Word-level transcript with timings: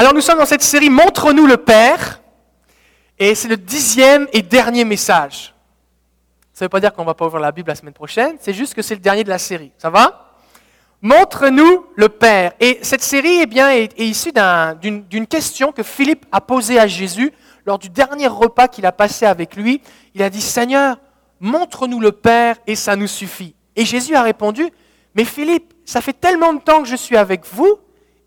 Alors 0.00 0.14
nous 0.14 0.22
sommes 0.22 0.38
dans 0.38 0.46
cette 0.46 0.62
série 0.62 0.88
Montre-nous 0.88 1.46
le 1.46 1.58
Père, 1.58 2.22
et 3.18 3.34
c'est 3.34 3.48
le 3.48 3.58
dixième 3.58 4.28
et 4.32 4.40
dernier 4.40 4.86
message. 4.86 5.54
Ça 6.54 6.64
ne 6.64 6.64
veut 6.64 6.70
pas 6.70 6.80
dire 6.80 6.94
qu'on 6.94 7.02
ne 7.02 7.06
va 7.06 7.12
pas 7.12 7.26
ouvrir 7.26 7.42
la 7.42 7.52
Bible 7.52 7.68
la 7.68 7.74
semaine 7.74 7.92
prochaine, 7.92 8.36
c'est 8.40 8.54
juste 8.54 8.72
que 8.72 8.80
c'est 8.80 8.94
le 8.94 9.02
dernier 9.02 9.24
de 9.24 9.28
la 9.28 9.36
série. 9.36 9.72
Ça 9.76 9.90
va? 9.90 10.32
Montre-nous 11.02 11.84
le 11.96 12.08
Père. 12.08 12.54
Et 12.60 12.78
cette 12.80 13.02
série 13.02 13.40
eh 13.42 13.46
bien, 13.46 13.72
est, 13.72 13.92
issue 14.00 14.32
d'une 14.80 15.26
question 15.26 15.70
que 15.70 15.82
Philippe 15.82 16.24
a 16.32 16.40
posée 16.40 16.78
à 16.78 16.86
Jésus 16.86 17.30
lors 17.66 17.78
du 17.78 17.90
dernier 17.90 18.26
repas 18.26 18.68
qu'il 18.68 18.86
a 18.86 18.92
passé 18.92 19.26
avec 19.26 19.54
lui. 19.54 19.82
Il 20.14 20.22
a 20.22 20.30
dit, 20.30 20.40
Seigneur, 20.40 20.96
montre-nous 21.40 22.00
le 22.00 22.12
Père 22.12 22.56
et 22.66 22.74
ça 22.74 22.96
nous 22.96 23.06
suffit. 23.06 23.54
Et 23.76 23.84
Jésus 23.84 24.14
a 24.14 24.22
répondu, 24.22 24.66
mais 25.14 25.26
Philippe, 25.26 25.74
ça 25.84 26.00
fait 26.00 26.18
tellement 26.18 26.54
de 26.54 26.60
temps 26.60 26.80
que 26.80 26.88
je 26.88 26.96
suis 26.96 27.18
avec 27.18 27.44
vous 27.44 27.76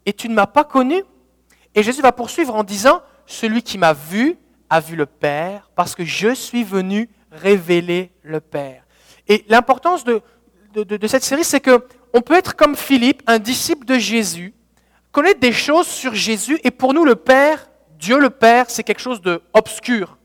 et 0.05 0.14
tu 0.14 0.30
ne 0.30 0.36
m'as 0.36 0.46
pas 0.46 0.66
connu. 0.66 1.03
Et 1.76 1.84
Jésus 1.84 2.02
va 2.02 2.12
poursuivre 2.12 2.55
en 2.55 2.63
disant, 2.63 3.02
celui 3.26 3.63
qui 3.63 3.77
m'a 3.77 3.94
vu 3.94 4.38
a 4.70 4.80
vu 4.80 4.95
le 4.95 5.05
Père, 5.05 5.70
parce 5.76 5.95
que 5.95 6.04
je 6.04 6.34
suis 6.34 6.64
venu 6.64 7.09
révéler 7.31 8.12
le 8.23 8.40
Père. 8.40 8.84
Et 9.27 9.45
l'importance 9.48 10.04
de, 10.04 10.22
cette 11.08 11.23
série, 11.23 11.44
c'est 11.44 11.62
qu'on 11.62 12.22
peut 12.22 12.36
être 12.36 12.55
comme 12.55 12.76
Philippe, 12.76 13.22
un 13.28 13.40
disciple 13.40 13.86
de 13.86 13.98
Jésus, 13.98 14.54
connaître 15.12 15.40
des 15.40 15.52
choses 15.52 15.88
sur 15.88 16.14
Jésus, 16.14 16.59
et 16.64 16.72
pour 16.72 16.94
nous, 16.94 17.05
le 17.05 17.16
Père, 17.16 17.70
Dieu 18.00 18.20
le 18.20 18.30
Père, 18.30 18.70
c'est 18.70 18.84
quelque 18.84 19.02
chose 19.02 19.22
d'obscur. 19.22 20.17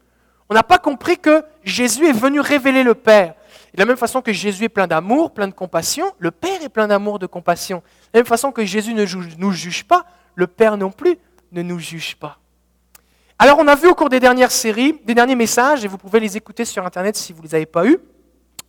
On 0.48 0.54
n'a 0.54 0.62
pas 0.62 0.78
compris 0.78 1.18
que 1.18 1.44
Jésus 1.62 2.06
est 2.06 2.12
venu 2.12 2.40
révéler 2.40 2.82
le 2.82 2.94
Père. 2.94 3.34
de 3.74 3.80
la 3.80 3.84
même 3.84 3.98
façon 3.98 4.22
que 4.22 4.32
Jésus 4.32 4.64
est 4.64 4.68
plein 4.70 4.86
d'amour, 4.86 5.32
plein 5.32 5.46
de 5.46 5.52
compassion, 5.52 6.10
le 6.18 6.30
Père 6.30 6.62
est 6.62 6.70
plein 6.70 6.88
d'amour, 6.88 7.18
de 7.18 7.26
compassion. 7.26 7.78
De 7.78 7.82
la 8.14 8.20
même 8.20 8.26
façon 8.26 8.50
que 8.50 8.64
Jésus 8.64 8.94
ne 8.94 9.04
nous 9.36 9.52
juge 9.52 9.84
pas, 9.84 10.06
le 10.34 10.46
Père 10.46 10.78
non 10.78 10.90
plus 10.90 11.18
ne 11.52 11.62
nous 11.62 11.78
juge 11.78 12.16
pas. 12.16 12.38
Alors 13.38 13.58
on 13.58 13.68
a 13.68 13.74
vu 13.74 13.88
au 13.88 13.94
cours 13.94 14.08
des 14.08 14.20
dernières 14.20 14.50
séries, 14.50 15.00
des 15.04 15.14
derniers 15.14 15.36
messages, 15.36 15.84
et 15.84 15.88
vous 15.88 15.98
pouvez 15.98 16.20
les 16.20 16.36
écouter 16.36 16.64
sur 16.64 16.84
Internet 16.84 17.16
si 17.16 17.32
vous 17.32 17.40
ne 17.42 17.46
les 17.46 17.54
avez 17.54 17.66
pas 17.66 17.86
eus, 17.86 17.98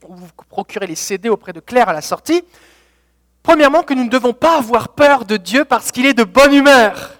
ou 0.07 0.15
vous 0.15 0.27
procurez 0.47 0.87
les 0.87 0.95
CD 0.95 1.29
auprès 1.29 1.53
de 1.53 1.59
Claire 1.59 1.89
à 1.89 1.93
la 1.93 2.01
sortie. 2.01 2.43
Premièrement, 3.41 3.83
que 3.83 3.93
nous 3.93 4.03
ne 4.03 4.09
devons 4.09 4.33
pas 4.33 4.57
avoir 4.57 4.89
peur 4.89 5.25
de 5.25 5.37
Dieu 5.37 5.65
parce 5.65 5.91
qu'il 5.91 6.05
est 6.05 6.13
de 6.13 6.23
bonne 6.23 6.53
humeur. 6.53 7.15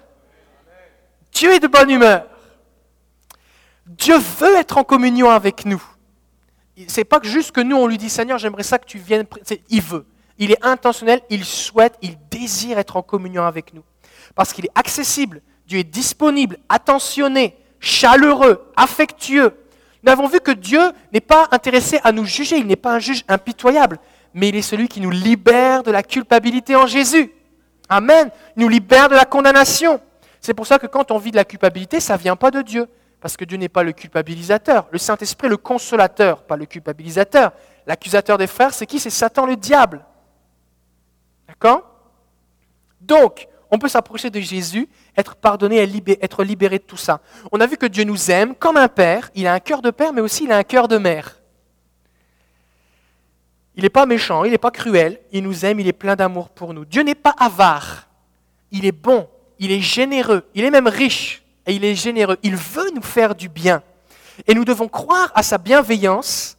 Dieu 1.32 1.52
est 1.52 1.60
de 1.60 1.66
bonne 1.66 1.90
humeur. 1.90 2.26
Dieu 3.86 4.16
veut 4.16 4.56
être 4.56 4.78
en 4.78 4.84
communion 4.84 5.30
avec 5.30 5.64
nous. 5.64 5.82
C'est 6.86 7.04
pas 7.04 7.20
juste 7.22 7.52
que 7.52 7.60
nous 7.60 7.76
on 7.76 7.86
lui 7.86 7.98
dit 7.98 8.08
Seigneur, 8.08 8.38
j'aimerais 8.38 8.62
ça 8.62 8.78
que 8.78 8.86
tu 8.86 8.98
viennes. 8.98 9.26
Il 9.68 9.82
veut. 9.82 10.06
Il 10.38 10.52
est 10.52 10.64
intentionnel, 10.64 11.20
il 11.28 11.44
souhaite, 11.44 11.98
il 12.00 12.16
désire 12.30 12.78
être 12.78 12.96
en 12.96 13.02
communion 13.02 13.44
avec 13.44 13.74
nous 13.74 13.82
parce 14.34 14.52
qu'il 14.52 14.64
est 14.64 14.72
accessible, 14.74 15.42
Dieu 15.70 15.78
est 15.78 15.84
disponible, 15.84 16.58
attentionné, 16.68 17.56
chaleureux, 17.78 18.72
affectueux. 18.74 19.54
Nous 20.02 20.10
avons 20.10 20.26
vu 20.26 20.40
que 20.40 20.50
Dieu 20.50 20.80
n'est 21.12 21.20
pas 21.20 21.46
intéressé 21.52 22.00
à 22.02 22.10
nous 22.10 22.24
juger, 22.24 22.56
il 22.56 22.66
n'est 22.66 22.74
pas 22.74 22.94
un 22.94 22.98
juge 22.98 23.24
impitoyable, 23.28 24.00
mais 24.34 24.48
il 24.48 24.56
est 24.56 24.62
celui 24.62 24.88
qui 24.88 25.00
nous 25.00 25.12
libère 25.12 25.84
de 25.84 25.92
la 25.92 26.02
culpabilité 26.02 26.74
en 26.74 26.88
Jésus. 26.88 27.30
Amen. 27.88 28.32
Il 28.56 28.62
nous 28.62 28.68
libère 28.68 29.08
de 29.08 29.14
la 29.14 29.24
condamnation. 29.24 30.00
C'est 30.40 30.54
pour 30.54 30.66
ça 30.66 30.80
que 30.80 30.88
quand 30.88 31.12
on 31.12 31.18
vit 31.18 31.30
de 31.30 31.36
la 31.36 31.44
culpabilité, 31.44 32.00
ça 32.00 32.14
ne 32.14 32.18
vient 32.18 32.34
pas 32.34 32.50
de 32.50 32.62
Dieu, 32.62 32.88
parce 33.20 33.36
que 33.36 33.44
Dieu 33.44 33.56
n'est 33.56 33.68
pas 33.68 33.84
le 33.84 33.92
culpabilisateur. 33.92 34.88
Le 34.90 34.98
Saint-Esprit 34.98 35.46
le 35.46 35.56
consolateur, 35.56 36.42
pas 36.42 36.56
le 36.56 36.66
culpabilisateur. 36.66 37.52
L'accusateur 37.86 38.38
des 38.38 38.48
frères, 38.48 38.74
c'est 38.74 38.86
qui? 38.86 38.98
C'est 38.98 39.08
Satan 39.08 39.46
le 39.46 39.54
diable. 39.54 40.04
D'accord? 41.46 41.88
Donc, 43.00 43.46
on 43.70 43.78
peut 43.78 43.88
s'approcher 43.88 44.30
de 44.30 44.40
Jésus, 44.40 44.88
être 45.16 45.36
pardonné, 45.36 45.76
être 46.20 46.44
libéré 46.44 46.78
de 46.78 46.84
tout 46.84 46.96
ça. 46.96 47.20
On 47.52 47.60
a 47.60 47.66
vu 47.66 47.76
que 47.76 47.86
Dieu 47.86 48.04
nous 48.04 48.30
aime 48.30 48.54
comme 48.54 48.76
un 48.76 48.88
père. 48.88 49.30
Il 49.34 49.46
a 49.46 49.52
un 49.52 49.60
cœur 49.60 49.80
de 49.82 49.90
père, 49.90 50.12
mais 50.12 50.20
aussi 50.20 50.44
il 50.44 50.52
a 50.52 50.56
un 50.56 50.64
cœur 50.64 50.88
de 50.88 50.98
mère. 50.98 51.36
Il 53.76 53.84
n'est 53.84 53.90
pas 53.90 54.06
méchant, 54.06 54.44
il 54.44 54.50
n'est 54.50 54.58
pas 54.58 54.72
cruel, 54.72 55.20
il 55.32 55.44
nous 55.44 55.64
aime, 55.64 55.78
il 55.80 55.86
est 55.86 55.92
plein 55.92 56.16
d'amour 56.16 56.48
pour 56.50 56.74
nous. 56.74 56.84
Dieu 56.84 57.02
n'est 57.02 57.14
pas 57.14 57.34
avare, 57.38 58.08
il 58.72 58.84
est 58.84 58.92
bon, 58.92 59.28
il 59.58 59.70
est 59.70 59.80
généreux, 59.80 60.44
il 60.54 60.64
est 60.64 60.70
même 60.70 60.88
riche 60.88 61.42
et 61.66 61.72
il 61.74 61.84
est 61.84 61.94
généreux. 61.94 62.36
Il 62.42 62.56
veut 62.56 62.90
nous 62.94 63.02
faire 63.02 63.34
du 63.34 63.48
bien. 63.48 63.82
Et 64.46 64.54
nous 64.54 64.64
devons 64.64 64.88
croire 64.88 65.30
à 65.34 65.42
sa 65.42 65.58
bienveillance 65.58 66.56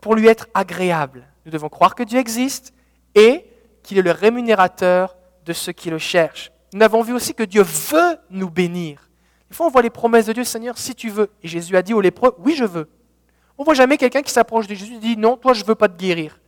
pour 0.00 0.14
lui 0.14 0.26
être 0.26 0.48
agréable. 0.52 1.26
Nous 1.46 1.52
devons 1.52 1.68
croire 1.68 1.94
que 1.94 2.02
Dieu 2.02 2.18
existe 2.18 2.74
et 3.14 3.46
qu'il 3.82 3.98
est 3.98 4.02
le 4.02 4.10
rémunérateur 4.10 5.16
de 5.44 5.52
ceux 5.52 5.72
qui 5.72 5.90
le 5.90 5.98
cherchent. 5.98 6.52
Nous 6.72 6.82
avons 6.82 7.02
vu 7.02 7.12
aussi 7.12 7.34
que 7.34 7.42
Dieu 7.42 7.62
veut 7.62 8.16
nous 8.30 8.50
bénir. 8.50 9.10
Des 9.50 9.56
fois, 9.56 9.66
on 9.66 9.70
voit 9.70 9.82
les 9.82 9.90
promesses 9.90 10.26
de 10.26 10.32
Dieu, 10.32 10.44
Seigneur, 10.44 10.78
si 10.78 10.94
tu 10.94 11.10
veux. 11.10 11.30
Et 11.42 11.48
Jésus 11.48 11.76
a 11.76 11.82
dit 11.82 11.92
aux 11.92 12.00
lépreux, 12.00 12.34
oui, 12.38 12.54
je 12.56 12.64
veux. 12.64 12.88
On 13.58 13.62
ne 13.62 13.64
voit 13.66 13.74
jamais 13.74 13.98
quelqu'un 13.98 14.22
qui 14.22 14.32
s'approche 14.32 14.66
de 14.66 14.74
Jésus 14.74 14.94
et 14.94 14.98
dit, 14.98 15.16
non, 15.16 15.36
toi, 15.36 15.52
je 15.52 15.62
ne 15.62 15.66
veux 15.66 15.74
pas 15.74 15.88
te 15.88 15.98
guérir. 15.98 16.40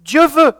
Dieu 0.00 0.26
veut. 0.26 0.52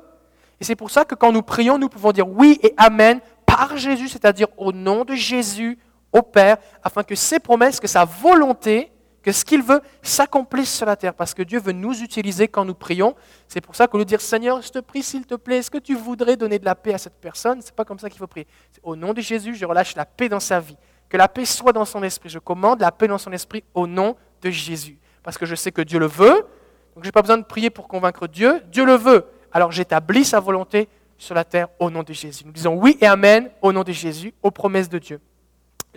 Et 0.60 0.64
c'est 0.64 0.76
pour 0.76 0.90
ça 0.90 1.04
que 1.04 1.14
quand 1.14 1.32
nous 1.32 1.42
prions, 1.42 1.78
nous 1.78 1.88
pouvons 1.88 2.12
dire 2.12 2.28
oui 2.28 2.60
et 2.62 2.74
amen 2.76 3.20
par 3.46 3.76
Jésus, 3.76 4.08
c'est-à-dire 4.08 4.46
au 4.56 4.72
nom 4.72 5.04
de 5.04 5.14
Jésus, 5.14 5.78
au 6.12 6.22
Père, 6.22 6.58
afin 6.82 7.02
que 7.02 7.14
ses 7.14 7.40
promesses, 7.40 7.80
que 7.80 7.88
sa 7.88 8.04
volonté 8.04 8.92
que 9.22 9.32
ce 9.32 9.44
qu'il 9.44 9.62
veut 9.62 9.80
s'accomplisse 10.02 10.74
sur 10.74 10.86
la 10.86 10.96
terre, 10.96 11.14
parce 11.14 11.34
que 11.34 11.42
Dieu 11.42 11.60
veut 11.60 11.72
nous 11.72 12.02
utiliser 12.02 12.48
quand 12.48 12.64
nous 12.64 12.74
prions. 12.74 13.14
C'est 13.48 13.60
pour 13.60 13.74
ça 13.74 13.86
qu'on 13.86 13.98
nous 13.98 14.04
dire 14.04 14.20
Seigneur, 14.20 14.62
je 14.62 14.70
te 14.70 14.78
prie, 14.78 15.02
s'il 15.02 15.26
te 15.26 15.34
plaît, 15.34 15.58
est-ce 15.58 15.70
que 15.70 15.78
tu 15.78 15.94
voudrais 15.94 16.36
donner 16.36 16.58
de 16.58 16.64
la 16.64 16.74
paix 16.74 16.94
à 16.94 16.98
cette 16.98 17.20
personne? 17.20 17.60
C'est 17.60 17.74
pas 17.74 17.84
comme 17.84 17.98
ça 17.98 18.08
qu'il 18.08 18.18
faut 18.18 18.26
prier. 18.26 18.46
Au 18.82 18.96
nom 18.96 19.12
de 19.12 19.20
Jésus, 19.20 19.54
je 19.54 19.66
relâche 19.66 19.94
la 19.94 20.06
paix 20.06 20.28
dans 20.28 20.40
sa 20.40 20.60
vie. 20.60 20.76
Que 21.08 21.16
la 21.16 21.28
paix 21.28 21.44
soit 21.44 21.72
dans 21.72 21.84
son 21.84 22.02
esprit. 22.02 22.28
Je 22.28 22.38
commande 22.38 22.80
la 22.80 22.92
paix 22.92 23.08
dans 23.08 23.18
son 23.18 23.32
esprit 23.32 23.64
au 23.74 23.86
nom 23.86 24.16
de 24.40 24.50
Jésus. 24.50 24.98
Parce 25.22 25.36
que 25.36 25.44
je 25.44 25.54
sais 25.54 25.72
que 25.72 25.82
Dieu 25.82 25.98
le 25.98 26.06
veut. 26.06 26.46
Donc 26.94 27.04
je 27.04 27.08
n'ai 27.08 27.12
pas 27.12 27.22
besoin 27.22 27.38
de 27.38 27.44
prier 27.44 27.68
pour 27.68 27.88
convaincre 27.88 28.26
Dieu. 28.26 28.62
Dieu 28.70 28.84
le 28.84 28.94
veut. 28.94 29.26
Alors 29.52 29.72
j'établis 29.72 30.24
sa 30.24 30.40
volonté 30.40 30.88
sur 31.18 31.34
la 31.34 31.44
terre 31.44 31.68
au 31.78 31.90
nom 31.90 32.02
de 32.02 32.12
Jésus. 32.12 32.44
Nous 32.46 32.52
disons 32.52 32.74
oui 32.74 32.96
et 33.00 33.06
amen 33.06 33.50
au 33.60 33.72
nom 33.72 33.82
de 33.82 33.92
Jésus, 33.92 34.32
aux 34.42 34.50
promesses 34.50 34.88
de 34.88 34.98
Dieu. 34.98 35.20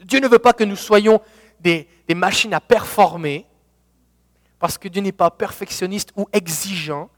Dieu 0.03 0.19
ne 0.19 0.28
veut 0.28 0.40
pas 0.40 0.53
que 0.53 0.63
nous 0.63 0.75
soyons 0.75 1.22
des, 1.63 1.88
machines 2.16 2.53
à 2.53 2.59
performer, 2.59 3.46
parce 4.59 4.78
que 4.78 4.88
Dieu 4.88 5.01
n'est 5.01 5.12
pas 5.12 5.31
perfectionniste 5.31 6.12
ou 6.16 6.28
exigeant. 6.31 7.09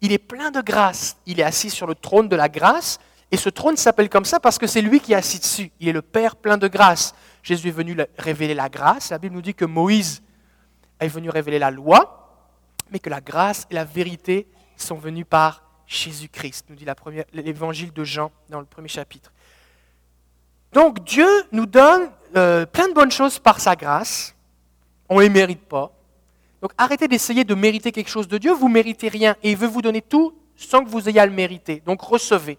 Il 0.00 0.12
est 0.12 0.18
plein 0.18 0.50
de 0.50 0.60
grâce. 0.60 1.16
Il 1.26 1.40
est 1.40 1.44
assis 1.44 1.70
sur 1.70 1.86
le 1.86 1.94
trône 1.94 2.28
de 2.28 2.36
la 2.36 2.48
grâce. 2.48 2.98
Et 3.30 3.36
ce 3.36 3.48
trône 3.48 3.76
s'appelle 3.76 4.08
comme 4.08 4.24
ça 4.24 4.38
parce 4.40 4.58
que 4.58 4.66
c'est 4.66 4.80
lui 4.80 5.00
qui 5.00 5.12
est 5.12 5.16
assis 5.16 5.38
dessus. 5.38 5.70
Il 5.80 5.88
est 5.88 5.92
le 5.92 6.02
Père 6.02 6.36
plein 6.36 6.56
de 6.56 6.68
grâce. 6.68 7.14
Jésus 7.42 7.68
est 7.68 7.72
venu 7.72 7.96
révéler 8.16 8.54
la 8.54 8.68
grâce. 8.68 9.10
La 9.10 9.18
Bible 9.18 9.34
nous 9.34 9.42
dit 9.42 9.54
que 9.54 9.64
Moïse 9.64 10.22
est 11.00 11.08
venu 11.08 11.30
révéler 11.30 11.58
la 11.58 11.70
loi, 11.70 12.46
mais 12.90 12.98
que 12.98 13.10
la 13.10 13.20
grâce 13.20 13.66
et 13.70 13.74
la 13.74 13.84
vérité 13.84 14.46
sont 14.76 14.96
venues 14.96 15.24
par 15.24 15.64
Jésus-Christ, 15.86 16.66
nous 16.70 16.76
dit 16.76 16.86
l'évangile 17.32 17.92
de 17.92 18.04
Jean 18.04 18.30
dans 18.48 18.60
le 18.60 18.66
premier 18.66 18.88
chapitre. 18.88 19.32
Donc 20.74 21.04
Dieu 21.04 21.28
nous 21.52 21.66
donne 21.66 22.10
euh, 22.36 22.66
plein 22.66 22.88
de 22.88 22.94
bonnes 22.94 23.12
choses 23.12 23.38
par 23.38 23.60
sa 23.60 23.76
grâce. 23.76 24.34
On 25.08 25.18
ne 25.18 25.22
les 25.22 25.28
mérite 25.28 25.64
pas. 25.66 25.92
Donc 26.60 26.72
arrêtez 26.76 27.06
d'essayer 27.06 27.44
de 27.44 27.54
mériter 27.54 27.92
quelque 27.92 28.10
chose 28.10 28.26
de 28.26 28.38
Dieu. 28.38 28.52
Vous 28.52 28.68
ne 28.68 28.74
méritez 28.74 29.08
rien 29.08 29.36
et 29.44 29.52
il 29.52 29.56
veut 29.56 29.68
vous 29.68 29.82
donner 29.82 30.02
tout 30.02 30.34
sans 30.56 30.84
que 30.84 30.88
vous 30.90 31.08
ayez 31.08 31.20
à 31.20 31.26
le 31.26 31.32
mériter. 31.32 31.80
Donc 31.86 32.02
recevez. 32.02 32.58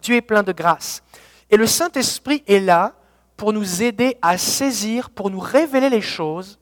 Dieu 0.00 0.16
est 0.16 0.22
plein 0.22 0.42
de 0.42 0.52
grâce. 0.52 1.02
Et 1.50 1.58
le 1.58 1.66
Saint-Esprit 1.66 2.42
est 2.46 2.58
là 2.58 2.94
pour 3.36 3.52
nous 3.52 3.82
aider 3.82 4.16
à 4.22 4.38
saisir, 4.38 5.10
pour 5.10 5.28
nous 5.28 5.40
révéler 5.40 5.90
les 5.90 6.00
choses 6.00 6.58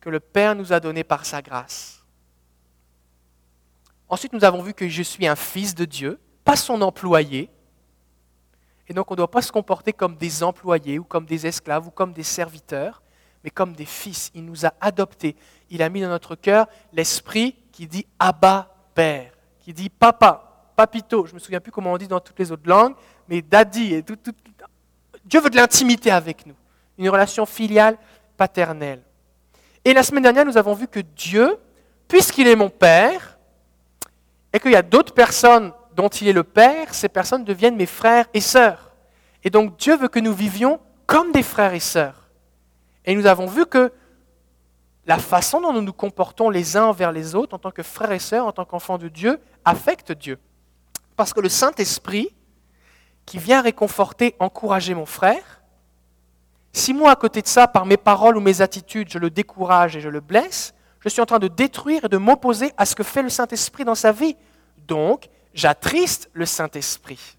que 0.00 0.10
le 0.10 0.20
Père 0.20 0.54
nous 0.54 0.72
a 0.72 0.80
données 0.80 1.04
par 1.04 1.24
sa 1.24 1.40
grâce. 1.40 2.04
Ensuite, 4.08 4.34
nous 4.34 4.44
avons 4.44 4.60
vu 4.60 4.74
que 4.74 4.86
je 4.86 5.02
suis 5.02 5.26
un 5.26 5.36
fils 5.36 5.74
de 5.74 5.86
Dieu, 5.86 6.18
pas 6.44 6.56
son 6.56 6.82
employé, 6.82 7.48
et 8.90 8.92
donc 8.92 9.08
on 9.08 9.14
ne 9.14 9.18
doit 9.18 9.30
pas 9.30 9.40
se 9.40 9.52
comporter 9.52 9.92
comme 9.92 10.16
des 10.16 10.42
employés 10.42 10.98
ou 10.98 11.04
comme 11.04 11.24
des 11.24 11.46
esclaves 11.46 11.86
ou 11.86 11.92
comme 11.92 12.12
des 12.12 12.24
serviteurs, 12.24 13.02
mais 13.44 13.50
comme 13.50 13.72
des 13.72 13.84
fils. 13.84 14.32
Il 14.34 14.44
nous 14.44 14.66
a 14.66 14.74
adoptés. 14.80 15.36
Il 15.70 15.80
a 15.80 15.88
mis 15.88 16.00
dans 16.00 16.08
notre 16.08 16.34
cœur 16.34 16.66
l'esprit 16.92 17.54
qui 17.70 17.86
dit 17.86 18.04
Abba, 18.18 18.74
Père, 18.92 19.30
qui 19.60 19.72
dit 19.72 19.88
Papa, 19.88 20.72
Papito. 20.74 21.24
Je 21.24 21.30
ne 21.30 21.34
me 21.36 21.38
souviens 21.38 21.60
plus 21.60 21.70
comment 21.70 21.92
on 21.92 21.98
dit 21.98 22.08
dans 22.08 22.18
toutes 22.18 22.40
les 22.40 22.50
autres 22.50 22.68
langues, 22.68 22.96
mais 23.28 23.40
Daddy. 23.42 24.02
Dieu 25.24 25.40
veut 25.40 25.50
de 25.50 25.56
l'intimité 25.56 26.10
avec 26.10 26.44
nous, 26.44 26.56
une 26.98 27.08
relation 27.10 27.46
filiale, 27.46 27.96
paternelle. 28.36 29.02
Et 29.84 29.94
la 29.94 30.02
semaine 30.02 30.24
dernière, 30.24 30.44
nous 30.44 30.58
avons 30.58 30.74
vu 30.74 30.88
que 30.88 30.98
Dieu, 30.98 31.56
puisqu'il 32.08 32.48
est 32.48 32.56
mon 32.56 32.70
Père, 32.70 33.38
et 34.52 34.58
qu'il 34.58 34.72
y 34.72 34.76
a 34.76 34.82
d'autres 34.82 35.14
personnes 35.14 35.72
dont 35.94 36.08
il 36.08 36.28
est 36.28 36.32
le 36.32 36.44
Père, 36.44 36.94
ces 36.94 37.08
personnes 37.08 37.44
deviennent 37.44 37.76
mes 37.76 37.86
frères 37.86 38.26
et 38.34 38.40
sœurs. 38.40 38.92
Et 39.44 39.50
donc 39.50 39.76
Dieu 39.76 39.96
veut 39.96 40.08
que 40.08 40.20
nous 40.20 40.34
vivions 40.34 40.80
comme 41.06 41.32
des 41.32 41.42
frères 41.42 41.74
et 41.74 41.80
sœurs. 41.80 42.28
Et 43.04 43.14
nous 43.14 43.26
avons 43.26 43.46
vu 43.46 43.66
que 43.66 43.92
la 45.06 45.18
façon 45.18 45.60
dont 45.60 45.72
nous 45.72 45.82
nous 45.82 45.92
comportons 45.92 46.50
les 46.50 46.76
uns 46.76 46.84
envers 46.84 47.10
les 47.10 47.34
autres 47.34 47.54
en 47.54 47.58
tant 47.58 47.70
que 47.70 47.82
frères 47.82 48.12
et 48.12 48.18
sœurs, 48.18 48.46
en 48.46 48.52
tant 48.52 48.64
qu'enfants 48.64 48.98
de 48.98 49.08
Dieu, 49.08 49.40
affecte 49.64 50.12
Dieu. 50.12 50.38
Parce 51.16 51.32
que 51.32 51.40
le 51.40 51.48
Saint-Esprit, 51.48 52.34
qui 53.26 53.38
vient 53.38 53.62
réconforter, 53.62 54.34
encourager 54.38 54.94
mon 54.94 55.06
frère, 55.06 55.60
Si 56.72 56.94
moi, 56.94 57.10
à 57.10 57.16
côté 57.16 57.42
de 57.42 57.48
ça, 57.48 57.66
par 57.66 57.84
mes 57.84 57.96
paroles 57.96 58.36
ou 58.36 58.40
mes 58.40 58.60
attitudes, 58.60 59.10
je 59.10 59.18
le 59.18 59.30
décourage 59.30 59.96
et 59.96 60.00
je 60.00 60.08
le 60.08 60.20
blesse, 60.20 60.72
je 61.00 61.08
suis 61.08 61.20
en 61.20 61.26
train 61.26 61.38
de 61.38 61.48
détruire 61.48 62.04
et 62.04 62.08
de 62.08 62.16
m'opposer 62.16 62.72
à 62.76 62.86
ce 62.86 62.94
que 62.94 63.02
fait 63.02 63.22
le 63.22 63.28
Saint-Esprit 63.28 63.84
dans 63.84 63.94
sa 63.94 64.12
vie. 64.12 64.36
Donc, 64.86 65.28
j'attriste 65.54 66.30
le 66.32 66.46
Saint-Esprit. 66.46 67.38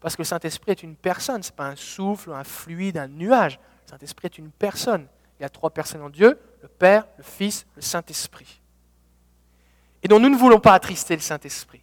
Parce 0.00 0.16
que 0.16 0.22
le 0.22 0.26
Saint-Esprit 0.26 0.72
est 0.72 0.82
une 0.82 0.96
personne, 0.96 1.42
ce 1.42 1.50
n'est 1.50 1.56
pas 1.56 1.68
un 1.68 1.76
souffle, 1.76 2.32
un 2.32 2.44
fluide, 2.44 2.98
un 2.98 3.08
nuage. 3.08 3.58
Le 3.86 3.90
Saint-Esprit 3.90 4.26
est 4.26 4.38
une 4.38 4.50
personne. 4.50 5.06
Il 5.38 5.42
y 5.42 5.46
a 5.46 5.48
trois 5.48 5.70
personnes 5.70 6.02
en 6.02 6.10
Dieu, 6.10 6.38
le 6.60 6.68
Père, 6.68 7.06
le 7.16 7.24
Fils, 7.24 7.66
le 7.76 7.82
Saint-Esprit. 7.82 8.60
Et 10.02 10.08
donc 10.08 10.20
nous 10.20 10.28
ne 10.28 10.36
voulons 10.36 10.60
pas 10.60 10.74
attrister 10.74 11.14
le 11.14 11.22
Saint-Esprit. 11.22 11.82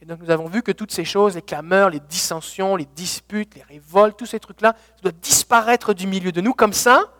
Et 0.00 0.06
donc 0.06 0.20
nous 0.20 0.30
avons 0.30 0.46
vu 0.46 0.62
que 0.62 0.72
toutes 0.72 0.92
ces 0.92 1.04
choses, 1.04 1.34
les 1.34 1.42
clameurs, 1.42 1.90
les 1.90 2.00
dissensions, 2.00 2.76
les 2.76 2.86
disputes, 2.86 3.54
les 3.54 3.62
révoltes, 3.62 4.16
tous 4.16 4.26
ces 4.26 4.40
trucs-là, 4.40 4.74
doivent 5.02 5.18
disparaître 5.20 5.92
du 5.92 6.06
milieu 6.06 6.32
de 6.32 6.40
nous. 6.40 6.54
Comme 6.54 6.72
ça, 6.72 7.12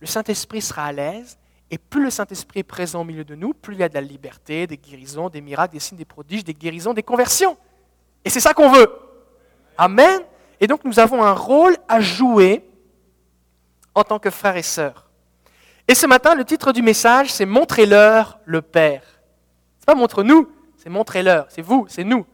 le 0.00 0.06
Saint-Esprit 0.06 0.62
sera 0.62 0.86
à 0.86 0.92
l'aise. 0.92 1.38
Et 1.70 1.78
plus 1.78 2.02
le 2.02 2.10
Saint-Esprit 2.10 2.60
est 2.60 2.64
présent 2.64 3.02
au 3.02 3.04
milieu 3.04 3.24
de 3.24 3.34
nous, 3.34 3.52
plus 3.52 3.74
il 3.74 3.80
y 3.80 3.82
a 3.82 3.88
de 3.88 3.94
la 3.94 4.00
liberté, 4.00 4.66
des 4.66 4.78
guérisons, 4.78 5.28
des 5.28 5.40
miracles, 5.40 5.74
des 5.74 5.80
signes, 5.80 5.98
des 5.98 6.04
prodiges, 6.04 6.44
des 6.44 6.54
guérisons, 6.54 6.94
des 6.94 7.02
conversions. 7.02 7.58
Et 8.24 8.30
c'est 8.30 8.40
ça 8.40 8.54
qu'on 8.54 8.70
veut. 8.70 8.90
Amen. 9.76 10.22
Et 10.60 10.66
donc 10.66 10.84
nous 10.84 10.98
avons 10.98 11.22
un 11.22 11.32
rôle 11.32 11.76
à 11.86 12.00
jouer 12.00 12.64
en 13.94 14.02
tant 14.02 14.18
que 14.18 14.30
frères 14.30 14.56
et 14.56 14.62
sœurs. 14.62 15.08
Et 15.86 15.94
ce 15.94 16.06
matin, 16.06 16.34
le 16.34 16.44
titre 16.44 16.72
du 16.72 16.82
message, 16.82 17.32
c'est 17.32 17.46
Montrez-leur 17.46 18.38
le 18.44 18.62
Père. 18.62 19.02
Ce 19.04 19.82
n'est 19.82 19.86
pas 19.86 19.94
montre-nous, 19.94 20.50
c'est 20.76 20.90
montrez-leur. 20.90 21.46
C'est 21.50 21.62
vous, 21.62 21.86
c'est 21.88 22.04
nous. 22.04 22.26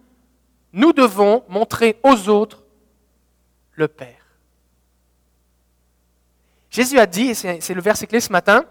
Nous 0.72 0.92
devons 0.92 1.44
montrer 1.48 1.98
aux 2.02 2.28
autres 2.28 2.64
le 3.72 3.88
Père. 3.88 4.24
Jésus 6.70 6.98
a 6.98 7.06
dit, 7.06 7.28
et 7.30 7.34
c'est 7.34 7.74
le 7.74 7.80
verset 7.80 8.08
clé 8.08 8.18
ce 8.18 8.32
matin, 8.32 8.64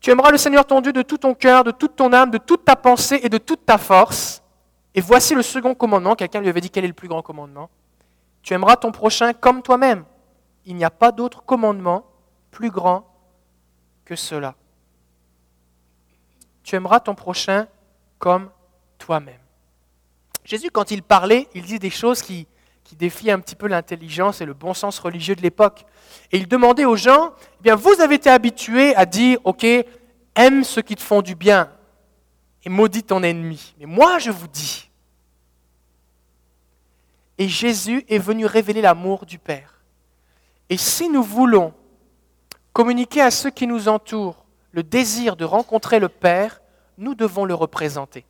tu 0.00 0.10
aimeras 0.10 0.30
le 0.30 0.38
Seigneur 0.38 0.64
ton 0.64 0.80
Dieu 0.80 0.92
de 0.92 1.02
tout 1.02 1.18
ton 1.18 1.34
cœur, 1.34 1.62
de 1.62 1.70
toute 1.70 1.94
ton 1.94 2.12
âme, 2.12 2.30
de 2.30 2.38
toute 2.38 2.64
ta 2.64 2.74
pensée 2.74 3.20
et 3.22 3.28
de 3.28 3.38
toute 3.38 3.66
ta 3.66 3.76
force. 3.76 4.42
Et 4.94 5.00
voici 5.00 5.34
le 5.34 5.42
second 5.42 5.74
commandement. 5.74 6.14
Quelqu'un 6.14 6.40
lui 6.40 6.48
avait 6.48 6.62
dit 6.62 6.70
quel 6.70 6.84
est 6.84 6.88
le 6.88 6.94
plus 6.94 7.08
grand 7.08 7.22
commandement 7.22 7.68
Tu 8.42 8.54
aimeras 8.54 8.76
ton 8.76 8.92
prochain 8.92 9.34
comme 9.34 9.62
toi-même. 9.62 10.04
Il 10.64 10.76
n'y 10.76 10.84
a 10.84 10.90
pas 10.90 11.12
d'autre 11.12 11.44
commandement 11.44 12.06
plus 12.50 12.70
grand 12.70 13.06
que 14.04 14.16
cela. 14.16 14.54
Tu 16.62 16.76
aimeras 16.76 17.00
ton 17.00 17.14
prochain 17.14 17.66
comme 18.18 18.50
toi-même. 18.98 19.40
Jésus, 20.44 20.70
quand 20.70 20.90
il 20.90 21.02
parlait, 21.02 21.46
il 21.54 21.62
dit 21.64 21.78
des 21.78 21.90
choses 21.90 22.22
qui, 22.22 22.46
qui 22.90 22.96
défient 22.96 23.30
un 23.30 23.38
petit 23.38 23.54
peu 23.54 23.68
l'intelligence 23.68 24.40
et 24.40 24.44
le 24.44 24.52
bon 24.52 24.74
sens 24.74 24.98
religieux 24.98 25.36
de 25.36 25.42
l'époque. 25.42 25.86
Et 26.32 26.38
il 26.38 26.48
demandait 26.48 26.86
aux 26.86 26.96
gens, 26.96 27.34
eh 27.60 27.62
bien, 27.62 27.76
vous 27.76 28.00
avez 28.00 28.16
été 28.16 28.28
habitués 28.28 28.96
à 28.96 29.06
dire, 29.06 29.38
OK, 29.44 29.64
aime 30.34 30.64
ceux 30.64 30.82
qui 30.82 30.96
te 30.96 31.00
font 31.00 31.22
du 31.22 31.36
bien 31.36 31.70
et 32.64 32.68
maudis 32.68 33.04
ton 33.04 33.22
ennemi. 33.22 33.76
Mais 33.78 33.86
moi, 33.86 34.18
je 34.18 34.32
vous 34.32 34.48
dis, 34.48 34.90
et 37.38 37.46
Jésus 37.46 38.04
est 38.08 38.18
venu 38.18 38.44
révéler 38.44 38.82
l'amour 38.82 39.24
du 39.24 39.38
Père. 39.38 39.84
Et 40.68 40.76
si 40.76 41.08
nous 41.08 41.22
voulons 41.22 41.72
communiquer 42.72 43.20
à 43.20 43.30
ceux 43.30 43.50
qui 43.50 43.68
nous 43.68 43.86
entourent 43.86 44.46
le 44.72 44.82
désir 44.82 45.36
de 45.36 45.44
rencontrer 45.44 46.00
le 46.00 46.08
Père, 46.08 46.60
nous 46.98 47.14
devons 47.14 47.44
le 47.44 47.54
représenter. 47.54 48.24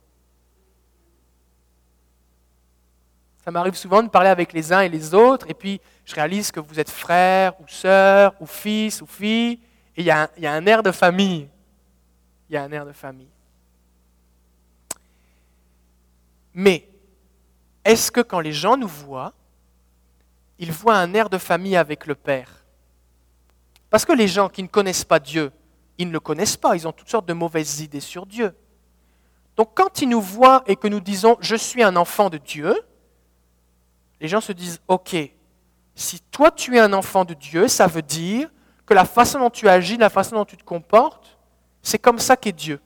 Ça 3.51 3.53
m'arrive 3.53 3.75
souvent 3.75 4.01
de 4.01 4.09
parler 4.09 4.29
avec 4.29 4.53
les 4.53 4.73
uns 4.73 4.83
et 4.83 4.89
les 4.89 5.13
autres, 5.13 5.45
et 5.49 5.55
puis 5.55 5.81
je 6.05 6.15
réalise 6.15 6.53
que 6.53 6.61
vous 6.61 6.79
êtes 6.79 6.89
frère 6.89 7.61
ou 7.61 7.67
sœur 7.67 8.33
ou 8.39 8.47
fils 8.47 9.03
ou 9.03 9.07
fille, 9.07 9.59
et 9.97 10.03
il 10.03 10.05
y, 10.05 10.11
a 10.13 10.31
un, 10.45 10.67
air 10.67 10.85
de 10.85 10.93
famille. 10.93 11.49
Il 12.49 12.53
y 12.53 12.57
a 12.57 12.63
un 12.63 12.71
air 12.71 12.87
de 12.87 12.93
famille. 12.93 13.27
Mais 16.55 16.89
est-ce 17.85 18.13
que 18.13 18.21
quand 18.21 18.39
les 18.39 18.53
gens 18.53 18.77
nous 18.77 18.87
voient, 18.87 19.33
ils 20.61 20.71
voient 20.71 20.99
un 20.99 21.13
air 21.13 21.29
de 21.29 21.39
famille 21.39 21.75
avec 21.75 22.07
le 22.07 22.15
Père? 22.15 22.65
Parce 23.91 24.05
que 24.05 24.13
les 24.13 24.29
gens 24.29 24.49
qui 24.49 24.63
ne 24.63 24.69
connaissent 24.69 25.05
pas 25.05 25.19
Dieu, 25.19 25.51
ils 25.99 26.07
ne 26.07 26.13
le 26.13 26.21
connaissent 26.21 26.57
pas, 26.57 26.77
ils 26.77 26.87
ont 26.87 26.93
toutes 26.93 27.11
sortes 27.11 27.27
de 27.27 27.33
mauvaises 27.33 27.81
idées 27.81 27.99
sur 27.99 28.27
Dieu. 28.27 28.55
Donc 29.57 29.71
quand 29.75 30.03
ils 30.03 30.09
nous 30.09 30.21
voient 30.21 30.63
et 30.69 30.77
que 30.77 30.87
nous 30.87 31.01
disons⁇ 31.01 31.33
Je 31.41 31.57
suis 31.57 31.83
un 31.83 31.97
enfant 31.97 32.31
de 32.31 32.39
Dieu⁇ 32.39 32.71
les 34.21 34.29
gens 34.29 34.41
se 34.41 34.53
disent, 34.53 34.81
OK, 34.87 35.17
si 35.95 36.21
toi 36.31 36.51
tu 36.51 36.77
es 36.77 36.81
un 36.81 36.93
enfant 36.93 37.25
de 37.25 37.35
Dieu, 37.35 37.69
ça 37.69 37.87
veut 37.87 38.03
dire 38.03 38.51
que 38.85 38.95
la 38.95 39.05
façon 39.05 39.39
dont 39.39 39.51
tu 39.51 39.69
agis, 39.69 39.97
la 39.97 40.11
façon 40.11 40.37
dont 40.37 40.45
tu 40.45 40.57
te 40.57 40.65
comportes, 40.65 41.39
c'est 41.83 41.99
comme 41.99 42.19
ça 42.19 42.37
qu'est 42.37 42.53
Dieu. 42.53 42.81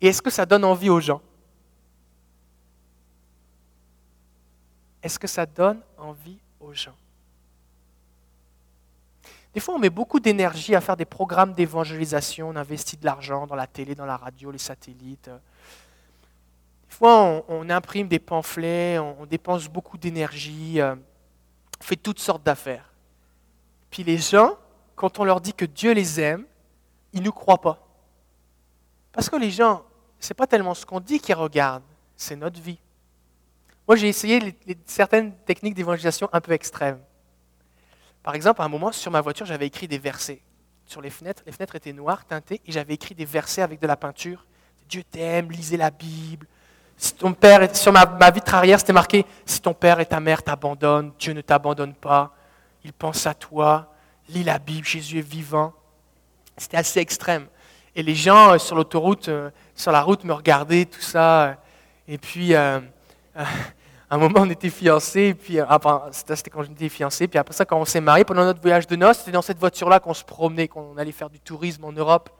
Et 0.00 0.08
est-ce 0.08 0.20
que 0.20 0.30
ça 0.30 0.44
donne 0.44 0.64
envie 0.64 0.90
aux 0.90 1.00
gens? 1.00 1.22
Est-ce 5.02 5.18
que 5.18 5.26
ça 5.26 5.46
donne 5.46 5.80
envie 5.96 6.38
aux 6.60 6.74
gens? 6.74 6.96
Des 9.56 9.60
fois, 9.60 9.74
on 9.74 9.78
met 9.78 9.88
beaucoup 9.88 10.20
d'énergie 10.20 10.74
à 10.74 10.82
faire 10.82 10.98
des 10.98 11.06
programmes 11.06 11.54
d'évangélisation, 11.54 12.50
on 12.50 12.56
investit 12.56 12.98
de 12.98 13.06
l'argent 13.06 13.46
dans 13.46 13.54
la 13.54 13.66
télé, 13.66 13.94
dans 13.94 14.04
la 14.04 14.18
radio, 14.18 14.50
les 14.50 14.58
satellites. 14.58 15.30
Des 15.30 16.94
fois, 16.94 17.42
on, 17.48 17.70
imprime 17.70 18.06
des 18.06 18.18
pamphlets, 18.18 18.98
on, 18.98 19.24
dépense 19.24 19.66
beaucoup 19.68 19.96
d'énergie, 19.96 20.78
euh, 20.78 20.94
on 21.80 21.82
fait 21.82 21.96
toutes 21.96 22.18
sortes 22.18 22.42
d'affaires. 22.42 22.92
Puis 23.88 24.04
les 24.04 24.18
gens, 24.18 24.58
quand 24.94 25.20
on 25.20 25.24
leur 25.24 25.40
dit 25.40 25.54
que 25.54 25.64
Dieu 25.64 25.92
les 25.92 26.20
aime, 26.20 26.44
ils 27.14 27.22
ne 27.22 27.30
croient 27.30 27.62
pas. 27.62 27.78
Parce 29.10 29.30
que 29.30 29.36
les 29.36 29.50
gens, 29.50 29.84
ce 30.20 30.28
n'est 30.28 30.34
pas 30.34 30.46
tellement 30.46 30.74
ce 30.74 30.84
qu'on 30.84 31.00
dit 31.00 31.18
qu'ils 31.18 31.34
regardent, 31.34 31.82
c'est 32.14 32.36
notre 32.36 32.60
vie. 32.60 32.78
Moi, 33.88 33.96
j'ai 33.96 34.08
essayé 34.08 34.54
certaines 34.84 35.34
techniques 35.46 35.72
d'évangélisation 35.72 36.28
un 36.34 36.42
peu 36.42 36.52
extrêmes. 36.52 37.00
Par 38.26 38.34
exemple, 38.34 38.60
à 38.60 38.64
un 38.64 38.68
moment, 38.68 38.90
sur 38.90 39.12
ma 39.12 39.20
voiture, 39.20 39.46
j'avais 39.46 39.68
écrit 39.68 39.86
des 39.86 39.98
versets. 39.98 40.42
Sur 40.84 41.00
les 41.00 41.10
fenêtres, 41.10 41.44
les 41.46 41.52
fenêtres 41.52 41.76
étaient 41.76 41.92
noires, 41.92 42.24
teintées, 42.24 42.60
et 42.66 42.72
j'avais 42.72 42.94
écrit 42.94 43.14
des 43.14 43.24
versets 43.24 43.62
avec 43.62 43.80
de 43.80 43.86
la 43.86 43.96
peinture. 43.96 44.44
Dieu 44.88 45.04
t'aime, 45.04 45.48
lisez 45.52 45.76
la 45.76 45.92
Bible. 45.92 46.48
Si 46.96 47.14
ton 47.14 47.32
père, 47.32 47.76
sur 47.76 47.92
ma, 47.92 48.04
vitre 48.32 48.52
arrière, 48.52 48.80
c'était 48.80 48.92
marqué 48.92 49.24
Si 49.44 49.60
ton 49.60 49.74
père 49.74 50.00
et 50.00 50.06
ta 50.06 50.18
mère 50.18 50.42
t'abandonnent, 50.42 51.12
Dieu 51.20 51.34
ne 51.34 51.40
t'abandonne 51.40 51.94
pas. 51.94 52.34
Il 52.82 52.92
pense 52.92 53.28
à 53.28 53.34
toi. 53.34 53.94
Lis 54.28 54.42
la 54.42 54.58
Bible, 54.58 54.84
Jésus 54.84 55.20
est 55.20 55.28
vivant. 55.28 55.72
C'était 56.56 56.78
assez 56.78 56.98
extrême. 56.98 57.46
Et 57.94 58.02
les 58.02 58.16
gens 58.16 58.54
euh, 58.54 58.58
sur 58.58 58.74
l'autoroute, 58.74 59.28
euh, 59.28 59.50
sur 59.76 59.92
la 59.92 60.02
route, 60.02 60.24
me 60.24 60.32
regardaient, 60.32 60.86
tout 60.86 61.00
ça. 61.00 61.44
Euh, 61.44 61.54
et 62.08 62.18
puis, 62.18 62.54
un 64.14 64.18
moment, 64.18 64.40
on 64.40 64.50
était 64.50 64.70
fiancés, 64.70 65.34
puis 65.34 65.58
euh, 65.58 65.64
c'était 66.12 66.50
quand 66.50 66.62
j'étais 66.62 66.88
fiancé, 66.88 67.26
puis 67.26 67.38
après 67.38 67.54
ça, 67.54 67.64
quand 67.64 67.78
on 67.78 67.84
s'est 67.84 68.00
mariés, 68.00 68.24
pendant 68.24 68.44
notre 68.44 68.60
voyage 68.60 68.86
de 68.86 68.94
noces, 68.94 69.18
c'était 69.18 69.32
dans 69.32 69.42
cette 69.42 69.58
voiture-là 69.58 69.98
qu'on 69.98 70.14
se 70.14 70.24
promenait, 70.24 70.68
qu'on 70.68 70.96
allait 70.96 71.12
faire 71.12 71.28
du 71.28 71.40
tourisme 71.40 71.84
en 71.84 71.92
Europe. 71.92 72.30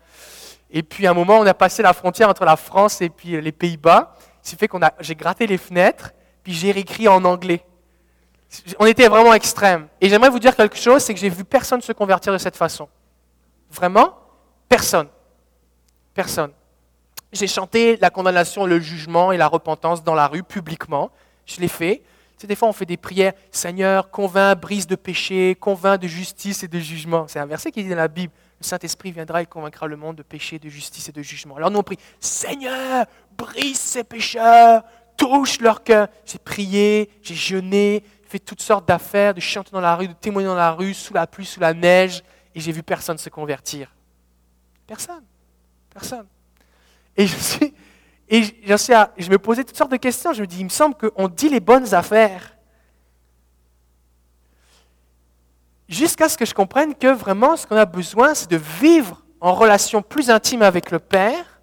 Et 0.70 0.82
puis 0.82 1.06
à 1.06 1.10
un 1.10 1.14
moment, 1.14 1.38
on 1.38 1.46
a 1.46 1.54
passé 1.54 1.82
la 1.82 1.92
frontière 1.92 2.28
entre 2.28 2.44
la 2.44 2.56
France 2.56 3.00
et 3.00 3.08
puis 3.08 3.34
euh, 3.34 3.40
les 3.40 3.52
Pays-Bas. 3.52 4.14
Ce 4.42 4.50
qui 4.50 4.56
fait 4.56 4.68
qu'on 4.68 4.82
a, 4.82 4.92
j'ai 5.00 5.16
gratté 5.16 5.46
les 5.46 5.58
fenêtres, 5.58 6.12
puis 6.44 6.52
j'ai 6.52 6.70
réécrit 6.70 7.08
en 7.08 7.24
anglais. 7.24 7.64
On 8.78 8.86
était 8.86 9.08
vraiment 9.08 9.34
extrêmes. 9.34 9.88
Et 10.00 10.08
j'aimerais 10.08 10.30
vous 10.30 10.38
dire 10.38 10.54
quelque 10.54 10.76
chose, 10.76 11.02
c'est 11.02 11.14
que 11.14 11.20
j'ai 11.20 11.28
vu 11.28 11.44
personne 11.44 11.80
se 11.80 11.92
convertir 11.92 12.32
de 12.32 12.38
cette 12.38 12.56
façon. 12.56 12.88
Vraiment, 13.70 14.16
personne. 14.68 15.08
Personne. 16.14 16.52
J'ai 17.32 17.48
chanté 17.48 17.96
la 17.96 18.10
condamnation, 18.10 18.66
le 18.66 18.78
jugement 18.78 19.32
et 19.32 19.36
la 19.36 19.48
repentance 19.48 20.04
dans 20.04 20.14
la 20.14 20.28
rue 20.28 20.44
publiquement. 20.44 21.10
Je 21.46 21.60
l'ai 21.60 21.68
fait. 21.68 22.02
C'est 22.36 22.46
des 22.46 22.54
fois, 22.54 22.68
on 22.68 22.72
fait 22.72 22.86
des 22.86 22.96
prières. 22.96 23.32
Seigneur, 23.50 24.10
convainc, 24.10 24.60
brise 24.60 24.86
de 24.86 24.96
péché, 24.96 25.56
convainc 25.58 26.00
de 26.00 26.08
justice 26.08 26.62
et 26.62 26.68
de 26.68 26.78
jugement. 26.78 27.26
C'est 27.28 27.38
un 27.38 27.46
verset 27.46 27.72
qui 27.72 27.82
dit 27.82 27.88
dans 27.88 27.96
la 27.96 28.08
Bible. 28.08 28.32
Le 28.60 28.64
Saint-Esprit 28.64 29.12
viendra 29.12 29.42
et 29.42 29.46
convaincra 29.46 29.86
le 29.86 29.96
monde 29.96 30.16
de 30.16 30.22
péché, 30.22 30.58
de 30.58 30.68
justice 30.68 31.08
et 31.08 31.12
de 31.12 31.22
jugement. 31.22 31.56
Alors 31.56 31.70
nous, 31.70 31.78
on 31.78 31.82
prie 31.82 31.98
Seigneur, 32.20 33.06
brise 33.36 33.78
ces 33.78 34.04
pécheurs, 34.04 34.82
touche 35.16 35.60
leur 35.60 35.82
cœur. 35.82 36.08
J'ai 36.24 36.38
prié, 36.38 37.10
j'ai 37.22 37.34
jeûné, 37.34 38.02
fait 38.26 38.38
toutes 38.38 38.62
sortes 38.62 38.86
d'affaires, 38.86 39.34
de 39.34 39.40
chanter 39.40 39.70
dans 39.72 39.80
la 39.80 39.94
rue, 39.94 40.08
de 40.08 40.12
témoigner 40.12 40.48
dans 40.48 40.54
la 40.54 40.72
rue, 40.72 40.94
sous 40.94 41.14
la 41.14 41.26
pluie, 41.26 41.46
sous 41.46 41.60
la 41.60 41.72
neige, 41.74 42.22
et 42.54 42.60
j'ai 42.60 42.72
vu 42.72 42.82
personne 42.82 43.18
se 43.18 43.28
convertir. 43.28 43.94
Personne. 44.86 45.24
Personne. 45.90 46.26
Et 47.16 47.26
je 47.26 47.36
suis, 47.36 47.74
et 48.28 48.42
je 48.42 49.30
me 49.30 49.38
posais 49.38 49.62
toutes 49.64 49.76
sortes 49.76 49.92
de 49.92 49.96
questions. 49.96 50.32
Je 50.32 50.42
me 50.42 50.46
dis, 50.46 50.58
il 50.60 50.64
me 50.64 50.70
semble 50.70 50.94
qu'on 50.94 51.28
dit 51.28 51.48
les 51.48 51.60
bonnes 51.60 51.94
affaires. 51.94 52.56
Jusqu'à 55.88 56.28
ce 56.28 56.36
que 56.36 56.44
je 56.44 56.52
comprenne 56.52 56.94
que 56.94 57.12
vraiment, 57.12 57.56
ce 57.56 57.66
qu'on 57.66 57.76
a 57.76 57.84
besoin, 57.84 58.34
c'est 58.34 58.50
de 58.50 58.56
vivre 58.56 59.22
en 59.40 59.54
relation 59.54 60.02
plus 60.02 60.30
intime 60.30 60.62
avec 60.62 60.90
le 60.90 60.98
Père 60.98 61.60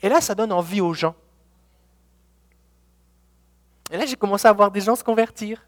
Et 0.00 0.08
là, 0.08 0.22
ça 0.22 0.34
donne 0.34 0.52
envie 0.52 0.80
aux 0.80 0.94
gens. 0.94 1.14
Et 3.90 3.98
là, 3.98 4.06
j'ai 4.06 4.16
commencé 4.16 4.48
à 4.48 4.52
voir 4.52 4.70
des 4.70 4.80
gens 4.80 4.96
se 4.96 5.04
convertir. 5.04 5.66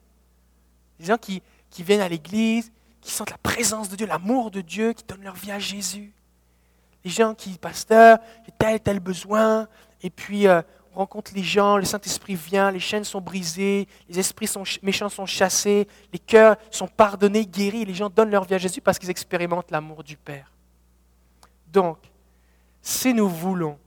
Des 0.98 1.06
gens 1.06 1.18
qui, 1.18 1.42
qui 1.68 1.82
viennent 1.82 2.00
à 2.00 2.08
l'église, 2.08 2.72
qui 3.02 3.10
sentent 3.10 3.30
la 3.30 3.38
présence 3.38 3.90
de 3.90 3.96
Dieu, 3.96 4.06
l'amour 4.06 4.50
de 4.50 4.62
Dieu, 4.62 4.94
qui 4.94 5.04
donnent 5.04 5.24
leur 5.24 5.34
vie 5.34 5.50
à 5.50 5.58
Jésus. 5.58 6.14
Les 7.04 7.10
gens 7.10 7.34
qui, 7.34 7.58
pasteur, 7.58 8.18
j'ai 8.46 8.52
tel, 8.56 8.80
tel 8.80 9.00
besoin, 9.00 9.66
et 10.02 10.10
puis 10.10 10.46
euh, 10.46 10.62
on 10.94 10.98
rencontre 10.98 11.32
les 11.34 11.42
gens, 11.42 11.78
le 11.78 11.84
Saint-Esprit 11.84 12.34
vient, 12.34 12.70
les 12.70 12.80
chaînes 12.80 13.04
sont 13.04 13.20
brisées, 13.20 13.88
les 14.08 14.18
esprits 14.18 14.46
sont, 14.46 14.64
méchants 14.82 15.08
sont 15.08 15.26
chassés, 15.26 15.88
les 16.12 16.18
cœurs 16.18 16.56
sont 16.70 16.88
pardonnés, 16.88 17.46
guéris, 17.46 17.84
les 17.84 17.94
gens 17.94 18.10
donnent 18.10 18.30
leur 18.30 18.44
vie 18.44 18.54
à 18.54 18.58
Jésus 18.58 18.80
parce 18.80 18.98
qu'ils 18.98 19.10
expérimentent 19.10 19.70
l'amour 19.70 20.04
du 20.04 20.16
Père. 20.16 20.52
Donc, 21.68 21.98
si 22.82 23.14
nous 23.14 23.28
voulons 23.28 23.78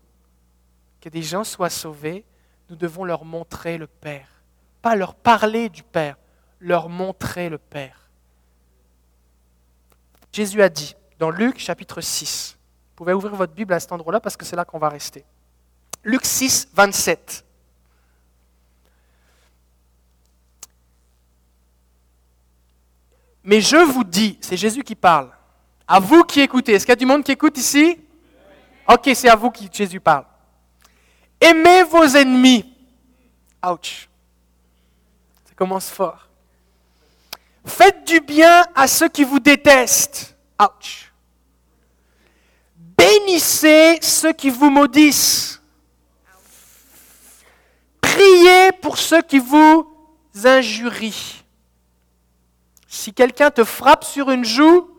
que 0.99 1.09
des 1.09 1.21
gens 1.21 1.43
soient 1.43 1.69
sauvés, 1.69 2.25
nous 2.69 2.75
devons 2.75 3.03
leur 3.03 3.23
montrer 3.23 3.77
le 3.77 3.85
Père. 3.85 4.27
Pas 4.81 4.95
leur 4.95 5.13
parler 5.13 5.69
du 5.69 5.83
Père, 5.83 6.17
leur 6.59 6.89
montrer 6.89 7.49
le 7.49 7.59
Père. 7.59 8.09
Jésus 10.31 10.61
a 10.61 10.69
dit 10.69 10.95
dans 11.19 11.29
Luc 11.29 11.59
chapitre 11.59 12.01
6, 12.01 12.57
vous 12.59 12.95
pouvez 12.95 13.13
ouvrir 13.13 13.35
votre 13.35 13.53
Bible 13.53 13.73
à 13.73 13.79
cet 13.79 13.91
endroit-là 13.91 14.19
parce 14.19 14.35
que 14.35 14.45
c'est 14.45 14.55
là 14.55 14.65
qu'on 14.65 14.79
va 14.79 14.89
rester. 14.89 15.23
Luc 16.05 16.23
6, 16.23 16.69
27. 16.71 17.43
Mais 23.43 23.59
je 23.59 23.77
vous 23.77 24.03
dis, 24.03 24.37
c'est 24.39 24.55
Jésus 24.55 24.83
qui 24.83 24.95
parle, 24.95 25.31
à 25.87 25.99
vous 25.99 26.23
qui 26.23 26.41
écoutez, 26.41 26.73
est-ce 26.73 26.85
qu'il 26.85 26.91
y 26.91 26.93
a 26.93 26.95
du 26.95 27.05
monde 27.05 27.23
qui 27.23 27.31
écoute 27.31 27.57
ici? 27.57 27.99
Ok, 28.87 29.09
c'est 29.15 29.29
à 29.29 29.35
vous 29.35 29.49
que 29.49 29.59
Jésus 29.71 29.99
parle. 29.99 30.25
Aimez 31.41 31.83
vos 31.83 32.05
ennemis. 32.05 32.71
Ouch. 33.65 34.07
Ça 35.45 35.53
commence 35.55 35.89
fort. 35.89 36.27
Faites 37.65 38.07
du 38.07 38.19
bien 38.19 38.63
à 38.75 38.87
ceux 38.87 39.09
qui 39.09 39.23
vous 39.23 39.39
détestent. 39.39 40.35
Ouch. 40.61 41.11
Bénissez 42.75 43.97
ceux 44.01 44.33
qui 44.33 44.51
vous 44.51 44.69
maudissent. 44.69 45.61
Priez 48.15 48.71
pour 48.81 48.97
ceux 48.97 49.21
qui 49.21 49.39
vous 49.39 49.85
injurient. 50.45 51.43
Si 52.87 53.13
quelqu'un 53.13 53.51
te 53.51 53.65
frappe 53.65 54.05
sur 54.05 54.31
une 54.31 54.45
joue, 54.45 54.89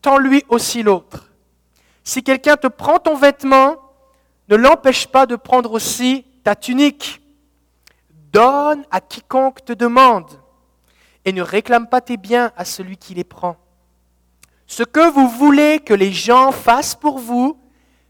tends-lui 0.00 0.42
aussi 0.48 0.82
l'autre. 0.82 1.30
Si 2.04 2.22
quelqu'un 2.22 2.56
te 2.56 2.66
prend 2.66 2.98
ton 3.00 3.16
vêtement, 3.16 3.76
ne 4.48 4.56
l'empêche 4.56 5.08
pas 5.08 5.26
de 5.26 5.36
prendre 5.36 5.72
aussi 5.72 6.24
ta 6.42 6.54
tunique. 6.54 7.20
Donne 8.32 8.82
à 8.90 9.02
quiconque 9.02 9.62
te 9.66 9.74
demande 9.74 10.40
et 11.26 11.34
ne 11.34 11.42
réclame 11.42 11.86
pas 11.86 12.00
tes 12.00 12.16
biens 12.16 12.50
à 12.56 12.64
celui 12.64 12.96
qui 12.96 13.12
les 13.12 13.24
prend. 13.24 13.58
Ce 14.66 14.84
que 14.84 15.10
vous 15.10 15.28
voulez 15.28 15.80
que 15.80 15.92
les 15.92 16.12
gens 16.12 16.50
fassent 16.50 16.94
pour 16.94 17.18
vous, 17.18 17.60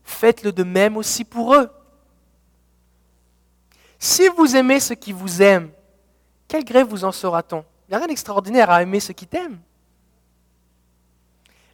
faites-le 0.04 0.52
de 0.52 0.62
même 0.62 0.96
aussi 0.96 1.24
pour 1.24 1.56
eux. 1.56 1.68
Si 3.98 4.28
vous 4.28 4.54
aimez 4.54 4.80
ceux 4.80 4.94
qui 4.94 5.12
vous 5.12 5.42
aiment, 5.42 5.70
quel 6.46 6.64
gré 6.64 6.84
vous 6.84 7.04
en 7.04 7.12
saura-t-on 7.12 7.64
Il 7.88 7.90
n'y 7.90 7.94
a 7.96 7.98
rien 7.98 8.06
d'extraordinaire 8.06 8.70
à 8.70 8.82
aimer 8.82 9.00
ceux 9.00 9.12
qui 9.12 9.26
t'aiment. 9.26 9.60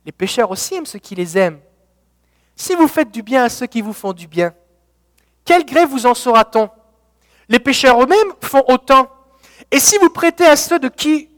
Les 0.06 0.12
pécheurs 0.12 0.50
aussi 0.50 0.74
aiment 0.74 0.86
ceux 0.86 0.98
qui 0.98 1.14
les 1.14 1.36
aiment. 1.36 1.60
Si 2.56 2.74
vous 2.74 2.88
faites 2.88 3.10
du 3.10 3.22
bien 3.22 3.44
à 3.44 3.48
ceux 3.48 3.66
qui 3.66 3.82
vous 3.82 3.92
font 3.92 4.12
du 4.12 4.26
bien, 4.26 4.54
quel 5.44 5.64
gré 5.64 5.84
vous 5.84 6.06
en 6.06 6.14
saura-t-on 6.14 6.70
Les 7.48 7.58
pécheurs 7.58 8.02
eux-mêmes 8.02 8.32
font 8.40 8.64
autant. 8.68 9.10
Et 9.70 9.78
si 9.78 9.98
vous 9.98 10.10
prêtez 10.10 10.46
à 10.46 10.56
ceux 10.56 10.78
de 10.78 10.88
qui 10.88 11.28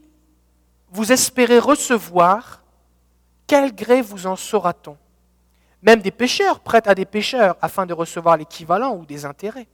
vous 0.89 1.11
espérez 1.11 1.59
recevoir, 1.59 2.63
quel 3.45 3.75
gré 3.75 4.01
vous 4.01 4.25
en 4.25 4.35
saura-t-on 4.35 4.97
Même 5.81 6.01
des 6.01 6.11
pécheurs 6.11 6.61
prêtent 6.61 6.87
à 6.87 6.95
des 6.95 7.05
pécheurs 7.05 7.57
afin 7.61 7.85
de 7.85 7.93
recevoir 7.93 8.37
l'équivalent 8.37 8.95
ou 8.95 9.05
des 9.05 9.25
intérêts. 9.25 9.67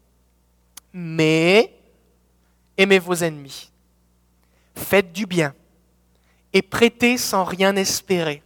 Mais 0.93 1.73
aimez 2.77 2.99
vos 2.99 3.15
ennemis, 3.15 3.71
faites 4.75 5.11
du 5.11 5.25
bien 5.25 5.53
et 6.53 6.61
prêtez 6.61 7.17
sans 7.17 7.43
rien 7.43 7.75
espérer 7.75 8.43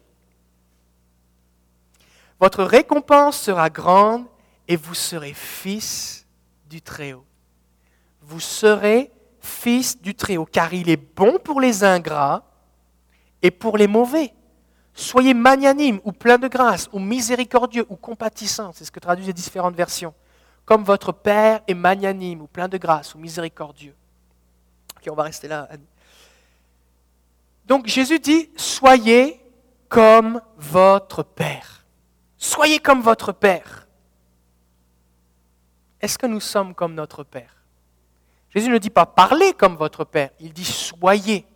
votre 2.40 2.64
récompense 2.64 3.40
sera 3.40 3.70
grande 3.70 4.26
et 4.68 4.76
vous 4.76 4.94
serez 4.94 5.34
fils 5.34 6.26
du 6.70 6.82
Très-Haut. 6.82 7.26
Vous 8.22 8.40
serez 8.40 9.12
fils 9.40 10.00
du 10.00 10.14
Très-Haut, 10.14 10.46
car 10.46 10.74
il 10.74 10.90
est 10.90 11.16
bon 11.16 11.40
pour 11.44 11.60
les 11.62 11.84
ingrats 11.84 12.44
et 13.42 13.50
pour 13.50 13.78
les 13.78 13.88
mauvais. 13.88 14.34
Soyez 14.94 15.34
magnanime 15.34 16.00
ou 16.04 16.12
plein 16.12 16.38
de 16.38 16.48
grâce 16.48 16.90
ou 16.92 17.00
miséricordieux 17.00 17.86
ou 17.90 17.96
compatissant, 17.96 18.72
c'est 18.74 18.86
ce 18.86 18.92
que 18.92 19.00
traduisent 19.00 19.28
les 19.28 19.34
différentes 19.34 19.76
versions. 19.76 20.14
Comme 20.68 20.84
votre 20.84 21.14
Père 21.14 21.62
est 21.66 21.74
magnanime 21.74 22.42
ou 22.42 22.48
plein 22.48 22.68
de 22.68 22.78
grâce 22.78 23.16
ou 23.16 23.20
miséricordieux. 23.20 23.96
Ok, 24.98 25.08
on 25.10 25.16
va 25.16 25.24
rester 25.24 25.48
là. 25.48 25.70
Donc 27.66 27.88
Jésus 27.88 28.20
dit, 28.20 28.50
soyez 28.58 29.42
comme 29.88 30.42
votre 30.58 31.24
Père. 31.24 31.86
Soyez 32.38 32.80
comme 32.80 33.00
votre 33.00 33.32
Père. 33.32 33.88
Est-ce 36.02 36.18
que 36.18 36.28
nous 36.28 36.42
sommes 36.42 36.76
comme 36.76 36.96
notre 36.96 37.24
Père? 37.24 37.64
Jésus 38.54 38.70
ne 38.70 38.78
dit 38.78 38.90
pas 38.90 39.06
parlez 39.06 39.54
comme 39.54 39.78
votre 39.78 40.04
Père, 40.04 40.32
il 40.42 40.52
dit 40.52 40.66
soyez. 40.66 41.48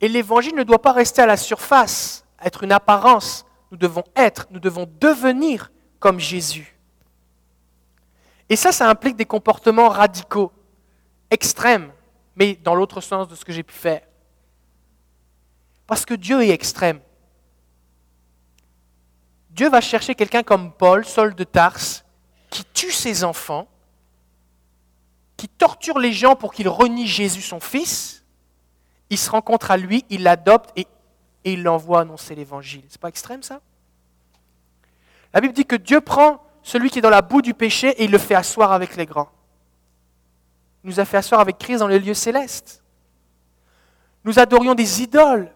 Et 0.00 0.06
l'évangile 0.06 0.54
ne 0.54 0.62
doit 0.62 0.80
pas 0.80 0.92
rester 0.92 1.22
à 1.22 1.26
la 1.26 1.36
surface, 1.36 2.24
être 2.40 2.62
une 2.62 2.72
apparence. 2.72 3.44
Nous 3.72 3.78
devons 3.78 4.04
être, 4.14 4.46
nous 4.52 4.60
devons 4.60 4.88
devenir 5.00 5.72
comme 5.98 6.20
Jésus. 6.20 6.71
Et 8.52 8.56
ça, 8.56 8.70
ça 8.70 8.86
implique 8.90 9.16
des 9.16 9.24
comportements 9.24 9.88
radicaux, 9.88 10.52
extrêmes, 11.30 11.90
mais 12.36 12.54
dans 12.56 12.74
l'autre 12.74 13.00
sens 13.00 13.26
de 13.26 13.34
ce 13.34 13.46
que 13.46 13.50
j'ai 13.50 13.62
pu 13.62 13.72
faire. 13.72 14.02
Parce 15.86 16.04
que 16.04 16.12
Dieu 16.12 16.42
est 16.42 16.50
extrême. 16.50 17.00
Dieu 19.48 19.70
va 19.70 19.80
chercher 19.80 20.14
quelqu'un 20.14 20.42
comme 20.42 20.70
Paul, 20.70 21.06
Saul 21.06 21.34
de 21.34 21.44
Tarse, 21.44 22.04
qui 22.50 22.62
tue 22.74 22.92
ses 22.92 23.24
enfants, 23.24 23.68
qui 25.38 25.48
torture 25.48 25.98
les 25.98 26.12
gens 26.12 26.36
pour 26.36 26.52
qu'ils 26.52 26.68
renient 26.68 27.06
Jésus 27.06 27.40
son 27.40 27.58
fils. 27.58 28.22
Il 29.08 29.16
se 29.16 29.30
rencontre 29.30 29.70
à 29.70 29.78
lui, 29.78 30.04
il 30.10 30.24
l'adopte 30.24 30.72
et, 30.76 30.86
il 31.44 31.62
l'envoie 31.62 32.02
annoncer 32.02 32.34
l'évangile. 32.34 32.84
C'est 32.90 33.00
pas 33.00 33.08
extrême 33.08 33.42
ça? 33.42 33.62
La 35.32 35.40
Bible 35.40 35.54
dit 35.54 35.64
que 35.64 35.76
Dieu 35.76 36.02
prend 36.02 36.44
celui 36.62 36.90
qui 36.90 36.98
est 36.98 37.02
dans 37.02 37.10
la 37.10 37.22
boue 37.22 37.42
du 37.42 37.54
péché 37.54 37.88
et 37.90 38.04
il 38.04 38.10
le 38.10 38.18
fait 38.18 38.34
asseoir 38.34 38.72
avec 38.72 38.96
les 38.96 39.06
grands. 39.06 39.30
Il 40.84 40.90
nous 40.90 41.00
a 41.00 41.04
fait 41.04 41.16
asseoir 41.16 41.40
avec 41.40 41.58
Christ 41.58 41.78
dans 41.78 41.88
les 41.88 41.98
lieux 41.98 42.14
célestes. 42.14 42.82
Nous 44.24 44.38
adorions 44.38 44.74
des 44.74 45.02
idoles. 45.02 45.52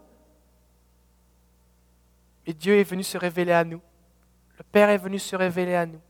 Et 2.46 2.52
Dieu 2.52 2.78
est 2.78 2.84
venu 2.84 3.02
se 3.02 3.18
révéler 3.18 3.52
à 3.52 3.64
nous. 3.64 3.80
Le 4.58 4.64
Père 4.64 4.88
est 4.88 4.98
venu 4.98 5.18
se 5.18 5.34
révéler 5.36 5.74
à 5.74 5.86
nous 5.86 6.00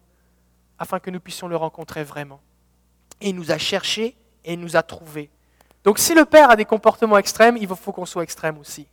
afin 0.79 0.99
que 0.99 1.11
nous 1.11 1.21
puissions 1.21 1.49
le 1.49 1.57
rencontrer 1.57 2.05
vraiment. 2.05 2.41
Et 3.21 3.31
il 3.31 3.37
nous 3.37 3.51
a 3.51 3.59
cherchés 3.59 4.17
et 4.45 4.53
il 4.53 4.61
nous 4.61 4.77
a 4.77 4.83
trouvés. 4.83 5.31
Donc 5.85 5.99
si 5.99 6.15
le 6.15 6.25
Père 6.25 6.51
a 6.51 6.57
des 6.57 6.65
comportements 6.65 7.17
extrêmes, 7.17 7.57
il 7.57 7.69
faut 7.69 7.93
qu'on 7.93 8.07
soit 8.07 8.23
extrême 8.23 8.59
aussi. 8.59 8.87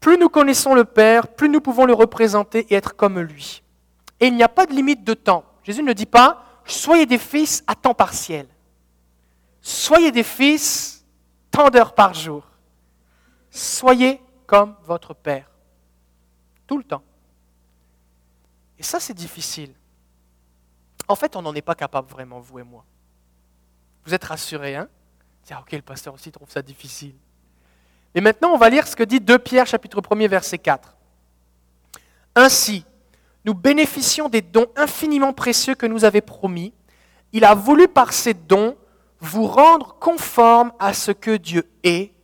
Plus 0.00 0.18
nous 0.18 0.28
connaissons 0.28 0.74
le 0.74 0.84
Père, 0.84 1.28
plus 1.28 1.48
nous 1.48 1.62
pouvons 1.62 1.86
le 1.86 1.94
représenter 1.94 2.66
et 2.68 2.74
être 2.74 2.94
comme 2.94 3.18
lui. 3.18 3.63
Et 4.20 4.26
il 4.26 4.36
n'y 4.36 4.42
a 4.42 4.48
pas 4.48 4.66
de 4.66 4.72
limite 4.72 5.04
de 5.04 5.14
temps. 5.14 5.44
Jésus 5.62 5.82
ne 5.82 5.92
dit 5.92 6.06
pas, 6.06 6.44
soyez 6.64 7.06
des 7.06 7.18
fils 7.18 7.64
à 7.66 7.74
temps 7.74 7.94
partiel. 7.94 8.46
Soyez 9.60 10.12
des 10.12 10.22
fils 10.22 11.04
tant 11.50 11.70
d'heures 11.70 11.94
par 11.94 12.14
jour. 12.14 12.44
Soyez 13.50 14.20
comme 14.46 14.76
votre 14.84 15.14
Père. 15.14 15.50
Tout 16.66 16.78
le 16.78 16.84
temps. 16.84 17.02
Et 18.78 18.82
ça, 18.82 19.00
c'est 19.00 19.14
difficile. 19.14 19.72
En 21.08 21.14
fait, 21.14 21.36
on 21.36 21.42
n'en 21.42 21.54
est 21.54 21.62
pas 21.62 21.74
capable 21.74 22.08
vraiment, 22.08 22.40
vous 22.40 22.58
et 22.58 22.62
moi. 22.62 22.84
Vous 24.04 24.14
êtes 24.14 24.24
rassurés, 24.24 24.76
hein? 24.76 24.88
Tiens, 25.44 25.60
ok, 25.60 25.72
le 25.72 25.82
pasteur 25.82 26.14
aussi 26.14 26.32
trouve 26.32 26.50
ça 26.50 26.62
difficile. 26.62 27.14
Et 28.14 28.20
maintenant, 28.20 28.50
on 28.52 28.58
va 28.58 28.70
lire 28.70 28.86
ce 28.86 28.96
que 28.96 29.02
dit 29.02 29.20
2 29.20 29.38
Pierre, 29.38 29.66
chapitre 29.66 30.00
1er, 30.00 30.28
verset 30.28 30.58
4. 30.58 30.96
Ainsi, 32.36 32.84
nous 33.44 33.54
bénéficions 33.54 34.28
des 34.28 34.42
dons 34.42 34.66
infiniment 34.76 35.32
précieux 35.32 35.74
que 35.74 35.86
nous 35.86 36.04
avait 36.04 36.20
promis. 36.20 36.72
Il 37.32 37.44
a 37.44 37.54
voulu 37.54 37.88
par 37.88 38.12
ces 38.12 38.34
dons 38.34 38.76
vous 39.20 39.46
rendre 39.46 39.96
conforme 39.98 40.72
à 40.78 40.92
ce 40.92 41.12
que 41.12 41.36
Dieu 41.36 41.68
est 41.82 42.14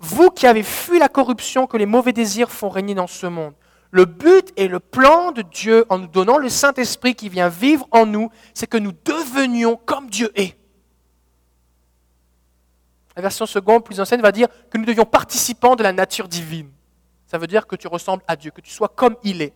vous 0.00 0.30
qui 0.30 0.46
avez 0.46 0.62
fui 0.62 0.98
la 0.98 1.08
corruption 1.08 1.66
que 1.66 1.76
les 1.76 1.86
mauvais 1.86 2.14
désirs 2.14 2.50
font 2.50 2.70
régner 2.70 2.94
dans 2.94 3.06
ce 3.06 3.26
monde, 3.26 3.52
Le 3.92 4.06
but 4.06 4.52
et 4.56 4.66
le 4.66 4.80
plan 4.80 5.32
de 5.32 5.42
Dieu 5.42 5.84
en 5.88 5.98
nous 5.98 6.06
donnant 6.06 6.38
le 6.38 6.48
Saint-Esprit 6.48 7.14
qui 7.14 7.28
vient 7.28 7.48
vivre 7.48 7.86
en 7.90 8.06
nous, 8.06 8.30
c'est 8.54 8.66
que 8.68 8.78
nous 8.78 8.92
devenions 9.04 9.76
comme 9.76 10.08
Dieu 10.08 10.30
est. 10.36 10.56
La 13.16 13.22
version 13.22 13.46
seconde, 13.46 13.84
plus 13.84 14.00
ancienne, 14.00 14.22
va 14.22 14.32
dire 14.32 14.48
que 14.70 14.78
nous 14.78 14.84
devions 14.84 15.04
participants 15.04 15.76
de 15.76 15.82
la 15.82 15.92
nature 15.92 16.28
divine. 16.28 16.70
Ça 17.26 17.36
veut 17.36 17.48
dire 17.48 17.66
que 17.66 17.76
tu 17.76 17.88
ressembles 17.88 18.22
à 18.26 18.36
Dieu, 18.36 18.52
que 18.52 18.60
tu 18.60 18.70
sois 18.70 18.88
comme 18.88 19.16
il 19.24 19.42
est. 19.42 19.52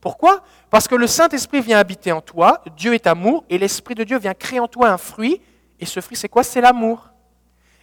Pourquoi? 0.00 0.42
Parce 0.70 0.88
que 0.88 0.94
le 0.94 1.06
Saint-Esprit 1.06 1.60
vient 1.60 1.78
habiter 1.78 2.12
en 2.12 2.20
toi, 2.20 2.62
Dieu 2.76 2.94
est 2.94 3.06
amour, 3.06 3.44
et 3.50 3.58
l'Esprit 3.58 3.94
de 3.94 4.04
Dieu 4.04 4.18
vient 4.18 4.34
créer 4.34 4.60
en 4.60 4.68
toi 4.68 4.90
un 4.90 4.98
fruit, 4.98 5.40
et 5.78 5.86
ce 5.86 6.00
fruit 6.00 6.16
c'est 6.16 6.28
quoi? 6.28 6.42
C'est 6.42 6.60
l'amour. 6.60 7.10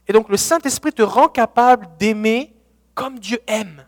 Et 0.08 0.14
donc 0.14 0.30
le 0.30 0.38
Saint-Esprit 0.38 0.94
te 0.94 1.02
rend 1.02 1.28
capable 1.28 1.88
d'aimer 2.00 2.56
comme 2.96 3.20
Dieu 3.20 3.40
aime. 3.46 3.86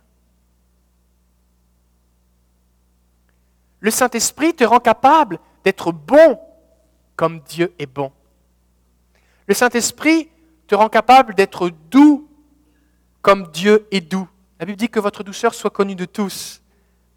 Le 3.80 3.92
Saint-Esprit 3.92 4.54
te 4.54 4.64
rend 4.64 4.80
capable 4.80 5.40
d'être 5.64 5.92
bon 5.92 6.40
comme 7.16 7.40
Dieu 7.42 7.74
est 7.80 7.86
bon. 7.86 8.12
Le 9.48 9.54
Saint-Esprit 9.54 10.30
te 10.68 10.76
rend 10.76 10.90
capable 10.90 11.34
d'être 11.34 11.70
doux 11.90 12.30
comme 13.22 13.48
Dieu 13.48 13.88
est 13.92 14.02
doux. 14.02 14.28
La 14.60 14.66
Bible 14.66 14.78
dit 14.78 14.90
que 14.90 15.00
votre 15.00 15.24
douceur 15.24 15.54
soit 15.54 15.70
connue 15.70 15.96
de 15.96 16.06
tous. 16.06 16.62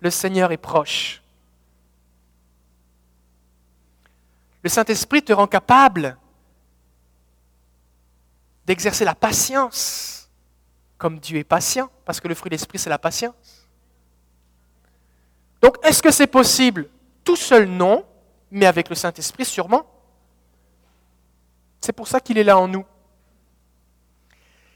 Le 0.03 0.11
Seigneur 0.11 0.53
est 0.53 0.59
proche. 0.59 1.23
Le 4.63 4.69
Saint-Esprit 4.69 5.23
te 5.23 5.33
rend 5.33 5.47
capable 5.47 6.19
d'exercer 8.67 9.05
la 9.05 9.15
patience 9.15 10.29
comme 10.99 11.19
Dieu 11.19 11.39
est 11.39 11.45
patient, 11.45 11.91
parce 12.05 12.21
que 12.21 12.29
le 12.29 12.35
fruit 12.37 12.49
de 12.49 12.55
l'Esprit, 12.55 12.79
c'est 12.79 12.89
la 12.89 12.99
patience. 12.99 13.67
Donc, 15.61 15.77
est-ce 15.83 16.01
que 16.01 16.13
c'est 16.13 16.29
possible? 16.29 16.89
Tout 17.25 17.35
seul, 17.35 17.67
non, 17.67 18.07
mais 18.53 18.67
avec 18.67 18.89
le 18.89 18.95
Saint-Esprit, 18.95 19.45
sûrement. 19.45 19.85
C'est 21.81 21.93
pour 21.93 22.07
ça 22.07 22.21
qu'il 22.21 22.39
est 22.39 22.45
là 22.45 22.57
en 22.57 22.69
nous. 22.69 22.85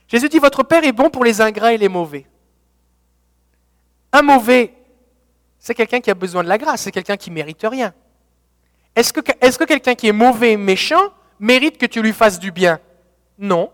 Jésus 0.09 0.27
dit, 0.27 0.39
votre 0.39 0.63
Père 0.63 0.83
est 0.83 0.91
bon 0.91 1.09
pour 1.09 1.23
les 1.23 1.39
ingrats 1.39 1.71
et 1.71 1.77
les 1.77 1.87
mauvais. 1.87 2.27
Un 4.11 4.21
mauvais, 4.21 4.76
c'est 5.67 5.75
quelqu'un 5.75 5.99
qui 5.99 6.09
a 6.09 6.13
besoin 6.13 6.45
de 6.45 6.47
la 6.47 6.57
grâce, 6.57 6.83
c'est 6.83 6.93
quelqu'un 6.93 7.17
qui 7.17 7.29
mérite 7.29 7.65
rien. 7.69 7.93
Est-ce 8.95 9.11
que, 9.11 9.65
quelqu'un 9.65 9.95
qui 9.95 10.07
est 10.07 10.13
mauvais 10.13 10.55
méchant 10.55 11.11
mérite 11.41 11.77
que 11.77 11.85
tu 11.85 12.01
lui 12.01 12.13
fasses 12.13 12.39
du 12.39 12.53
bien? 12.53 12.79
Non. 13.37 13.69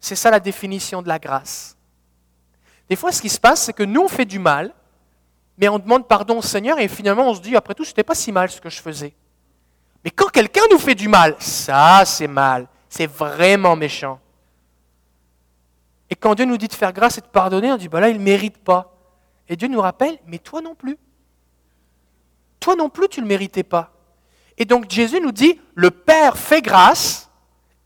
C'est 0.00 0.14
ça 0.14 0.30
la 0.30 0.40
définition 0.40 1.02
de 1.02 1.08
la 1.08 1.18
grâce. 1.18 1.76
Des 2.88 2.96
fois, 2.96 3.12
ce 3.12 3.20
qui 3.20 3.28
se 3.28 3.38
passe, 3.38 3.64
c'est 3.64 3.74
que 3.74 3.82
nous, 3.82 4.00
on 4.00 4.08
fait 4.08 4.24
du 4.24 4.38
mal, 4.38 4.72
mais 5.58 5.68
on 5.68 5.78
demande 5.78 6.08
pardon 6.08 6.38
au 6.38 6.42
Seigneur 6.42 6.78
et 6.78 6.88
finalement, 6.88 7.28
on 7.28 7.34
se 7.34 7.42
dit, 7.42 7.54
après 7.56 7.74
tout, 7.74 7.84
ce 7.84 7.90
n'était 7.90 8.04
pas 8.04 8.14
si 8.14 8.32
mal 8.32 8.48
ce 8.48 8.62
que 8.62 8.70
je 8.70 8.80
faisais. 8.80 9.12
Mais 10.06 10.10
quand 10.10 10.30
quelqu'un 10.30 10.62
nous 10.70 10.78
fait 10.78 10.94
du 10.94 11.08
mal, 11.08 11.36
ça, 11.40 12.04
c'est 12.06 12.26
mal. 12.26 12.68
C'est 12.88 13.06
vraiment 13.06 13.76
méchant. 13.76 14.18
Et 16.08 16.16
quand 16.16 16.34
Dieu 16.34 16.46
nous 16.46 16.56
dit 16.56 16.68
de 16.68 16.72
faire 16.72 16.94
grâce 16.94 17.18
et 17.18 17.20
de 17.20 17.26
pardonner, 17.26 17.70
on 17.70 17.76
dit, 17.76 17.90
bah 17.90 18.00
là, 18.00 18.08
il 18.08 18.16
ne 18.16 18.24
mérite 18.24 18.56
pas. 18.56 18.96
Et 19.46 19.56
Dieu 19.56 19.68
nous 19.68 19.82
rappelle, 19.82 20.18
mais 20.26 20.38
toi 20.38 20.62
non 20.62 20.74
plus. 20.74 20.96
Toi 22.60 22.76
non 22.76 22.88
plus, 22.88 23.08
tu 23.08 23.20
ne 23.20 23.24
le 23.24 23.28
méritais 23.28 23.62
pas. 23.62 23.92
Et 24.56 24.64
donc 24.64 24.90
Jésus 24.90 25.20
nous 25.20 25.32
dit, 25.32 25.60
le 25.74 25.90
Père 25.90 26.36
fait 26.36 26.62
grâce, 26.62 27.30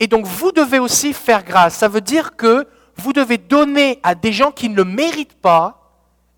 et 0.01 0.07
donc 0.07 0.27
vous 0.27 0.53
devez 0.53 0.79
aussi 0.79 1.13
faire 1.13 1.45
grâce. 1.45 1.77
Ça 1.77 1.89
veut 1.89 2.01
dire 2.01 2.37
que 2.37 2.67
vous 2.97 3.13
devez 3.13 3.39
donner 3.39 4.01
à 4.03 4.15
des 4.15 4.33
gens 4.33 4.51
qui 4.51 4.69
ne 4.69 4.77
le 4.77 4.85
méritent 4.85 5.41
pas 5.41 5.79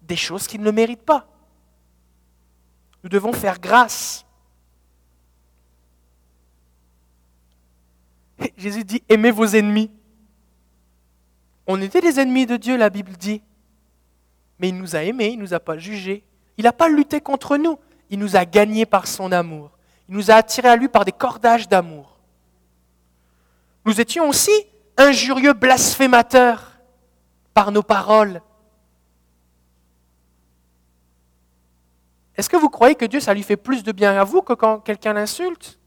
des 0.02 0.16
choses 0.16 0.46
qu'ils 0.46 0.60
ne 0.60 0.66
le 0.66 0.72
méritent 0.72 1.04
pas. 1.04 1.26
Nous 3.02 3.08
devons 3.08 3.32
faire 3.32 3.60
grâce. 3.60 4.24
Jésus 8.56 8.84
dit, 8.84 9.02
aimez 9.08 9.30
vos 9.30 9.46
ennemis. 9.46 9.90
On 11.66 11.80
était 11.80 12.00
des 12.00 12.20
ennemis 12.20 12.46
de 12.46 12.56
Dieu, 12.56 12.76
la 12.76 12.90
Bible 12.90 13.12
dit. 13.12 13.42
Mais 14.58 14.68
il 14.68 14.76
nous 14.76 14.96
a 14.96 15.02
aimés, 15.02 15.28
il 15.28 15.36
ne 15.36 15.42
nous 15.42 15.54
a 15.54 15.60
pas 15.60 15.78
jugés. 15.78 16.24
Il 16.56 16.64
n'a 16.64 16.72
pas 16.72 16.88
lutté 16.88 17.20
contre 17.20 17.56
nous. 17.56 17.78
Il 18.10 18.18
nous 18.18 18.36
a 18.36 18.44
gagnés 18.44 18.86
par 18.86 19.06
son 19.06 19.32
amour. 19.32 19.70
Il 20.08 20.14
nous 20.16 20.30
a 20.30 20.34
attirés 20.34 20.68
à 20.68 20.76
lui 20.76 20.88
par 20.88 21.04
des 21.04 21.12
cordages 21.12 21.68
d'amour. 21.68 22.18
Nous 23.84 24.00
étions 24.00 24.28
aussi 24.28 24.52
injurieux 24.96 25.52
blasphémateurs 25.52 26.72
par 27.52 27.70
nos 27.72 27.82
paroles. 27.82 28.40
Est-ce 32.36 32.48
que 32.48 32.56
vous 32.56 32.68
croyez 32.68 32.94
que 32.94 33.04
Dieu, 33.04 33.20
ça 33.20 33.32
lui 33.32 33.42
fait 33.42 33.56
plus 33.56 33.82
de 33.82 33.92
bien 33.92 34.18
à 34.18 34.24
vous 34.24 34.42
que 34.42 34.54
quand 34.54 34.80
quelqu'un 34.80 35.12
l'insulte? 35.12 35.78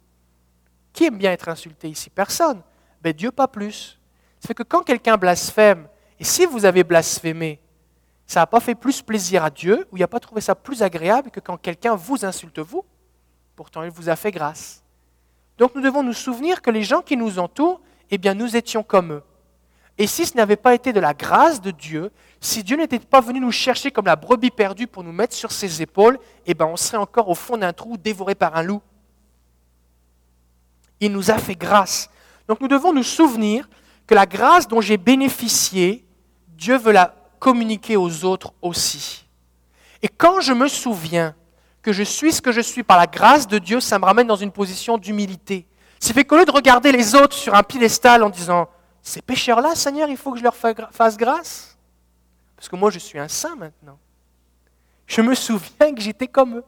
Qui 0.93 1.05
aime 1.05 1.17
bien 1.17 1.31
être 1.31 1.49
insulté 1.49 1.89
ici? 1.89 2.09
Personne. 2.09 2.61
Mais 3.03 3.13
ben, 3.13 3.17
Dieu, 3.17 3.31
pas 3.31 3.47
plus. 3.47 3.99
Fait 4.45 4.53
que 4.53 4.63
quand 4.63 4.81
quelqu'un 4.81 5.17
blasphème, 5.17 5.87
et 6.19 6.23
si 6.23 6.45
vous 6.45 6.65
avez 6.65 6.83
blasphémé, 6.83 7.59
ça 8.27 8.41
n'a 8.41 8.45
pas 8.45 8.59
fait 8.59 8.75
plus 8.75 9.01
plaisir 9.01 9.43
à 9.43 9.49
Dieu, 9.49 9.87
ou 9.91 9.97
il 9.97 10.01
n'a 10.01 10.07
pas 10.07 10.19
trouvé 10.19 10.41
ça 10.41 10.53
plus 10.53 10.83
agréable 10.83 11.31
que 11.31 11.39
quand 11.39 11.57
quelqu'un 11.57 11.95
vous 11.95 12.25
insulte 12.25 12.59
vous. 12.59 12.83
Pourtant, 13.55 13.83
il 13.83 13.89
vous 13.89 14.09
a 14.09 14.17
fait 14.17 14.31
grâce. 14.31 14.83
Donc 15.57 15.73
nous 15.73 15.81
devons 15.81 16.03
nous 16.03 16.13
souvenir 16.13 16.61
que 16.61 16.69
les 16.69 16.83
gens 16.83 17.01
qui 17.01 17.15
nous 17.15 17.39
entourent, 17.39 17.81
eh 18.11 18.17
bien, 18.17 18.33
nous 18.33 18.55
étions 18.55 18.83
comme 18.83 19.13
eux. 19.13 19.23
Et 19.97 20.05
si 20.05 20.25
ce 20.25 20.37
n'avait 20.37 20.57
pas 20.57 20.75
été 20.75 20.93
de 20.93 20.99
la 20.99 21.13
grâce 21.13 21.59
de 21.61 21.71
Dieu, 21.71 22.11
si 22.39 22.63
Dieu 22.63 22.77
n'était 22.77 22.99
pas 22.99 23.21
venu 23.21 23.39
nous 23.39 23.51
chercher 23.51 23.89
comme 23.89 24.05
la 24.05 24.15
brebis 24.15 24.51
perdue 24.51 24.85
pour 24.85 25.03
nous 25.03 25.11
mettre 25.11 25.33
sur 25.33 25.51
ses 25.51 25.81
épaules, 25.81 26.19
eh 26.45 26.53
bien, 26.53 26.67
on 26.67 26.77
serait 26.77 26.97
encore 26.97 27.29
au 27.29 27.35
fond 27.35 27.57
d'un 27.57 27.73
trou 27.73 27.97
dévoré 27.97 28.35
par 28.35 28.55
un 28.57 28.61
loup. 28.61 28.81
Il 30.99 31.11
nous 31.13 31.31
a 31.31 31.37
fait 31.37 31.55
grâce. 31.55 32.09
Donc 32.47 32.61
nous 32.61 32.67
devons 32.67 32.93
nous 32.93 33.03
souvenir 33.03 33.69
que 34.05 34.15
la 34.15 34.25
grâce 34.25 34.67
dont 34.67 34.81
j'ai 34.81 34.97
bénéficié, 34.97 36.05
Dieu 36.49 36.77
veut 36.77 36.91
la 36.91 37.16
communiquer 37.39 37.97
aux 37.97 38.25
autres 38.25 38.53
aussi. 38.61 39.25
Et 40.01 40.07
quand 40.07 40.41
je 40.41 40.53
me 40.53 40.67
souviens 40.67 41.35
que 41.81 41.93
je 41.93 42.03
suis 42.03 42.33
ce 42.33 42.41
que 42.41 42.51
je 42.51 42.61
suis 42.61 42.83
par 42.83 42.97
la 42.97 43.07
grâce 43.07 43.47
de 43.47 43.57
Dieu, 43.57 43.79
ça 43.79 43.97
me 43.99 44.05
ramène 44.05 44.27
dans 44.27 44.35
une 44.35 44.51
position 44.51 44.97
d'humilité. 44.97 45.67
C'est 45.99 46.13
fait 46.13 46.25
qu'au 46.25 46.37
lieu 46.37 46.45
de 46.45 46.51
regarder 46.51 46.91
les 46.91 47.15
autres 47.15 47.35
sur 47.35 47.55
un 47.55 47.63
piédestal 47.63 48.23
en 48.23 48.29
disant 48.29 48.69
Ces 49.01 49.21
pécheurs-là, 49.21 49.75
Seigneur, 49.75 50.09
il 50.09 50.17
faut 50.17 50.31
que 50.31 50.37
je 50.37 50.43
leur 50.43 50.55
fasse 50.55 51.17
grâce. 51.17 51.77
Parce 52.55 52.69
que 52.69 52.75
moi, 52.75 52.89
je 52.91 52.99
suis 52.99 53.19
un 53.19 53.27
saint 53.27 53.55
maintenant. 53.55 53.97
Je 55.05 55.21
me 55.21 55.33
souviens 55.33 55.93
que 55.95 56.01
j'étais 56.01 56.27
comme 56.27 56.57
eux. 56.57 56.63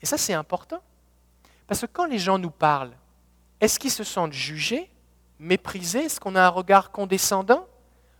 Et 0.00 0.06
ça, 0.06 0.16
c'est 0.16 0.34
important. 0.34 0.80
Parce 1.66 1.80
que 1.80 1.86
quand 1.86 2.06
les 2.06 2.18
gens 2.18 2.38
nous 2.38 2.50
parlent, 2.50 2.92
est-ce 3.60 3.78
qu'ils 3.78 3.90
se 3.90 4.04
sentent 4.04 4.32
jugés, 4.32 4.90
méprisés? 5.38 6.04
Est-ce 6.04 6.20
qu'on 6.20 6.36
a 6.36 6.42
un 6.42 6.48
regard 6.48 6.90
condescendant? 6.90 7.66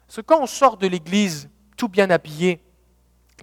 Parce 0.06 0.16
que 0.16 0.22
quand 0.22 0.40
on 0.40 0.46
sort 0.46 0.76
de 0.76 0.86
l'église 0.86 1.48
tout 1.76 1.88
bien 1.88 2.10
habillé, 2.10 2.60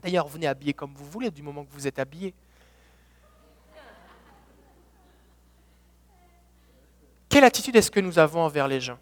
d'ailleurs, 0.01 0.27
venez 0.27 0.47
habiller 0.47 0.73
comme 0.73 0.93
vous 0.93 1.05
voulez 1.05 1.29
du 1.29 1.41
moment 1.41 1.63
que 1.63 1.71
vous 1.71 1.87
êtes 1.87 1.99
habillé, 1.99 2.33
quelle 7.29 7.43
attitude 7.43 7.75
est-ce 7.75 7.91
que 7.91 7.99
nous 7.99 8.19
avons 8.19 8.41
envers 8.41 8.67
les 8.67 8.81
gens? 8.81 8.97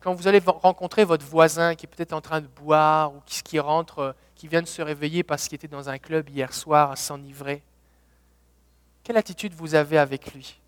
Quand 0.00 0.14
vous 0.14 0.28
allez 0.28 0.40
rencontrer 0.44 1.04
votre 1.04 1.26
voisin 1.26 1.74
qui 1.74 1.86
est 1.86 1.88
peut-être 1.88 2.12
en 2.12 2.20
train 2.20 2.40
de 2.40 2.46
boire 2.46 3.12
ou 3.12 3.20
qui, 3.26 3.58
rentre, 3.58 4.14
qui 4.36 4.46
vient 4.46 4.62
de 4.62 4.66
se 4.66 4.80
réveiller 4.80 5.24
parce 5.24 5.48
qu'il 5.48 5.56
était 5.56 5.66
dans 5.66 5.88
un 5.88 5.98
club 5.98 6.28
hier 6.28 6.54
soir 6.54 6.92
à 6.92 6.96
s'enivrer, 6.96 7.64
quelle 9.06 9.18
attitude 9.18 9.54
vous 9.54 9.76
avez 9.76 9.98
avec 9.98 10.34
lui? 10.34 10.58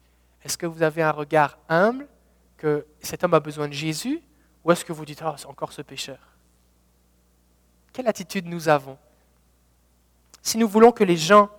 Est-ce 0.45 0.57
que 0.57 0.65
vous 0.65 0.85
avez 0.85 1.03
un 1.03 1.11
regard 1.11 1.59
humble 1.69 2.07
que 2.57 2.87
cet 3.01 3.25
homme 3.25 3.35
a 3.35 3.41
besoin 3.41 3.67
de 3.67 3.73
Jésus 3.73 4.23
ou 4.63 4.71
est-ce 4.71 4.85
que 4.85 4.93
vous 4.93 5.05
dites, 5.05 5.25
oh, 5.27 5.33
c'est 5.37 5.49
encore 5.49 5.73
ce 5.73 5.83
pécheur? 5.83 6.21
Quelle 7.93 8.07
attitude 8.07 8.47
nous 8.47 8.69
avons? 8.69 8.97
Si 10.41 10.57
nous 10.57 10.69
voulons 10.69 10.93
que 10.93 11.03
les 11.03 11.17
gens 11.17 11.51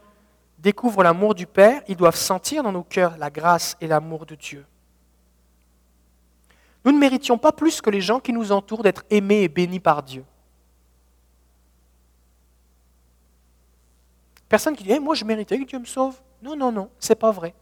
découvrent 0.57 1.03
l'amour 1.03 1.35
du 1.35 1.45
Père, 1.45 1.81
ils 1.89 1.97
doivent 1.97 2.15
sentir 2.15 2.63
dans 2.63 2.71
nos 2.71 2.83
cœurs 2.83 3.17
la 3.17 3.29
grâce 3.29 3.75
et 3.81 3.87
l'amour 3.87 4.25
de 4.25 4.35
Dieu. 4.35 4.65
Nous 6.85 6.93
ne 6.93 6.97
méritions 6.97 7.37
pas 7.37 7.51
plus 7.51 7.81
que 7.81 7.89
les 7.89 7.99
gens 7.99 8.21
qui 8.21 8.31
nous 8.31 8.53
entourent 8.53 8.83
d'être 8.83 9.03
aimés 9.09 9.41
et 9.41 9.49
bénis 9.49 9.81
par 9.81 10.01
Dieu. 10.01 10.23
Personne 14.49 14.75
qui 14.75 14.83
dit 14.83 14.99
Moi, 14.99 15.15
je 15.15 15.23
méritais 15.23 15.57
que 15.59 15.65
Dieu 15.65 15.79
me 15.79 15.85
sauve. 15.85 16.15
Non, 16.41 16.55
non, 16.55 16.71
non, 16.71 16.89
c'est 16.99 17.15
pas 17.15 17.31
vrai. 17.31 17.53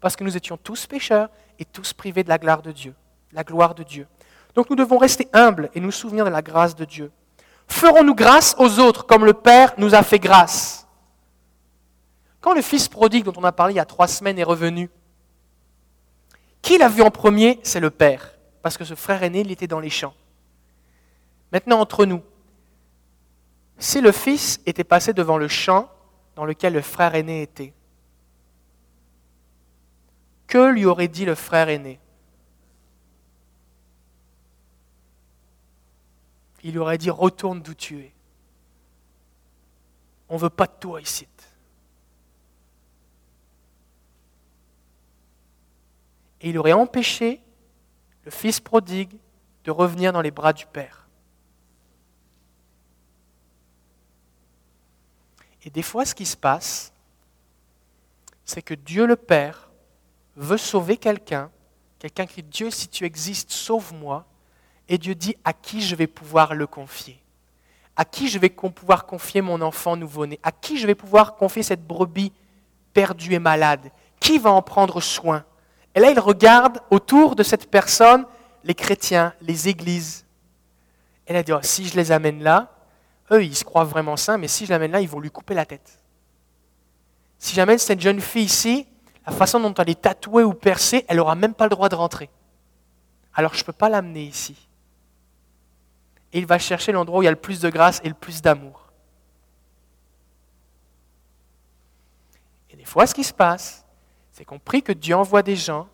Parce 0.00 0.14
que 0.14 0.22
nous 0.24 0.36
étions 0.36 0.56
tous 0.56 0.86
pécheurs 0.86 1.28
et 1.58 1.64
tous 1.64 1.92
privés 1.92 2.22
de 2.22 2.28
la 2.28 2.38
gloire 2.38 2.62
de 2.62 2.70
Dieu. 2.70 2.94
La 3.32 3.42
gloire 3.42 3.74
de 3.74 3.82
Dieu. 3.82 4.06
Donc 4.54 4.70
nous 4.70 4.76
devons 4.76 4.98
rester 4.98 5.28
humbles 5.32 5.70
et 5.74 5.80
nous 5.80 5.90
souvenir 5.90 6.24
de 6.24 6.30
la 6.30 6.40
grâce 6.40 6.74
de 6.74 6.84
Dieu. 6.84 7.10
Ferons-nous 7.66 8.14
grâce 8.14 8.54
aux 8.58 8.78
autres 8.78 9.04
comme 9.04 9.24
le 9.24 9.34
Père 9.34 9.74
nous 9.76 9.94
a 9.94 10.02
fait 10.02 10.18
grâce? 10.18 10.86
Quand 12.40 12.54
le 12.54 12.62
fils 12.62 12.88
prodigue 12.88 13.24
dont 13.24 13.34
on 13.36 13.44
a 13.44 13.52
parlé 13.52 13.74
il 13.74 13.76
y 13.76 13.80
a 13.80 13.84
trois 13.84 14.08
semaines 14.08 14.38
est 14.38 14.44
revenu, 14.44 14.88
Qui 16.62 16.78
l'a 16.78 16.88
vu 16.88 17.02
en 17.02 17.10
premier? 17.10 17.60
C'est 17.62 17.80
le 17.80 17.90
père, 17.90 18.34
parce 18.62 18.76
que 18.76 18.84
ce 18.84 18.94
frère 18.94 19.22
aîné, 19.22 19.40
il 19.40 19.50
était 19.50 19.66
dans 19.66 19.80
les 19.80 19.90
champs. 19.90 20.14
Maintenant, 21.52 21.80
entre 21.80 22.04
nous, 22.04 22.22
si 23.78 24.00
le 24.00 24.12
fils 24.12 24.60
était 24.66 24.84
passé 24.84 25.12
devant 25.12 25.38
le 25.38 25.48
champ 25.48 25.88
dans 26.38 26.44
lequel 26.44 26.72
le 26.72 26.82
frère 26.82 27.16
aîné 27.16 27.42
était, 27.42 27.74
que 30.46 30.70
lui 30.70 30.84
aurait 30.84 31.08
dit 31.08 31.24
le 31.24 31.34
frère 31.34 31.68
aîné? 31.68 31.98
Il 36.62 36.74
lui 36.74 36.78
aurait 36.78 36.96
dit 36.96 37.10
Retourne 37.10 37.60
d'où 37.60 37.74
tu 37.74 37.98
es. 37.98 38.14
On 40.28 40.34
ne 40.34 40.38
veut 40.38 40.48
pas 40.48 40.68
de 40.68 40.74
toi 40.78 41.00
ici. 41.00 41.26
Et 46.40 46.50
il 46.50 46.58
aurait 46.58 46.72
empêché 46.72 47.42
le 48.22 48.30
fils 48.30 48.60
prodigue 48.60 49.18
de 49.64 49.72
revenir 49.72 50.12
dans 50.12 50.22
les 50.22 50.30
bras 50.30 50.52
du 50.52 50.66
Père. 50.66 51.07
Et 55.64 55.70
des 55.70 55.82
fois, 55.82 56.04
ce 56.04 56.14
qui 56.14 56.26
se 56.26 56.36
passe, 56.36 56.92
c'est 58.44 58.62
que 58.62 58.74
Dieu 58.74 59.06
le 59.06 59.16
Père 59.16 59.70
veut 60.36 60.56
sauver 60.56 60.96
quelqu'un, 60.96 61.50
quelqu'un 61.98 62.26
qui 62.26 62.42
dit 62.42 62.48
Dieu, 62.48 62.70
si 62.70 62.88
tu 62.88 63.04
existes, 63.04 63.50
sauve-moi. 63.50 64.24
Et 64.88 64.96
Dieu 64.96 65.14
dit 65.14 65.36
à 65.44 65.52
qui 65.52 65.82
je 65.82 65.94
vais 65.94 66.06
pouvoir 66.06 66.54
le 66.54 66.66
confier? 66.66 67.20
À 67.96 68.04
qui 68.04 68.28
je 68.28 68.38
vais 68.38 68.48
pouvoir 68.48 69.04
confier 69.04 69.42
mon 69.42 69.60
enfant 69.60 69.96
nouveau-né? 69.96 70.38
À 70.42 70.52
qui 70.52 70.78
je 70.78 70.86
vais 70.86 70.94
pouvoir 70.94 71.34
confier 71.36 71.62
cette 71.62 71.86
brebis 71.86 72.32
perdue 72.94 73.34
et 73.34 73.38
malade? 73.38 73.90
Qui 74.20 74.38
va 74.38 74.50
en 74.50 74.62
prendre 74.62 75.00
soin? 75.02 75.44
Et 75.94 76.00
là, 76.00 76.10
il 76.10 76.20
regarde 76.20 76.80
autour 76.90 77.36
de 77.36 77.42
cette 77.42 77.70
personne 77.70 78.24
les 78.64 78.74
chrétiens, 78.74 79.34
les 79.40 79.68
églises. 79.68 80.24
Et 81.26 81.32
là, 81.32 81.40
il 81.40 81.44
dit 81.44 81.52
oh, 81.52 81.60
si 81.62 81.86
je 81.86 81.96
les 81.96 82.12
amène 82.12 82.42
là, 82.42 82.77
eux, 83.32 83.44
ils 83.44 83.56
se 83.56 83.64
croient 83.64 83.84
vraiment 83.84 84.16
saints, 84.16 84.38
mais 84.38 84.48
si 84.48 84.66
je 84.66 84.70
l'amène 84.70 84.92
là, 84.92 85.00
ils 85.00 85.08
vont 85.08 85.20
lui 85.20 85.30
couper 85.30 85.54
la 85.54 85.66
tête. 85.66 86.02
Si 87.38 87.54
j'amène 87.54 87.78
cette 87.78 88.00
jeune 88.00 88.20
fille 88.20 88.44
ici, 88.44 88.86
la 89.26 89.32
façon 89.32 89.60
dont 89.60 89.74
elle 89.74 89.90
est 89.90 90.00
tatouée 90.00 90.42
ou 90.42 90.54
percée, 90.54 91.04
elle 91.08 91.18
n'aura 91.18 91.34
même 91.34 91.54
pas 91.54 91.64
le 91.64 91.70
droit 91.70 91.88
de 91.88 91.94
rentrer. 91.94 92.30
Alors 93.34 93.54
je 93.54 93.60
ne 93.60 93.64
peux 93.64 93.72
pas 93.72 93.88
l'amener 93.88 94.24
ici. 94.24 94.68
Et 96.32 96.38
il 96.38 96.46
va 96.46 96.58
chercher 96.58 96.92
l'endroit 96.92 97.20
où 97.20 97.22
il 97.22 97.26
y 97.26 97.28
a 97.28 97.32
le 97.32 97.36
plus 97.36 97.60
de 97.60 97.70
grâce 97.70 98.00
et 98.02 98.08
le 98.08 98.14
plus 98.14 98.42
d'amour. 98.42 98.92
Et 102.70 102.76
des 102.76 102.84
fois, 102.84 103.06
ce 103.06 103.14
qui 103.14 103.24
se 103.24 103.32
passe, 103.32 103.86
c'est 104.32 104.44
qu'on 104.44 104.58
prie 104.58 104.82
que 104.82 104.92
Dieu 104.92 105.16
envoie 105.16 105.42
des 105.42 105.56
gens 105.56 105.88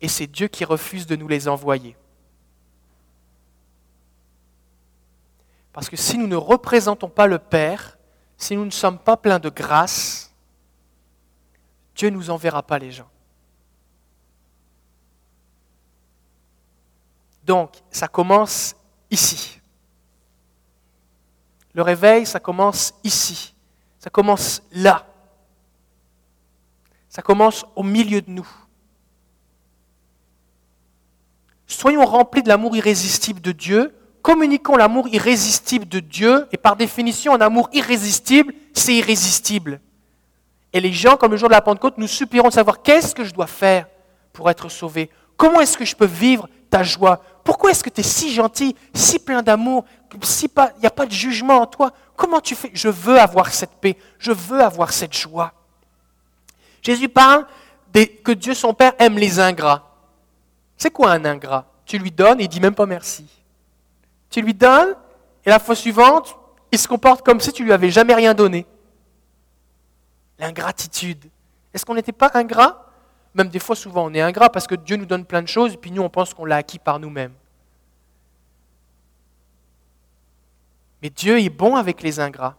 et 0.00 0.08
c'est 0.08 0.26
Dieu 0.26 0.48
qui 0.48 0.64
refuse 0.64 1.06
de 1.06 1.16
nous 1.16 1.28
les 1.28 1.48
envoyer. 1.48 1.96
Parce 5.80 5.88
que 5.88 5.96
si 5.96 6.18
nous 6.18 6.26
ne 6.26 6.36
représentons 6.36 7.08
pas 7.08 7.26
le 7.26 7.38
Père, 7.38 7.96
si 8.36 8.54
nous 8.54 8.66
ne 8.66 8.70
sommes 8.70 8.98
pas 8.98 9.16
pleins 9.16 9.38
de 9.38 9.48
grâce, 9.48 10.30
Dieu 11.94 12.10
ne 12.10 12.16
nous 12.16 12.28
enverra 12.28 12.62
pas 12.62 12.78
les 12.78 12.92
gens. 12.92 13.08
Donc, 17.46 17.76
ça 17.90 18.08
commence 18.08 18.76
ici. 19.10 19.58
Le 21.72 21.80
réveil, 21.80 22.26
ça 22.26 22.40
commence 22.40 22.92
ici. 23.02 23.54
Ça 23.98 24.10
commence 24.10 24.62
là. 24.72 25.06
Ça 27.08 27.22
commence 27.22 27.64
au 27.74 27.82
milieu 27.82 28.20
de 28.20 28.30
nous. 28.30 28.48
Soyons 31.66 32.04
remplis 32.04 32.42
de 32.42 32.50
l'amour 32.50 32.76
irrésistible 32.76 33.40
de 33.40 33.52
Dieu 33.52 33.96
communiquons 34.22 34.76
l'amour 34.76 35.08
irrésistible 35.08 35.88
de 35.88 36.00
Dieu, 36.00 36.46
et 36.52 36.56
par 36.56 36.76
définition, 36.76 37.34
un 37.34 37.40
amour 37.40 37.68
irrésistible, 37.72 38.54
c'est 38.72 38.94
irrésistible. 38.94 39.80
Et 40.72 40.80
les 40.80 40.92
gens, 40.92 41.16
comme 41.16 41.32
le 41.32 41.36
jour 41.36 41.48
de 41.48 41.54
la 41.54 41.60
Pentecôte, 41.60 41.98
nous 41.98 42.06
supplieront 42.06 42.48
de 42.48 42.52
savoir 42.52 42.82
qu'est-ce 42.82 43.14
que 43.14 43.24
je 43.24 43.34
dois 43.34 43.46
faire 43.46 43.86
pour 44.32 44.48
être 44.50 44.68
sauvé? 44.68 45.10
Comment 45.36 45.60
est-ce 45.60 45.76
que 45.76 45.84
je 45.84 45.96
peux 45.96 46.06
vivre 46.06 46.48
ta 46.68 46.82
joie? 46.82 47.22
Pourquoi 47.42 47.70
est-ce 47.70 47.82
que 47.82 47.90
tu 47.90 48.00
es 48.00 48.04
si 48.04 48.32
gentil, 48.32 48.76
si 48.94 49.18
plein 49.18 49.42
d'amour, 49.42 49.84
il 50.12 50.20
n'y 50.80 50.86
a 50.86 50.90
pas 50.90 51.06
de 51.06 51.12
jugement 51.12 51.62
en 51.62 51.66
toi? 51.66 51.92
Comment 52.14 52.40
tu 52.40 52.54
fais? 52.54 52.70
Je 52.74 52.88
veux 52.88 53.18
avoir 53.18 53.52
cette 53.52 53.72
paix, 53.80 53.96
je 54.18 54.30
veux 54.30 54.60
avoir 54.60 54.92
cette 54.92 55.16
joie. 55.16 55.52
Jésus 56.82 57.08
parle 57.08 57.46
que 58.22 58.32
Dieu 58.32 58.54
son 58.54 58.74
Père 58.74 58.92
aime 58.98 59.18
les 59.18 59.40
ingrats. 59.40 59.96
C'est 60.76 60.90
quoi 60.90 61.10
un 61.10 61.24
ingrat? 61.24 61.66
Tu 61.84 61.98
lui 61.98 62.10
donnes 62.10 62.40
et 62.40 62.44
il 62.44 62.48
dit 62.48 62.60
même 62.60 62.74
pas 62.74 62.86
merci. 62.86 63.26
Tu 64.30 64.40
lui 64.40 64.54
donnes, 64.54 64.94
et 65.44 65.50
la 65.50 65.58
fois 65.58 65.74
suivante, 65.74 66.36
il 66.72 66.78
se 66.78 66.88
comporte 66.88 67.24
comme 67.24 67.40
si 67.40 67.52
tu 67.52 67.64
lui 67.64 67.72
avais 67.72 67.90
jamais 67.90 68.14
rien 68.14 68.32
donné. 68.32 68.66
L'ingratitude. 70.38 71.28
Est-ce 71.74 71.84
qu'on 71.84 71.94
n'était 71.94 72.12
pas 72.12 72.30
ingrat 72.34 72.86
Même 73.34 73.48
des 73.48 73.58
fois, 73.58 73.76
souvent, 73.76 74.06
on 74.06 74.14
est 74.14 74.20
ingrat 74.20 74.50
parce 74.50 74.66
que 74.66 74.74
Dieu 74.74 74.96
nous 74.96 75.06
donne 75.06 75.24
plein 75.24 75.42
de 75.42 75.48
choses, 75.48 75.74
et 75.74 75.76
puis 75.76 75.90
nous, 75.90 76.02
on 76.02 76.08
pense 76.08 76.32
qu'on 76.32 76.44
l'a 76.44 76.56
acquis 76.56 76.78
par 76.78 76.98
nous-mêmes. 76.98 77.34
Mais 81.02 81.10
Dieu 81.10 81.40
est 81.40 81.50
bon 81.50 81.76
avec 81.76 82.02
les 82.02 82.20
ingrats. 82.20 82.56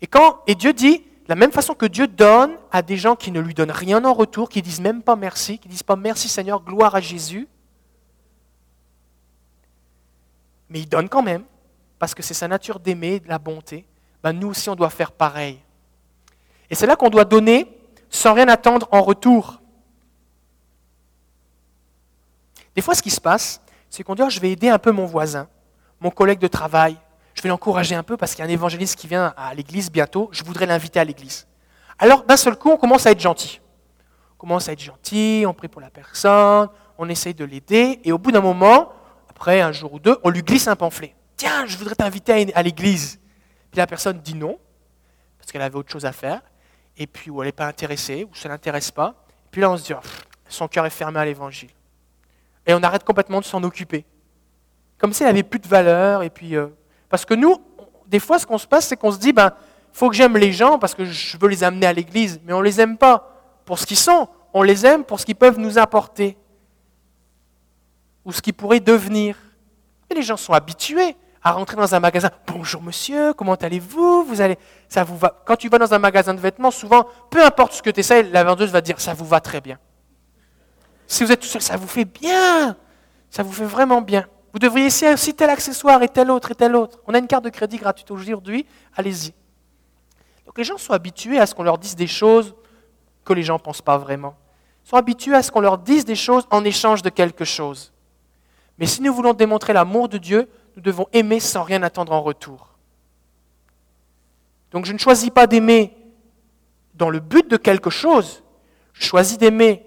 Et, 0.00 0.06
quand, 0.06 0.40
et 0.46 0.54
Dieu 0.54 0.72
dit, 0.72 1.04
la 1.28 1.36
même 1.36 1.52
façon 1.52 1.74
que 1.74 1.86
Dieu 1.86 2.08
donne 2.08 2.56
à 2.72 2.82
des 2.82 2.96
gens 2.96 3.14
qui 3.14 3.30
ne 3.30 3.40
lui 3.40 3.54
donnent 3.54 3.70
rien 3.70 4.04
en 4.04 4.12
retour, 4.12 4.48
qui 4.48 4.60
disent 4.60 4.80
même 4.80 5.02
pas 5.02 5.16
merci, 5.16 5.58
qui 5.58 5.68
disent 5.68 5.84
pas 5.84 5.96
merci 5.96 6.28
Seigneur, 6.28 6.62
gloire 6.62 6.94
à 6.94 7.00
Jésus, 7.00 7.48
mais 10.72 10.80
il 10.80 10.88
donne 10.88 11.08
quand 11.08 11.22
même, 11.22 11.44
parce 11.98 12.14
que 12.14 12.22
c'est 12.22 12.34
sa 12.34 12.48
nature 12.48 12.80
d'aimer, 12.80 13.20
de 13.20 13.28
la 13.28 13.38
bonté, 13.38 13.86
ben 14.22 14.32
nous 14.32 14.48
aussi 14.48 14.70
on 14.70 14.74
doit 14.74 14.88
faire 14.88 15.12
pareil. 15.12 15.60
Et 16.70 16.74
c'est 16.74 16.86
là 16.86 16.96
qu'on 16.96 17.10
doit 17.10 17.26
donner 17.26 17.68
sans 18.08 18.32
rien 18.32 18.48
attendre 18.48 18.88
en 18.90 19.02
retour. 19.02 19.60
Des 22.74 22.80
fois, 22.80 22.94
ce 22.94 23.02
qui 23.02 23.10
se 23.10 23.20
passe, 23.20 23.60
c'est 23.90 24.02
qu'on 24.02 24.14
dit 24.14 24.22
oh, 24.24 24.30
je 24.30 24.40
vais 24.40 24.50
aider 24.50 24.70
un 24.70 24.78
peu 24.78 24.92
mon 24.92 25.04
voisin, 25.04 25.46
mon 26.00 26.10
collègue 26.10 26.38
de 26.38 26.48
travail, 26.48 26.96
je 27.34 27.42
vais 27.42 27.50
l'encourager 27.50 27.94
un 27.94 28.02
peu 28.02 28.16
parce 28.16 28.34
qu'il 28.34 28.42
y 28.42 28.48
a 28.48 28.50
un 28.50 28.52
évangéliste 28.52 28.96
qui 28.96 29.06
vient 29.06 29.34
à 29.36 29.54
l'église 29.54 29.90
bientôt, 29.90 30.30
je 30.32 30.42
voudrais 30.42 30.64
l'inviter 30.64 31.00
à 31.00 31.04
l'église. 31.04 31.46
Alors, 31.98 32.24
d'un 32.24 32.38
seul 32.38 32.56
coup, 32.56 32.70
on 32.70 32.78
commence 32.78 33.06
à 33.06 33.10
être 33.10 33.20
gentil. 33.20 33.60
On 34.32 34.36
commence 34.38 34.68
à 34.68 34.72
être 34.72 34.80
gentil, 34.80 35.44
on 35.46 35.52
prie 35.52 35.68
pour 35.68 35.82
la 35.82 35.90
personne, 35.90 36.68
on 36.96 37.08
essaye 37.10 37.34
de 37.34 37.44
l'aider, 37.44 38.00
et 38.04 38.12
au 38.12 38.18
bout 38.18 38.32
d'un 38.32 38.40
moment, 38.40 38.92
après 39.42 39.60
un 39.60 39.72
jour 39.72 39.94
ou 39.94 39.98
deux, 39.98 40.16
on 40.22 40.30
lui 40.30 40.42
glisse 40.42 40.68
un 40.68 40.76
pamphlet. 40.76 41.16
Tiens, 41.36 41.66
je 41.66 41.76
voudrais 41.76 41.96
t'inviter 41.96 42.54
à 42.54 42.62
l'église. 42.62 43.18
Puis 43.72 43.78
la 43.78 43.88
personne 43.88 44.20
dit 44.20 44.36
non, 44.36 44.56
parce 45.36 45.50
qu'elle 45.50 45.62
avait 45.62 45.74
autre 45.74 45.90
chose 45.90 46.06
à 46.06 46.12
faire, 46.12 46.42
et 46.96 47.08
puis 47.08 47.28
ou 47.28 47.42
elle 47.42 47.48
n'est 47.48 47.52
pas 47.52 47.66
intéressée, 47.66 48.24
ou 48.30 48.32
ça 48.36 48.48
ne 48.48 48.54
l'intéresse 48.54 48.92
pas. 48.92 49.16
Et 49.46 49.48
puis 49.50 49.60
là, 49.60 49.72
on 49.72 49.76
se 49.76 49.82
dit, 49.82 49.94
son 50.48 50.68
cœur 50.68 50.86
est 50.86 50.90
fermé 50.90 51.18
à 51.18 51.24
l'évangile. 51.24 51.70
Et 52.64 52.72
on 52.72 52.80
arrête 52.84 53.02
complètement 53.02 53.40
de 53.40 53.44
s'en 53.44 53.60
occuper. 53.64 54.04
Comme 54.96 55.12
si 55.12 55.24
elle 55.24 55.30
n'avait 55.30 55.42
plus 55.42 55.58
de 55.58 55.66
valeur. 55.66 56.22
Et 56.22 56.30
puis, 56.30 56.54
euh, 56.54 56.68
parce 57.08 57.24
que 57.24 57.34
nous, 57.34 57.56
des 58.06 58.20
fois, 58.20 58.38
ce 58.38 58.46
qu'on 58.46 58.58
se 58.58 58.68
passe, 58.68 58.86
c'est 58.86 58.96
qu'on 58.96 59.10
se 59.10 59.18
dit, 59.18 59.32
ben, 59.32 59.50
faut 59.92 60.08
que 60.08 60.14
j'aime 60.14 60.36
les 60.36 60.52
gens 60.52 60.78
parce 60.78 60.94
que 60.94 61.04
je 61.04 61.36
veux 61.36 61.48
les 61.48 61.64
amener 61.64 61.86
à 61.86 61.92
l'église. 61.92 62.40
Mais 62.44 62.52
on 62.52 62.60
ne 62.60 62.64
les 62.64 62.80
aime 62.80 62.96
pas 62.96 63.28
pour 63.64 63.80
ce 63.80 63.86
qu'ils 63.86 63.98
sont. 63.98 64.28
On 64.54 64.62
les 64.62 64.86
aime 64.86 65.02
pour 65.02 65.18
ce 65.18 65.26
qu'ils 65.26 65.34
peuvent 65.34 65.58
nous 65.58 65.78
apporter 65.78 66.36
ou 68.24 68.32
ce 68.32 68.42
qui 68.42 68.52
pourrait 68.52 68.80
devenir. 68.80 69.36
Et 70.10 70.14
les 70.14 70.22
gens 70.22 70.36
sont 70.36 70.52
habitués 70.52 71.16
à 71.42 71.52
rentrer 71.52 71.76
dans 71.76 71.94
un 71.94 72.00
magasin. 72.00 72.30
Bonjour 72.46 72.82
monsieur, 72.82 73.32
comment 73.34 73.54
allez-vous? 73.54 74.24
Vous 74.24 74.40
allez, 74.40 74.58
ça 74.88 75.02
vous 75.04 75.16
va? 75.16 75.42
Quand 75.44 75.56
tu 75.56 75.68
vas 75.68 75.78
dans 75.78 75.92
un 75.92 75.98
magasin 75.98 76.34
de 76.34 76.40
vêtements, 76.40 76.70
souvent, 76.70 77.06
peu 77.30 77.44
importe 77.44 77.72
ce 77.72 77.82
que 77.82 77.90
tu 77.90 78.00
essaies, 78.00 78.22
la 78.22 78.44
vendeuse 78.44 78.70
va 78.70 78.80
dire 78.80 79.00
ça 79.00 79.14
vous 79.14 79.24
va 79.24 79.40
très 79.40 79.60
bien. 79.60 79.78
Si 81.06 81.24
vous 81.24 81.32
êtes 81.32 81.40
tout 81.40 81.46
seul, 81.46 81.62
ça 81.62 81.76
vous 81.76 81.88
fait 81.88 82.04
bien. 82.04 82.76
Ça 83.30 83.42
vous 83.42 83.52
fait 83.52 83.64
vraiment 83.64 84.00
bien. 84.00 84.26
Vous 84.52 84.58
devriez 84.58 84.86
essayer 84.86 85.12
aussi 85.12 85.34
tel 85.34 85.50
accessoire 85.50 86.02
et 86.02 86.08
tel 86.08 86.30
autre 86.30 86.50
et 86.50 86.54
tel 86.54 86.76
autre. 86.76 87.00
On 87.06 87.14
a 87.14 87.18
une 87.18 87.26
carte 87.26 87.44
de 87.44 87.50
crédit 87.50 87.78
gratuite 87.78 88.10
aujourd'hui, 88.10 88.66
allez-y. 88.94 89.32
Donc 90.46 90.58
les 90.58 90.64
gens 90.64 90.76
sont 90.76 90.92
habitués 90.92 91.38
à 91.38 91.46
ce 91.46 91.54
qu'on 91.54 91.62
leur 91.62 91.78
dise 91.78 91.96
des 91.96 92.06
choses 92.06 92.54
que 93.24 93.32
les 93.32 93.42
gens 93.42 93.54
ne 93.54 93.58
pensent 93.60 93.82
pas 93.82 93.96
vraiment. 93.96 94.36
Ils 94.84 94.90
sont 94.90 94.96
habitués 94.96 95.34
à 95.34 95.42
ce 95.42 95.50
qu'on 95.50 95.60
leur 95.60 95.78
dise 95.78 96.04
des 96.04 96.14
choses 96.14 96.46
en 96.50 96.64
échange 96.64 97.02
de 97.02 97.08
quelque 97.08 97.44
chose. 97.44 97.91
Mais 98.78 98.86
si 98.86 99.02
nous 99.02 99.12
voulons 99.12 99.34
démontrer 99.34 99.72
l'amour 99.72 100.08
de 100.08 100.18
Dieu, 100.18 100.48
nous 100.76 100.82
devons 100.82 101.06
aimer 101.12 101.40
sans 101.40 101.62
rien 101.62 101.82
attendre 101.82 102.12
en 102.12 102.22
retour. 102.22 102.68
Donc 104.70 104.86
je 104.86 104.92
ne 104.92 104.98
choisis 104.98 105.30
pas 105.30 105.46
d'aimer 105.46 105.94
dans 106.94 107.10
le 107.10 107.20
but 107.20 107.48
de 107.48 107.56
quelque 107.56 107.90
chose. 107.90 108.42
Je 108.92 109.04
choisis 109.04 109.38
d'aimer 109.38 109.84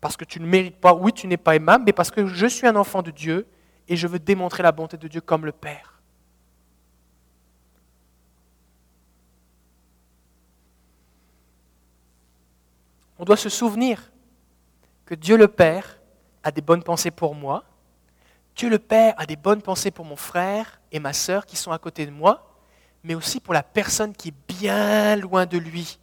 parce 0.00 0.16
que 0.16 0.24
tu 0.24 0.40
ne 0.40 0.46
mérites 0.46 0.76
pas, 0.76 0.94
oui, 0.94 1.12
tu 1.12 1.26
n'es 1.26 1.36
pas 1.36 1.56
aimable, 1.56 1.84
mais 1.86 1.92
parce 1.92 2.10
que 2.10 2.26
je 2.26 2.46
suis 2.46 2.66
un 2.66 2.76
enfant 2.76 3.02
de 3.02 3.10
Dieu 3.10 3.46
et 3.88 3.96
je 3.96 4.06
veux 4.06 4.18
démontrer 4.18 4.62
la 4.62 4.72
bonté 4.72 4.96
de 4.96 5.08
Dieu 5.08 5.20
comme 5.20 5.44
le 5.44 5.52
Père. 5.52 6.00
On 13.18 13.24
doit 13.24 13.36
se 13.36 13.48
souvenir 13.48 14.12
que 15.06 15.14
Dieu 15.14 15.36
le 15.36 15.48
Père 15.48 15.95
a 16.46 16.52
des 16.52 16.60
bonnes 16.60 16.84
pensées 16.84 17.10
pour 17.10 17.34
moi, 17.34 17.64
Dieu 18.54 18.70
le 18.70 18.78
Père 18.78 19.14
a 19.18 19.26
des 19.26 19.34
bonnes 19.34 19.62
pensées 19.62 19.90
pour 19.90 20.04
mon 20.04 20.14
frère 20.14 20.80
et 20.92 21.00
ma 21.00 21.12
sœur 21.12 21.44
qui 21.44 21.56
sont 21.56 21.72
à 21.72 21.78
côté 21.78 22.06
de 22.06 22.12
moi, 22.12 22.54
mais 23.02 23.16
aussi 23.16 23.40
pour 23.40 23.52
la 23.52 23.64
personne 23.64 24.14
qui 24.14 24.28
est 24.28 24.54
bien 24.54 25.16
loin 25.16 25.44
de 25.44 25.58
lui 25.58 25.98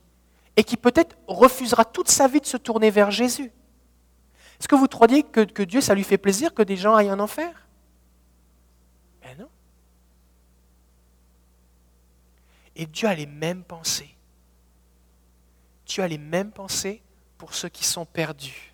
et 0.58 0.65
qui 0.65 0.75
peut-être 0.75 1.15
refusera 1.27 1.86
toute 1.86 2.10
sa 2.10 2.27
vie 2.27 2.41
de 2.41 2.45
se 2.45 2.58
tourner 2.58 2.91
vers 2.91 3.10
Jésus. 3.10 3.53
Est-ce 4.60 4.67
que 4.67 4.75
vous 4.75 4.88
croyez 4.88 5.23
que, 5.23 5.63
Dieu, 5.63 5.79
ça 5.79 5.95
lui 5.95 6.03
fait 6.03 6.17
plaisir 6.17 6.53
que 6.53 6.62
des 6.62 6.75
gens 6.75 6.93
aillent 6.93 7.12
en 7.12 7.19
enfer? 7.21 7.65
Ben 9.21 9.38
non. 9.39 9.49
Et 12.75 12.86
Dieu 12.86 13.08
a 13.08 13.15
les 13.15 13.25
mêmes 13.27 13.63
pensées. 13.63 14.13
Dieu 15.86 16.03
a 16.03 16.08
les 16.08 16.17
mêmes 16.17 16.51
pensées 16.51 17.01
pour 17.38 17.53
ceux 17.53 17.69
qui 17.69 17.86
sont 17.86 18.06
perdus. 18.06 18.72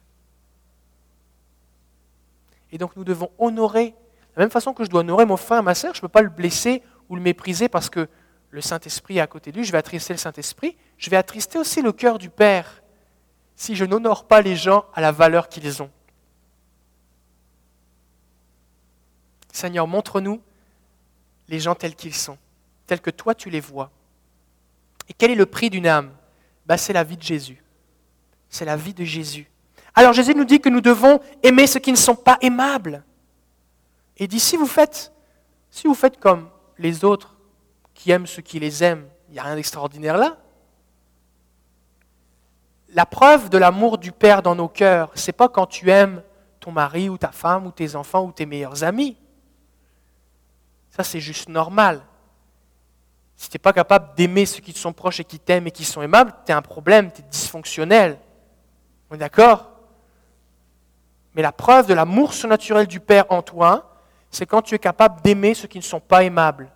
Et 2.72 2.78
donc 2.78 2.96
nous 2.96 3.04
devons 3.04 3.32
honorer, 3.38 3.90
de 3.90 4.38
la 4.38 4.44
même 4.44 4.52
façon 4.52 4.74
que 4.74 4.84
je 4.84 4.90
dois 4.90 5.02
honorer 5.02 5.26
mon 5.26 5.38
frère, 5.38 5.64
ma 5.64 5.76
sœur, 5.76 5.94
je 5.94 6.00
ne 6.00 6.02
peux 6.02 6.08
pas 6.08 6.22
le 6.22 6.30
blesser 6.30 6.84
ou 7.10 7.16
le 7.16 7.22
mépriser 7.22 7.68
parce 7.68 7.90
que 7.90 8.08
le 8.52 8.62
Saint-Esprit 8.62 9.18
est 9.18 9.22
à 9.22 9.28
côté 9.28 9.52
de 9.52 9.58
lui, 9.58 9.66
je 9.66 9.72
vais 9.72 9.78
attrister 9.78 10.14
le 10.14 10.20
Saint-Esprit, 10.20 10.78
je 10.98 11.10
vais 11.10 11.18
attrister 11.18 11.60
aussi 11.60 11.82
le 11.82 11.92
cœur 11.92 12.18
du 12.18 12.30
Père 12.30 12.82
si 13.56 13.76
je 13.76 13.86
n'honore 13.86 14.26
pas 14.26 14.42
les 14.42 14.56
gens 14.56 14.86
à 14.94 15.02
la 15.02 15.12
valeur 15.12 15.50
qu'ils 15.50 15.84
ont. 15.84 15.92
Seigneur, 19.52 19.88
montre-nous 19.88 20.42
les 21.48 21.60
gens 21.60 21.76
tels 21.76 21.96
qu'ils 21.96 22.16
sont, 22.16 22.38
tels 22.88 23.02
que 23.02 23.10
toi 23.10 23.36
tu 23.36 23.50
les 23.50 23.60
vois. 23.60 23.92
Et 25.10 25.14
quel 25.14 25.32
est 25.32 25.36
le 25.36 25.46
prix 25.46 25.70
d'une 25.70 25.88
âme? 25.88 26.12
Bah, 26.66 26.78
C'est 26.78 26.94
la 26.94 27.04
vie 27.04 27.18
de 27.18 27.24
Jésus. 27.24 27.62
C'est 28.50 28.66
la 28.66 28.78
vie 28.78 28.94
de 28.94 29.04
Jésus. 29.04 29.50
Alors 30.00 30.14
Jésus 30.14 30.34
nous 30.34 30.46
dit 30.46 30.62
que 30.62 30.70
nous 30.70 30.80
devons 30.80 31.20
aimer 31.44 31.68
ceux 31.68 31.82
qui 31.82 31.92
ne 31.92 31.98
sont 31.98 32.16
pas 32.16 32.38
aimables. 32.40 33.04
Et 34.16 34.28
dit, 34.30 34.40
si 34.40 34.56
vous 34.56 34.66
faites, 34.66 35.12
si 35.70 35.88
vous 35.88 35.94
faites 35.94 36.22
comme 36.22 36.50
les 36.78 37.04
autres 37.04 37.36
qui 37.94 38.10
aiment 38.12 38.26
ceux 38.26 38.42
qui 38.42 38.62
les 38.62 38.82
aiment, 38.82 39.06
il 39.28 39.34
n'y 39.34 39.40
a 39.40 39.44
rien 39.44 39.56
d'extraordinaire 39.56 40.18
là. 40.18 40.38
La 42.94 43.06
preuve 43.06 43.50
de 43.50 43.58
l'amour 43.58 43.98
du 43.98 44.14
Père 44.14 44.42
dans 44.42 44.56
nos 44.56 44.70
cœurs, 44.70 45.12
c'est 45.16 45.34
pas 45.34 45.50
quand 45.50 45.66
tu 45.66 45.90
aimes 45.90 46.24
ton 46.62 46.72
mari 46.72 47.10
ou 47.10 47.18
ta 47.18 47.34
femme 47.34 47.66
ou 47.66 47.72
tes 47.72 47.98
enfants 47.98 48.24
ou 48.24 48.32
tes 48.32 48.46
meilleurs 48.46 48.86
amis. 48.86 49.18
Ça, 50.92 51.04
c'est 51.04 51.20
juste 51.20 51.50
normal. 51.50 52.06
Si 53.36 53.50
tu 53.50 53.56
n'es 53.58 53.60
pas 53.60 53.74
capable 53.74 54.16
d'aimer 54.16 54.46
ceux 54.46 54.62
qui 54.62 54.72
te 54.72 54.80
sont 54.80 54.94
proches 54.94 55.20
et 55.20 55.26
qui 55.26 55.40
t'aiment 55.40 55.68
et 55.68 55.72
qui 55.72 55.84
sont 55.84 56.02
aimables, 56.02 56.34
tu 56.46 56.54
as 56.54 56.58
un 56.58 56.62
problème, 56.62 57.12
tu 57.12 57.20
es 57.20 57.26
dysfonctionnel. 57.30 58.18
On 59.10 59.16
est 59.16 59.18
d'accord? 59.18 59.69
Mais 61.40 61.44
la 61.44 61.54
preuve 61.54 61.88
de 61.88 61.94
l'amour 61.94 62.34
surnaturel 62.34 62.86
du 62.86 63.00
Père 63.00 63.24
en 63.30 63.42
toi, 63.42 63.96
c'est 64.30 64.46
quand 64.46 64.62
tu 64.62 64.76
es 64.76 64.78
capable 64.78 65.22
d'aimer 65.22 65.54
ceux 65.54 65.70
qui 65.70 65.78
ne 65.78 65.84
sont 65.84 66.02
pas 66.02 66.26
aimables, 66.26 66.70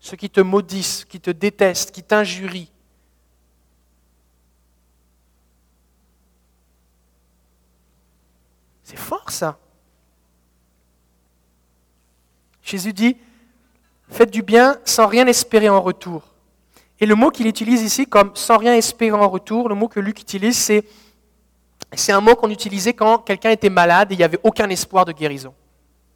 ceux 0.00 0.16
qui 0.16 0.30
te 0.30 0.40
maudissent, 0.40 1.04
qui 1.04 1.20
te 1.20 1.30
détestent, 1.30 1.90
qui 1.90 2.02
t'injurient. 2.02 2.72
C'est 8.84 8.96
fort 8.96 9.30
ça. 9.30 9.58
Jésus 12.62 12.94
dit, 12.94 13.18
faites 14.08 14.30
du 14.30 14.40
bien 14.40 14.78
sans 14.86 15.08
rien 15.08 15.26
espérer 15.26 15.68
en 15.68 15.82
retour. 15.82 16.22
Et 17.00 17.04
le 17.04 17.16
mot 17.16 17.30
qu'il 17.30 17.48
utilise 17.48 17.82
ici 17.82 18.06
comme 18.06 18.34
sans 18.34 18.56
rien 18.56 18.72
espérer 18.72 19.12
en 19.12 19.28
retour, 19.28 19.68
le 19.68 19.74
mot 19.74 19.88
que 19.88 20.00
Luc 20.00 20.18
utilise, 20.22 20.56
c'est 20.56 20.86
c'est 21.96 22.12
un 22.12 22.20
mot 22.20 22.34
qu'on 22.34 22.50
utilisait 22.50 22.92
quand 22.92 23.18
quelqu'un 23.18 23.50
était 23.50 23.70
malade 23.70 24.12
et 24.12 24.14
il 24.14 24.18
n'y 24.18 24.24
avait 24.24 24.40
aucun 24.42 24.68
espoir 24.68 25.04
de 25.04 25.12
guérison. 25.12 25.54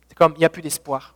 C'est 0.09 0.16
comme, 0.16 0.33
il 0.37 0.40
n'y 0.40 0.45
a 0.45 0.51
plus 0.51 0.62
d'espoir. 0.62 1.14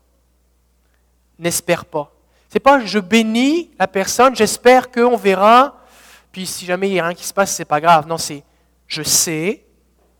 N'espère 1.38 1.84
pas. 1.84 2.12
C'est 2.48 2.60
pas 2.60 2.84
je 2.84 2.98
bénis 2.98 3.72
la 3.78 3.88
personne, 3.88 4.36
j'espère 4.36 4.90
qu'on 4.90 5.16
verra, 5.16 5.80
puis 6.30 6.46
si 6.46 6.64
jamais 6.64 6.88
il 6.88 6.92
n'y 6.92 7.00
a 7.00 7.06
rien 7.06 7.14
qui 7.14 7.26
se 7.26 7.34
passe, 7.34 7.54
c'est 7.54 7.64
pas 7.64 7.80
grave. 7.80 8.06
Non, 8.06 8.16
c'est 8.16 8.44
je 8.86 9.02
sais 9.02 9.64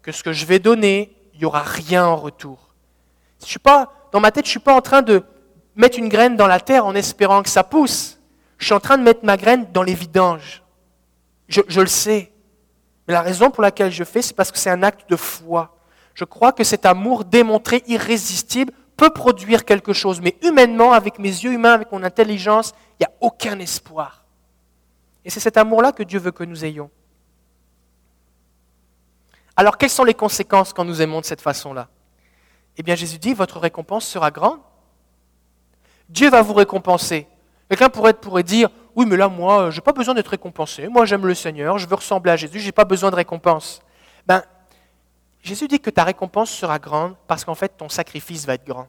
que 0.02 0.11
ce 0.11 0.22
que 0.22 0.33
je 0.33 0.44
vais 0.44 0.59
donner, 0.59 1.16
il 1.33 1.38
n'y 1.38 1.44
aura 1.44 1.62
rien 1.62 2.04
en 2.04 2.16
retour. 2.16 2.74
Je 3.40 3.46
suis 3.46 3.59
pas, 3.59 3.92
dans 4.11 4.20
ma 4.20 4.33
tête, 4.33 4.44
je 4.44 4.48
ne 4.48 4.52
suis 4.52 4.61
pas 4.61 4.74
en 4.74 4.80
train 4.80 5.02
de 5.02 5.22
mettre 5.76 5.98
une 5.98 6.09
graine 6.09 6.37
dans 6.37 6.46
la 6.46 6.61
terre 6.61 6.87
en 6.87 6.94
espérant 6.94 7.42
que 7.42 7.50
ça 7.50 7.62
pousse. 7.62 8.18
Je 8.59 8.66
suis 8.66 8.74
en 8.74 8.80
train 8.80 8.98
de 8.98 9.02
mettre 9.02 9.24
ma 9.24 9.37
graine 9.37 9.66
dans 9.72 9.83
les 9.83 9.94
vidanges. 9.94 10.62
je 11.48 11.80
le 11.80 11.87
sais. 11.87 12.34
Mais 13.06 13.14
la 13.14 13.22
raison 13.22 13.50
pour 13.50 13.62
laquelle 13.62 13.92
je 13.92 14.04
fais, 14.04 14.22
c'est 14.22 14.34
parce 14.34 14.50
que 14.50 14.58
c'est 14.58 14.70
un 14.70 14.82
acte 14.82 15.08
de 15.10 15.16
foi. 15.16 15.76
Je 16.14 16.24
crois 16.24 16.52
que 16.52 16.64
cet 16.64 16.86
amour 16.86 17.24
démontré, 17.24 17.82
irrésistible, 17.86 18.72
peut 18.96 19.10
produire 19.10 19.64
quelque 19.64 19.92
chose. 19.92 20.20
Mais 20.20 20.36
humainement, 20.42 20.92
avec 20.92 21.18
mes 21.18 21.28
yeux 21.28 21.52
humains, 21.52 21.72
avec 21.72 21.90
mon 21.92 22.02
intelligence, 22.02 22.72
il 22.92 23.02
n'y 23.02 23.06
a 23.06 23.12
aucun 23.20 23.58
espoir. 23.58 24.24
Et 25.24 25.30
c'est 25.30 25.40
cet 25.40 25.56
amour-là 25.56 25.92
que 25.92 26.02
Dieu 26.02 26.18
veut 26.18 26.30
que 26.30 26.44
nous 26.44 26.64
ayons. 26.64 26.90
Alors, 29.56 29.78
quelles 29.78 29.90
sont 29.90 30.04
les 30.04 30.14
conséquences 30.14 30.72
quand 30.72 30.84
nous 30.84 31.00
aimons 31.00 31.20
de 31.20 31.26
cette 31.26 31.40
façon-là? 31.40 31.88
Eh 32.76 32.82
bien, 32.82 32.94
Jésus 32.94 33.18
dit, 33.18 33.34
votre 33.34 33.58
récompense 33.58 34.06
sera 34.06 34.30
grande. 34.30 34.58
Dieu 36.08 36.28
va 36.28 36.42
vous 36.42 36.54
récompenser. 36.54 37.26
Quelqu'un 37.68 37.88
pourrait, 37.88 38.14
pourrait 38.14 38.42
dire, 38.42 38.68
oui, 38.96 39.07
mais 39.07 39.16
là, 39.16 39.28
moi, 39.28 39.70
je 39.70 39.76
n'ai 39.76 39.83
pas 39.83 39.92
besoin 39.92 40.14
d'être 40.14 40.28
récompensé. 40.28 40.88
Moi, 40.88 41.04
j'aime 41.04 41.26
le 41.26 41.35
Seigneur, 41.35 41.78
je 41.78 41.88
veux 41.88 41.96
ressembler 41.96 42.33
à 42.33 42.37
Jésus, 42.37 42.61
je 42.61 42.66
n'ai 42.66 42.72
pas 42.72 42.85
besoin 42.85 43.11
de 43.11 43.16
récompense. 43.16 43.83
Ben, 44.26 44.42
Jésus 45.42 45.68
dit 45.68 45.80
que 45.80 45.90
ta 45.90 46.04
récompense 46.04 46.50
sera 46.50 46.78
grande 46.78 47.14
parce 47.26 47.44
qu'en 47.44 47.54
fait, 47.54 47.68
ton 47.76 47.88
sacrifice 47.88 48.46
va 48.46 48.54
être 48.54 48.66
grand. 48.66 48.88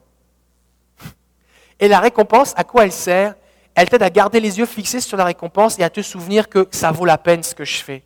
Et 1.80 1.88
la 1.88 2.00
récompense, 2.00 2.54
à 2.56 2.64
quoi 2.64 2.84
elle 2.84 2.92
sert? 2.92 3.34
Elle 3.74 3.90
t'aide 3.90 4.02
à 4.02 4.10
garder 4.10 4.40
les 4.40 4.58
yeux 4.58 4.64
fixés 4.64 5.00
sur 5.00 5.18
la 5.18 5.24
récompense 5.24 5.78
et 5.78 5.82
à 5.82 5.90
te 5.90 6.00
souvenir 6.00 6.48
que 6.48 6.66
ça 6.70 6.90
vaut 6.92 7.04
la 7.04 7.18
peine 7.18 7.42
ce 7.42 7.54
que 7.54 7.66
je 7.66 7.84
fais. 7.84 8.02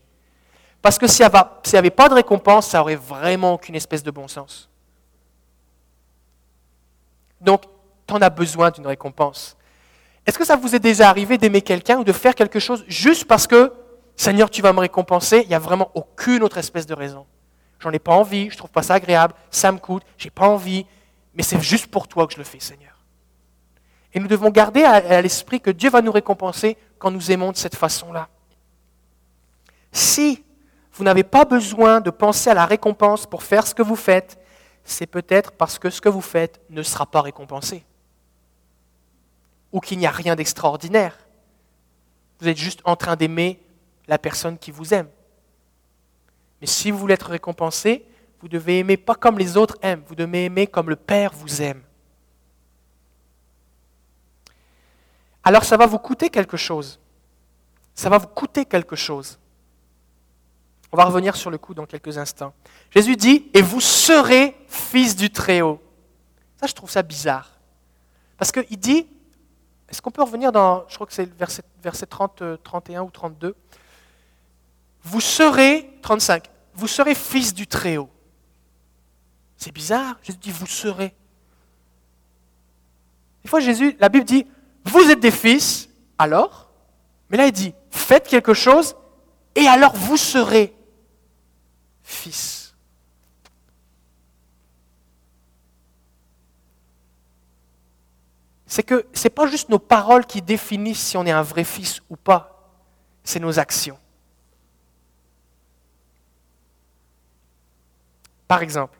Parce 0.82 0.98
que 0.98 1.06
s'il 1.06 1.24
n'y 1.24 1.78
avait 1.78 1.90
pas 1.90 2.08
de 2.08 2.14
récompense, 2.14 2.66
ça 2.66 2.80
aurait 2.80 2.96
vraiment 2.96 3.54
aucune 3.54 3.76
espèce 3.76 4.02
de 4.02 4.10
bon 4.10 4.26
sens. 4.26 4.68
Donc, 7.40 7.62
tu 8.04 8.14
en 8.14 8.20
as 8.20 8.30
besoin 8.30 8.72
d'une 8.72 8.88
récompense. 8.88 9.56
Est-ce 10.26 10.38
que 10.38 10.44
ça 10.44 10.56
vous 10.56 10.74
est 10.74 10.80
déjà 10.80 11.08
arrivé 11.08 11.38
d'aimer 11.38 11.62
quelqu'un 11.62 11.98
ou 11.98 12.04
de 12.04 12.12
faire 12.12 12.34
quelque 12.34 12.58
chose 12.58 12.84
juste 12.88 13.24
parce 13.24 13.46
que, 13.46 13.72
Seigneur, 14.16 14.50
tu 14.50 14.62
vas 14.62 14.72
me 14.72 14.80
récompenser? 14.80 15.40
Il 15.42 15.48
n'y 15.48 15.54
a 15.54 15.58
vraiment 15.58 15.90
aucune 15.94 16.42
autre 16.42 16.58
espèce 16.58 16.86
de 16.86 16.94
raison. 16.94 17.26
J'en 17.78 17.90
ai 17.90 17.98
pas 17.98 18.12
envie, 18.12 18.50
je 18.50 18.56
trouve 18.58 18.70
pas 18.70 18.82
ça 18.82 18.94
agréable, 18.94 19.34
ça 19.50 19.72
me 19.72 19.78
coûte, 19.78 20.02
j'ai 20.18 20.30
pas 20.30 20.46
envie, 20.46 20.84
mais 21.34 21.42
c'est 21.42 21.60
juste 21.60 21.86
pour 21.86 22.06
toi 22.08 22.26
que 22.26 22.34
je 22.34 22.38
le 22.38 22.44
fais, 22.44 22.60
Seigneur. 22.60 22.90
Et 24.12 24.20
nous 24.20 24.26
devons 24.26 24.50
garder 24.50 24.82
à, 24.82 25.22
l'esprit 25.22 25.60
que 25.60 25.70
Dieu 25.70 25.88
va 25.88 26.02
nous 26.02 26.12
récompenser 26.12 26.76
quand 26.98 27.10
nous 27.10 27.30
aimons 27.30 27.52
de 27.52 27.56
cette 27.56 27.76
façon-là. 27.76 28.28
Si 29.92 30.44
vous 30.92 31.04
n'avez 31.04 31.22
pas 31.22 31.44
besoin 31.44 32.00
de 32.00 32.10
penser 32.10 32.50
à 32.50 32.54
la 32.54 32.66
récompense 32.66 33.24
pour 33.26 33.42
faire 33.42 33.66
ce 33.66 33.74
que 33.74 33.82
vous 33.82 33.96
faites, 33.96 34.38
c'est 34.84 35.06
peut-être 35.06 35.52
parce 35.52 35.78
que 35.78 35.88
ce 35.88 36.00
que 36.00 36.08
vous 36.08 36.20
faites 36.20 36.60
ne 36.68 36.82
sera 36.82 37.06
pas 37.06 37.22
récompensé 37.22 37.84
ou 39.72 39.80
qu'il 39.80 39.98
n'y 39.98 40.06
a 40.06 40.10
rien 40.10 40.34
d'extraordinaire. 40.36 41.16
Vous 42.40 42.48
êtes 42.48 42.56
juste 42.56 42.80
en 42.84 42.96
train 42.96 43.16
d'aimer 43.16 43.60
la 44.08 44.18
personne 44.18 44.58
qui 44.58 44.70
vous 44.70 44.94
aime. 44.94 45.08
Mais 46.60 46.66
si 46.66 46.90
vous 46.90 46.98
voulez 46.98 47.14
être 47.14 47.30
récompensé, 47.30 48.04
vous 48.40 48.48
devez 48.48 48.78
aimer 48.78 48.96
pas 48.96 49.14
comme 49.14 49.38
les 49.38 49.56
autres 49.56 49.76
aiment, 49.82 50.02
vous 50.06 50.14
devez 50.14 50.46
aimer 50.46 50.66
comme 50.66 50.88
le 50.88 50.96
Père 50.96 51.32
vous 51.32 51.62
aime. 51.62 51.82
Alors 55.42 55.64
ça 55.64 55.76
va 55.76 55.86
vous 55.86 55.98
coûter 55.98 56.30
quelque 56.30 56.56
chose. 56.56 56.98
Ça 57.94 58.08
va 58.08 58.18
vous 58.18 58.26
coûter 58.26 58.64
quelque 58.64 58.96
chose. 58.96 59.38
On 60.92 60.96
va 60.96 61.04
revenir 61.04 61.36
sur 61.36 61.50
le 61.50 61.58
coup 61.58 61.74
dans 61.74 61.86
quelques 61.86 62.18
instants. 62.18 62.52
Jésus 62.90 63.16
dit, 63.16 63.48
et 63.54 63.62
vous 63.62 63.80
serez 63.80 64.56
fils 64.66 65.14
du 65.14 65.30
Très-Haut. 65.30 65.80
Ça, 66.56 66.66
je 66.66 66.74
trouve 66.74 66.90
ça 66.90 67.02
bizarre. 67.02 67.52
Parce 68.36 68.50
qu'il 68.50 68.78
dit, 68.78 69.06
est-ce 69.90 70.00
qu'on 70.00 70.10
peut 70.10 70.22
revenir 70.22 70.52
dans, 70.52 70.84
je 70.88 70.94
crois 70.94 71.06
que 71.06 71.12
c'est 71.12 71.32
verset, 71.36 71.62
verset 71.82 72.06
30, 72.06 72.62
31 72.62 73.02
ou 73.02 73.10
32 73.10 73.56
Vous 75.02 75.20
serez, 75.20 75.90
35, 76.02 76.48
vous 76.74 76.86
serez 76.86 77.14
fils 77.14 77.52
du 77.52 77.66
Très-Haut. 77.66 78.10
C'est 79.56 79.72
bizarre, 79.72 80.16
Jésus 80.22 80.38
dit 80.38 80.50
vous 80.52 80.66
serez. 80.66 81.14
Des 83.42 83.48
fois, 83.48 83.60
Jésus, 83.60 83.96
la 83.98 84.08
Bible 84.08 84.24
dit, 84.24 84.46
vous 84.84 85.10
êtes 85.10 85.20
des 85.20 85.30
fils, 85.30 85.88
alors, 86.18 86.70
mais 87.28 87.36
là 87.36 87.46
il 87.46 87.52
dit, 87.52 87.74
faites 87.90 88.28
quelque 88.28 88.54
chose, 88.54 88.94
et 89.54 89.66
alors 89.66 89.94
vous 89.94 90.16
serez 90.16 90.74
fils. 92.02 92.59
C'est 98.70 98.84
que 98.84 99.04
ce 99.12 99.24
n'est 99.24 99.30
pas 99.30 99.48
juste 99.48 99.68
nos 99.68 99.80
paroles 99.80 100.24
qui 100.24 100.40
définissent 100.40 101.04
si 101.04 101.16
on 101.16 101.26
est 101.26 101.32
un 101.32 101.42
vrai 101.42 101.64
fils 101.64 102.02
ou 102.08 102.14
pas, 102.14 102.70
c'est 103.24 103.40
nos 103.40 103.58
actions. 103.58 103.98
Par 108.46 108.62
exemple, 108.62 108.96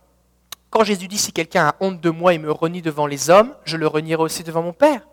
quand 0.71 0.83
Jésus 0.83 1.07
dit 1.07 1.19
si 1.19 1.33
quelqu'un 1.33 1.69
a 1.69 1.77
honte 1.79 2.01
de 2.01 2.11
moi 2.11 2.35
et 2.35 2.39
me 2.39 2.51
renie 2.51 2.83
devant 2.83 3.07
les 3.07 3.31
hommes, 3.31 3.55
je 3.65 3.77
le 3.77 3.87
renierai 3.87 4.21
aussi 4.21 4.43
devant 4.43 4.63
mon 4.63 4.73
Père. 4.73 5.07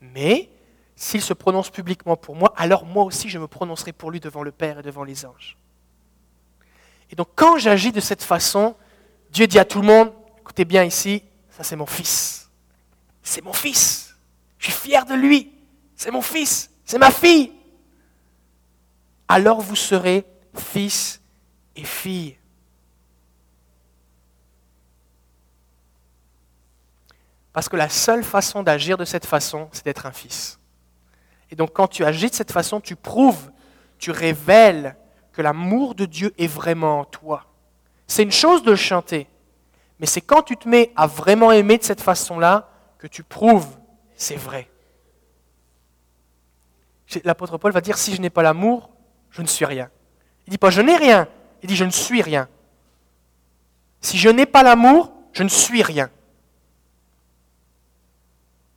Mais 0.00 0.48
s'il 0.96 1.20
se 1.20 1.34
prononce 1.34 1.68
publiquement 1.68 2.16
pour 2.16 2.34
moi, 2.36 2.54
alors 2.56 2.86
moi 2.86 3.04
aussi 3.04 3.28
je 3.28 3.38
me 3.38 3.48
prononcerai 3.48 3.92
pour 3.92 4.10
lui 4.10 4.18
devant 4.18 4.42
le 4.42 4.50
Père 4.50 4.78
et 4.78 4.82
devant 4.82 5.04
les 5.04 5.26
anges. 5.26 5.58
Et 7.10 7.16
donc 7.16 7.28
quand 7.34 7.58
j'agis 7.58 7.92
de 7.92 8.00
cette 8.00 8.22
façon, 8.22 8.76
Dieu 9.30 9.46
dit 9.46 9.58
à 9.58 9.66
tout 9.66 9.82
le 9.82 9.86
monde, 9.86 10.10
écoutez 10.38 10.64
bien 10.64 10.84
ici, 10.84 11.22
ça 11.50 11.62
c'est 11.64 11.76
mon 11.76 11.84
fils. 11.84 12.39
C'est 13.22 13.42
mon 13.42 13.52
fils. 13.52 14.16
Je 14.58 14.70
suis 14.70 14.88
fier 14.88 15.04
de 15.06 15.14
lui. 15.14 15.52
C'est 15.96 16.10
mon 16.10 16.22
fils. 16.22 16.70
C'est 16.84 16.98
ma 16.98 17.10
fille. 17.10 17.52
Alors 19.28 19.60
vous 19.60 19.76
serez 19.76 20.26
fils 20.54 21.20
et 21.76 21.84
filles. 21.84 22.36
Parce 27.52 27.68
que 27.68 27.76
la 27.76 27.88
seule 27.88 28.22
façon 28.24 28.62
d'agir 28.62 28.96
de 28.96 29.04
cette 29.04 29.26
façon, 29.26 29.68
c'est 29.72 29.84
d'être 29.84 30.06
un 30.06 30.12
fils. 30.12 30.58
Et 31.50 31.56
donc 31.56 31.72
quand 31.72 31.88
tu 31.88 32.04
agis 32.04 32.30
de 32.30 32.34
cette 32.34 32.52
façon, 32.52 32.80
tu 32.80 32.96
prouves, 32.96 33.50
tu 33.98 34.10
révèles 34.10 34.96
que 35.32 35.42
l'amour 35.42 35.94
de 35.94 36.06
Dieu 36.06 36.32
est 36.38 36.46
vraiment 36.46 37.00
en 37.00 37.04
toi. 37.04 37.46
C'est 38.06 38.22
une 38.22 38.32
chose 38.32 38.62
de 38.62 38.70
le 38.70 38.76
chanter, 38.76 39.28
mais 39.98 40.06
c'est 40.06 40.20
quand 40.20 40.42
tu 40.42 40.56
te 40.56 40.68
mets 40.68 40.92
à 40.96 41.06
vraiment 41.06 41.52
aimer 41.52 41.78
de 41.78 41.84
cette 41.84 42.00
façon-là 42.00 42.69
que 43.00 43.06
tu 43.06 43.22
prouves 43.22 43.66
c'est 44.14 44.36
vrai. 44.36 44.70
L'apôtre 47.24 47.56
Paul 47.56 47.72
va 47.72 47.80
dire 47.80 47.96
si 47.96 48.14
je 48.14 48.20
n'ai 48.20 48.28
pas 48.28 48.42
l'amour, 48.42 48.90
je 49.30 49.40
ne 49.40 49.46
suis 49.46 49.64
rien. 49.64 49.90
Il 50.46 50.50
dit 50.50 50.58
pas 50.58 50.68
je 50.68 50.82
n'ai 50.82 50.94
rien, 50.94 51.26
il 51.62 51.68
dit 51.68 51.74
je 51.74 51.86
ne 51.86 51.90
suis 51.90 52.20
rien. 52.20 52.46
Si 54.02 54.18
je 54.18 54.28
n'ai 54.28 54.44
pas 54.44 54.62
l'amour, 54.62 55.10
je 55.32 55.42
ne 55.42 55.48
suis 55.48 55.82
rien. 55.82 56.10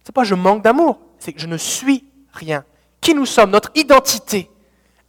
C'est 0.05 0.15
pas 0.15 0.23
je 0.23 0.33
manque 0.33 0.63
d'amour, 0.63 0.99
c'est 1.19 1.33
que 1.33 1.41
je 1.41 1.47
ne 1.47 1.57
suis 1.57 2.05
rien. 2.31 2.63
Qui 3.01 3.13
nous 3.13 3.25
sommes, 3.25 3.51
notre 3.51 3.71
identité? 3.75 4.49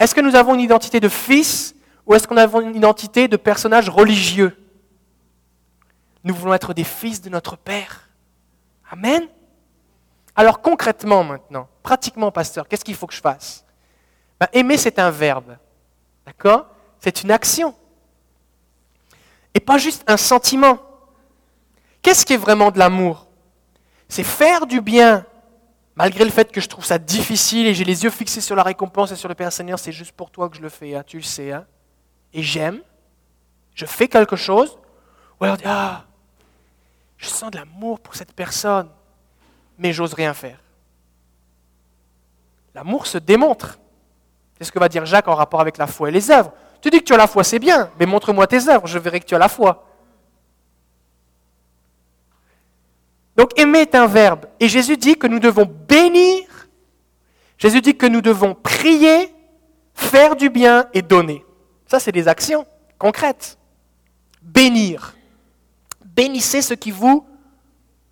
Est-ce 0.01 0.17
que 0.17 0.21
nous 0.21 0.35
avons 0.35 0.55
une 0.55 0.61
identité 0.61 0.99
de 0.99 1.09
fils 1.09 1.77
ou 2.07 2.15
est-ce 2.15 2.27
qu'on 2.27 2.37
a 2.37 2.47
une 2.61 2.75
identité 2.75 3.29
de 3.29 3.37
personnage 3.37 3.89
religieux? 3.89 4.57
Nous 6.25 6.35
voulons 6.35 6.55
être 6.55 6.75
des 6.75 6.85
fils 6.85 7.21
de 7.21 7.31
notre 7.31 7.57
Père. 7.57 8.09
Amen. 8.95 9.27
Alors 10.37 10.61
concrètement 10.61 11.25
maintenant, 11.25 11.69
pratiquement 11.83 12.31
pasteur, 12.31 12.69
qu'est-ce 12.69 12.85
qu'il 12.85 12.95
faut 12.95 13.09
que 13.09 13.15
je 13.15 13.21
fasse? 13.21 13.65
Ben, 14.39 14.47
Aimer, 14.53 14.77
c'est 14.77 15.01
un 15.01 15.11
verbe. 15.11 15.57
D'accord? 16.25 16.67
C'est 17.01 17.25
une 17.25 17.33
action. 17.33 17.75
Et 19.53 19.59
pas 19.59 19.79
juste 19.79 20.05
un 20.07 20.17
sentiment. 20.17 20.79
Qu'est-ce 22.03 22.25
qui 22.25 22.35
est 22.35 22.39
vraiment 22.39 22.71
de 22.71 22.79
l'amour? 22.79 23.27
C'est 24.09 24.23
faire 24.23 24.65
du 24.65 24.81
bien 24.81 25.27
Malgré 25.97 26.25
le 26.25 26.31
fait 26.31 26.51
que 26.51 26.61
je 26.61 26.69
trouve 26.69 26.85
ça 26.85 26.99
difficile 26.99 27.67
et 27.67 27.75
j'ai 27.75 27.85
les 27.85 28.03
yeux 28.03 28.11
fixés 28.11 28.41
sur 28.41 28.57
la 28.57 28.65
récompense 28.65 29.13
et 29.13 29.17
sur 29.17 29.29
le 29.29 29.35
Père 29.35 29.53
Seigneur, 29.53 29.79
c'est 29.79 29.93
juste 29.93 30.13
pour 30.13 30.31
toi 30.31 30.49
que 30.49 30.57
je 30.57 30.63
le 30.63 30.69
fais, 30.69 30.97
hein, 30.97 31.05
tu 31.07 31.19
le 31.19 31.23
sais. 31.23 31.53
Hein. 31.53 31.67
Et 32.33 32.43
j'aime, 32.43 32.81
je 33.75 33.87
fais 33.87 34.09
quelque 34.09 34.35
chose, 34.35 34.77
ou 35.41 35.45
alors 35.45 35.57
ah, 35.65 36.05
je 37.17 37.29
sens 37.29 37.51
de 37.51 37.57
l'amour 37.57 38.01
pour 38.01 38.15
cette 38.15 38.33
personne, 38.33 38.89
mais 39.79 39.93
j'ose 39.93 40.15
rien 40.15 40.35
faire. 40.35 40.59
L'amour 42.75 43.07
se 43.07 43.19
démontre. 43.19 43.79
C'est 44.59 44.65
ce 44.65 44.73
que 44.73 44.79
va 44.79 44.89
dire 44.89 45.07
Jacques 45.07 45.29
en 45.29 45.35
rapport 45.35 45.61
avec 45.61 45.79
la 45.79 45.87
foi 45.87 46.09
et 46.09 46.13
les 46.13 46.31
œuvres. 46.31 46.53
Tu 46.81 46.91
dis 46.91 46.99
que 46.99 47.05
tu 47.05 47.15
as 47.15 47.17
la 47.17 47.27
foi, 47.27 47.45
c'est 47.45 47.59
bien, 47.59 47.91
mais 47.99 48.07
montre-moi 48.07 48.47
tes 48.47 48.69
œuvres, 48.69 48.87
je 48.87 48.99
verrai 48.99 49.21
que 49.21 49.27
tu 49.27 49.35
as 49.35 49.39
la 49.39 49.49
foi. 49.49 49.87
Donc 53.37 53.59
aimer 53.59 53.81
est 53.81 53.95
un 53.95 54.07
verbe. 54.07 54.47
Et 54.61 54.69
Jésus 54.69 54.97
dit 54.97 55.17
que 55.17 55.27
nous 55.27 55.41
devons 55.41 55.65
bénir. 55.65 56.47
Jésus 57.59 57.81
dit 57.81 57.97
que 57.97 58.07
nous 58.07 58.21
devons 58.21 58.55
prier, 58.55 59.33
faire 59.95 60.37
du 60.37 60.51
bien 60.51 60.87
et 60.93 61.03
donner. 61.03 61.45
Ça, 61.87 61.99
c'est 62.01 62.13
des 62.13 62.29
actions 62.29 62.67
concrètes. 62.99 63.59
Bénir. 64.43 65.14
Bénissez 66.15 66.63
ceux 66.63 66.77
qui 66.77 66.91
vous 66.91 67.27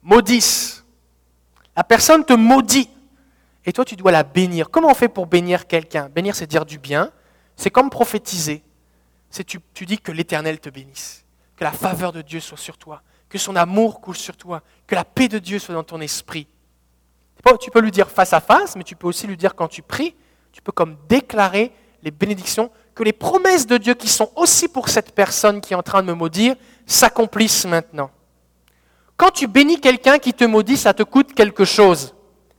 maudissent. 0.03 0.85
La 1.77 1.85
personne 1.85 2.25
te 2.25 2.33
maudit. 2.33 2.89
Et 3.65 3.73
toi, 3.73 3.85
tu 3.85 3.97
dois 3.97 4.11
la 4.11 4.25
bénir. 4.25 4.71
Comment 4.71 4.89
on 4.89 4.95
fait 4.95 5.09
pour 5.09 5.27
bénir 5.27 5.67
quelqu'un? 5.67 6.09
Bénir, 6.09 6.35
c'est 6.35 6.47
dire 6.47 6.65
du 6.67 6.79
bien. 6.79 7.11
C'est 7.57 7.71
comme 7.71 7.91
prophétiser. 7.91 8.63
C'est 9.31 9.45
tu, 9.45 9.61
tu 9.73 9.87
dis 9.87 9.99
que 9.99 10.13
l'Éternel 10.13 10.59
te 10.61 10.69
bénisse. 10.69 11.25
Que 11.57 11.65
la 11.65 11.73
faveur 11.73 12.13
de 12.13 12.23
Dieu 12.23 12.41
soit 12.41 12.59
sur 12.59 12.77
toi 12.77 13.03
que 13.33 13.39
son 13.39 13.57
amour 13.57 14.03
coule 14.03 14.15
sur 14.15 14.37
toi, 14.37 14.63
que 14.87 14.95
la 14.95 15.07
paix 15.07 15.27
de 15.27 15.39
Dieu 15.39 15.59
soit 15.59 15.75
dans 15.75 15.83
ton 15.83 16.03
esprit. 16.03 16.47
Tu 17.61 17.71
peux 17.71 17.81
lui 17.81 17.91
dire 17.91 18.11
face 18.11 18.35
à 18.35 18.41
face, 18.41 18.77
mais 18.77 18.85
tu 18.85 18.95
peux 18.95 19.07
aussi 19.07 19.27
lui 19.27 19.39
dire 19.39 19.55
quand 19.55 19.69
tu 19.69 19.81
pries, 19.81 20.15
tu 20.53 20.61
peux 20.61 20.71
comme 20.71 20.99
déclarer 21.09 21.73
les 22.03 22.11
bénédictions, 22.11 22.71
que 22.95 23.03
les 23.03 23.13
promesses 23.13 23.67
de 23.67 23.79
Dieu 23.79 23.95
qui 23.95 24.09
sont 24.09 24.31
aussi 24.37 24.69
pour 24.69 24.89
cette 24.89 25.15
personne 25.15 25.61
qui 25.61 25.73
est 25.73 25.77
en 25.77 25.83
train 25.83 26.03
de 26.03 26.09
me 26.09 26.15
maudire 26.15 26.57
s'accomplissent 26.87 27.65
maintenant. 27.65 28.11
Quand 29.17 29.31
tu 29.31 29.47
bénis 29.47 29.81
quelqu'un 29.81 30.19
qui 30.19 30.35
te 30.35 30.45
maudit, 30.45 30.77
ça 30.77 30.93
te 30.93 31.03
coûte 31.03 31.33
quelque 31.33 31.65
chose. 31.65 32.15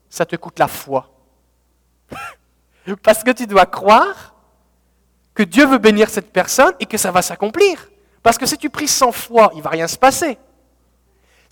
Ça 0.09 0.25
te 0.25 0.35
coûte 0.35 0.59
la 0.59 0.67
foi. 0.67 1.09
Parce 3.03 3.23
que 3.23 3.31
tu 3.31 3.47
dois 3.47 3.65
croire 3.65 4.35
que 5.33 5.43
Dieu 5.43 5.65
veut 5.65 5.77
bénir 5.77 6.09
cette 6.09 6.31
personne 6.31 6.73
et 6.79 6.85
que 6.85 6.97
ça 6.97 7.11
va 7.11 7.21
s'accomplir. 7.21 7.89
Parce 8.21 8.37
que 8.37 8.45
si 8.45 8.57
tu 8.57 8.69
pries 8.69 8.87
sans 8.87 9.11
foi, 9.11 9.49
il 9.53 9.57
ne 9.57 9.63
va 9.63 9.71
rien 9.71 9.87
se 9.87 9.97
passer 9.97 10.37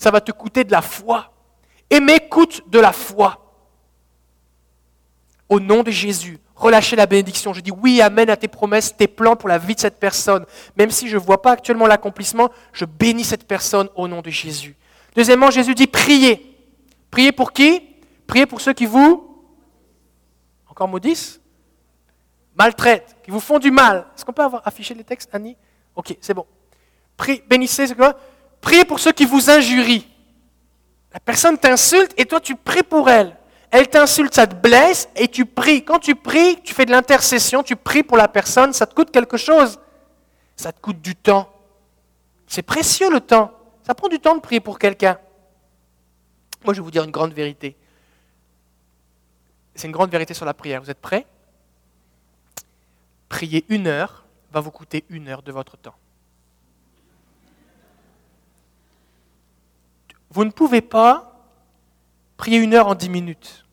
ça 0.01 0.09
va 0.09 0.19
te 0.19 0.31
coûter 0.31 0.63
de 0.63 0.71
la 0.71 0.81
foi. 0.81 1.31
Aimer 1.87 2.27
coûte 2.27 2.67
de 2.67 2.79
la 2.79 2.91
foi. 2.91 3.53
Au 5.47 5.59
nom 5.59 5.83
de 5.83 5.91
Jésus, 5.91 6.39
relâchez 6.61 6.95
la 6.95 7.05
bénédiction. 7.05 7.53
Je 7.53 7.61
dis 7.61 7.71
oui, 7.71 8.01
amen 8.01 8.29
à 8.29 8.37
tes 8.37 8.47
promesses, 8.47 8.95
tes 8.95 9.07
plans 9.07 9.35
pour 9.35 9.49
la 9.49 9.57
vie 9.57 9.75
de 9.75 9.79
cette 9.79 9.99
personne. 9.99 10.45
Même 10.77 10.91
si 10.91 11.07
je 11.09 11.17
ne 11.17 11.21
vois 11.21 11.41
pas 11.41 11.51
actuellement 11.51 11.87
l'accomplissement, 11.87 12.49
je 12.71 12.85
bénis 12.85 13.23
cette 13.23 13.47
personne 13.47 13.89
au 13.95 14.07
nom 14.07 14.21
de 14.21 14.29
Jésus. 14.29 14.75
Deuxièmement, 15.15 15.51
Jésus 15.51 15.75
dit 15.75 15.87
priez. 15.87 16.57
Priez 17.09 17.31
pour 17.31 17.51
qui? 17.51 17.81
Priez 18.27 18.45
pour 18.45 18.61
ceux 18.61 18.73
qui 18.73 18.85
vous, 18.85 19.27
encore 20.69 20.87
maudissent, 20.87 21.41
maltraitent, 22.55 23.17
qui 23.23 23.31
vous 23.31 23.41
font 23.41 23.59
du 23.59 23.71
mal. 23.71 24.05
Est-ce 24.15 24.23
qu'on 24.23 24.31
peut 24.31 24.43
avoir 24.43 24.61
affiché 24.65 24.93
les 24.93 25.03
textes, 25.03 25.29
Annie? 25.33 25.57
Ok, 25.95 26.15
c'est 26.21 26.33
bon. 26.33 26.45
bénissez, 27.49 27.87
c'est 27.87 27.95
quoi? 27.95 28.17
Priez 28.61 28.85
pour 28.85 28.99
ceux 28.99 29.11
qui 29.11 29.25
vous 29.25 29.49
injurient. 29.49 30.07
La 31.13 31.19
personne 31.19 31.57
t'insulte 31.57 32.13
et 32.17 32.25
toi 32.25 32.39
tu 32.39 32.55
pries 32.55 32.83
pour 32.83 33.09
elle. 33.09 33.35
Elle 33.71 33.89
t'insulte, 33.89 34.35
ça 34.35 34.47
te 34.47 34.55
blesse 34.55 35.07
et 35.15 35.29
tu 35.29 35.45
pries. 35.45 35.85
Quand 35.85 35.99
tu 35.99 36.13
pries, 36.13 36.61
tu 36.61 36.73
fais 36.73 36.85
de 36.85 36.91
l'intercession, 36.91 37.63
tu 37.63 37.77
pries 37.77 38.03
pour 38.03 38.17
la 38.17 38.27
personne, 38.27 38.73
ça 38.73 38.85
te 38.85 38.93
coûte 38.93 39.11
quelque 39.11 39.37
chose. 39.37 39.79
Ça 40.57 40.73
te 40.73 40.81
coûte 40.81 41.01
du 41.01 41.15
temps. 41.15 41.51
C'est 42.47 42.61
précieux 42.61 43.09
le 43.09 43.21
temps. 43.21 43.51
Ça 43.87 43.95
prend 43.95 44.09
du 44.09 44.19
temps 44.19 44.35
de 44.35 44.41
prier 44.41 44.59
pour 44.59 44.77
quelqu'un. 44.77 45.17
Moi, 46.65 46.73
je 46.73 46.81
vais 46.81 46.83
vous 46.83 46.91
dire 46.91 47.05
une 47.05 47.11
grande 47.11 47.33
vérité. 47.33 47.77
C'est 49.73 49.87
une 49.87 49.93
grande 49.93 50.11
vérité 50.11 50.33
sur 50.33 50.45
la 50.45 50.53
prière. 50.53 50.81
Vous 50.81 50.91
êtes 50.91 50.99
prêts? 50.99 51.25
Prier 53.29 53.65
une 53.69 53.87
heure 53.87 54.25
va 54.51 54.59
vous 54.59 54.69
coûter 54.69 55.05
une 55.09 55.29
heure 55.29 55.41
de 55.41 55.51
votre 55.53 55.77
temps. 55.77 55.95
Vous 60.29 60.43
ne 60.43 60.51
pouvez 60.51 60.81
pas 60.81 61.30
prier 62.41 62.57
une 62.57 62.73
heure 62.73 62.87
en 62.87 62.95
dix 62.95 63.07
minutes. 63.07 63.67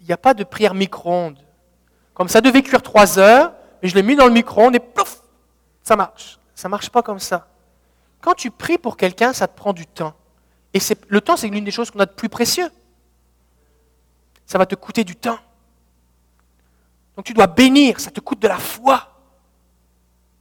Il 0.00 0.06
n'y 0.06 0.12
a 0.12 0.16
pas 0.16 0.34
de 0.34 0.42
prière 0.42 0.74
micro-ondes. 0.74 1.38
Comme 2.14 2.28
ça 2.28 2.40
devait 2.40 2.62
cuire 2.62 2.82
trois 2.82 3.16
heures, 3.16 3.54
mais 3.80 3.88
je 3.88 3.94
l'ai 3.94 4.02
mis 4.02 4.16
dans 4.16 4.26
le 4.26 4.32
micro-ondes 4.32 4.74
et 4.74 4.80
plouf, 4.80 5.22
ça 5.84 5.94
marche. 5.94 6.40
Ça 6.56 6.66
ne 6.66 6.72
marche 6.72 6.90
pas 6.90 7.02
comme 7.02 7.20
ça. 7.20 7.46
Quand 8.20 8.34
tu 8.34 8.50
pries 8.50 8.76
pour 8.76 8.96
quelqu'un, 8.96 9.32
ça 9.32 9.46
te 9.46 9.56
prend 9.56 9.72
du 9.72 9.86
temps. 9.86 10.14
Et 10.74 10.80
le 11.06 11.20
temps, 11.20 11.36
c'est 11.36 11.46
l'une 11.46 11.64
des 11.64 11.70
choses 11.70 11.92
qu'on 11.92 12.00
a 12.00 12.06
de 12.06 12.10
plus 12.10 12.28
précieux. 12.28 12.68
Ça 14.44 14.58
va 14.58 14.66
te 14.66 14.74
coûter 14.74 15.04
du 15.04 15.14
temps. 15.14 15.38
Donc 17.14 17.24
tu 17.24 17.34
dois 17.34 17.46
bénir, 17.46 18.00
ça 18.00 18.10
te 18.10 18.18
coûte 18.18 18.40
de 18.40 18.48
la 18.48 18.58
foi. 18.58 19.14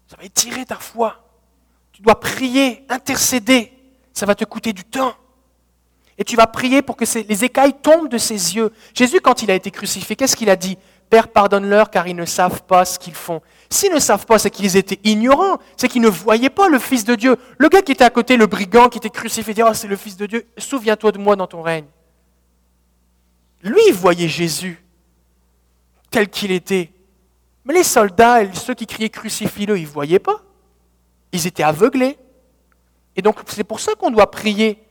Ça 0.07 0.17
va 0.17 0.23
étirer 0.23 0.65
ta 0.65 0.77
foi. 0.77 1.23
Tu 1.91 2.01
dois 2.01 2.19
prier, 2.19 2.85
intercéder 2.89 3.75
ça 4.13 4.25
va 4.25 4.35
te 4.35 4.43
coûter 4.43 4.73
du 4.73 4.83
temps. 4.83 5.13
Et 6.19 6.25
tu 6.25 6.35
vas 6.35 6.47
prier 6.47 6.81
pour 6.81 6.97
que 6.97 7.05
les 7.27 7.45
écailles 7.45 7.73
tombent 7.81 8.09
de 8.09 8.17
ses 8.17 8.55
yeux. 8.55 8.73
Jésus, 8.93 9.21
quand 9.21 9.41
il 9.41 9.49
a 9.49 9.55
été 9.55 9.71
crucifié, 9.71 10.17
qu'est-ce 10.17 10.35
qu'il 10.35 10.49
a 10.49 10.57
dit? 10.57 10.77
Père, 11.09 11.29
pardonne-leur 11.29 11.89
car 11.89 12.07
ils 12.07 12.15
ne 12.15 12.25
savent 12.25 12.61
pas 12.63 12.83
ce 12.83 12.99
qu'ils 12.99 13.15
font. 13.15 13.41
S'ils 13.69 13.93
ne 13.93 13.99
savent 13.99 14.25
pas, 14.25 14.37
c'est 14.37 14.51
qu'ils 14.51 14.75
étaient 14.75 14.99
ignorants, 15.05 15.59
c'est 15.77 15.87
qu'ils 15.87 16.01
ne 16.01 16.09
voyaient 16.09 16.49
pas 16.49 16.67
le 16.67 16.77
Fils 16.77 17.05
de 17.05 17.15
Dieu. 17.15 17.37
Le 17.57 17.69
gars 17.69 17.81
qui 17.81 17.93
était 17.93 18.03
à 18.03 18.09
côté, 18.09 18.35
le 18.35 18.47
brigand 18.47 18.89
qui 18.89 18.97
était 18.97 19.09
crucifié, 19.09 19.53
dit, 19.53 19.63
oh, 19.63 19.73
c'est 19.73 19.87
le 19.87 19.95
Fils 19.95 20.17
de 20.17 20.25
Dieu, 20.25 20.45
souviens-toi 20.57 21.13
de 21.13 21.17
moi 21.17 21.37
dans 21.37 21.47
ton 21.47 21.61
règne. 21.61 21.85
Lui, 23.63 23.81
il 23.87 23.93
voyait 23.93 24.27
Jésus 24.27 24.83
tel 26.11 26.27
qu'il 26.29 26.51
était. 26.51 26.91
Mais 27.63 27.73
les 27.73 27.83
soldats, 27.83 28.53
ceux 28.53 28.73
qui 28.73 28.87
criaient 28.87 29.09
crucifie-le, 29.09 29.77
ils 29.77 29.83
ne 29.83 29.87
voyaient 29.87 30.19
pas. 30.19 30.41
Ils 31.31 31.47
étaient 31.47 31.63
aveuglés. 31.63 32.17
Et 33.15 33.21
donc 33.21 33.37
c'est 33.47 33.63
pour 33.63 33.79
ça 33.79 33.93
qu'on 33.95 34.11
doit 34.11 34.31
prier 34.31 34.83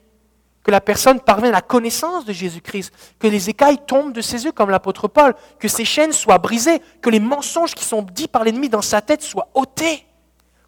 que 0.69 0.73
la 0.73 0.83
personne 0.83 1.19
parvienne 1.19 1.49
à 1.49 1.53
la 1.53 1.63
connaissance 1.63 2.27
de 2.27 2.33
Jésus-Christ, 2.35 2.93
que 3.19 3.27
les 3.27 3.49
écailles 3.49 3.79
tombent 3.87 4.13
de 4.13 4.21
ses 4.21 4.45
yeux 4.45 4.53
comme 4.53 4.69
l'apôtre 4.69 5.09
Paul, 5.09 5.35
que 5.59 5.67
ses 5.67 5.87
chaînes 5.87 6.13
soient 6.13 6.37
brisées, 6.37 6.83
que 7.01 7.09
les 7.09 7.21
mensonges 7.21 7.75
qui 7.75 7.85
sont 7.85 8.03
dits 8.03 8.29
par 8.29 8.45
l'ennemi 8.45 8.69
dans 8.69 8.83
sa 8.83 9.01
tête 9.01 9.23
soient 9.23 9.49
ôtés, 9.55 10.05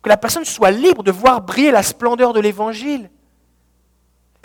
que 0.00 0.08
la 0.08 0.16
personne 0.16 0.46
soit 0.46 0.70
libre 0.70 1.02
de 1.02 1.10
voir 1.10 1.42
briller 1.42 1.70
la 1.70 1.82
splendeur 1.82 2.32
de 2.32 2.40
l'Évangile, 2.40 3.10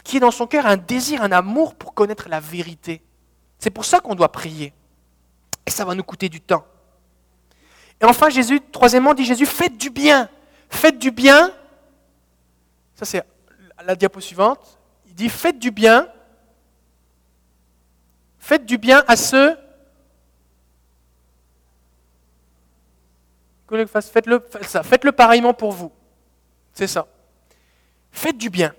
qui 0.03 0.17
est 0.17 0.19
dans 0.19 0.29
son 0.29 0.45
cœur 0.45 0.65
un 0.65 0.75
désir, 0.75 1.23
un 1.23 1.31
amour 1.31 1.75
pour 1.75 1.93
connaître 1.93 2.27
la 2.27 2.41
vérité. 2.41 3.01
C'est 3.57 3.69
pour 3.69 3.85
ça 3.85 4.01
qu'on 4.01 4.15
doit 4.15 4.33
prier. 4.33 4.73
Et 5.65 5.71
ça 5.71 5.85
va 5.85 5.95
nous 5.95 6.03
coûter 6.03 6.27
du 6.27 6.41
temps. 6.41 6.65
Et 8.01 8.03
enfin, 8.03 8.27
Jésus, 8.27 8.59
troisièmement, 8.73 9.13
dit 9.13 9.23
Jésus, 9.23 9.45
faites 9.45 9.77
du 9.77 9.89
bien. 9.89 10.27
Faites 10.67 10.99
du 10.99 11.11
bien. 11.11 11.49
Ça, 12.93 13.05
c'est 13.05 13.23
la 13.85 13.95
diapo 13.95 14.19
suivante. 14.19 14.74
Il 15.15 15.17
dit, 15.17 15.29
faites 15.29 15.59
du 15.59 15.71
bien. 15.71 16.09
Faites 18.37 18.65
du 18.65 18.77
bien 18.77 19.01
à 19.07 19.15
ceux. 19.15 19.57
Faites-le 23.69 24.39
faites 24.83 25.11
pareillement 25.11 25.53
pour 25.53 25.71
vous. 25.71 25.89
C'est 26.73 26.87
ça. 26.87 27.07
Faites 28.11 28.37
du 28.37 28.49
bien. 28.49 28.75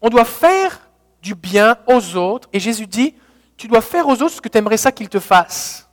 On 0.00 0.08
doit 0.08 0.24
faire 0.24 0.90
du 1.22 1.36
bien 1.36 1.78
aux 1.86 2.16
autres. 2.16 2.48
Et 2.52 2.58
Jésus 2.58 2.88
dit, 2.88 3.14
tu 3.56 3.68
dois 3.68 3.82
faire 3.82 4.08
aux 4.08 4.20
autres 4.20 4.34
ce 4.34 4.40
que 4.40 4.48
tu 4.48 4.58
aimerais 4.58 4.76
ça 4.76 4.90
qu'ils 4.90 5.08
te 5.08 5.20
fassent. 5.20 5.88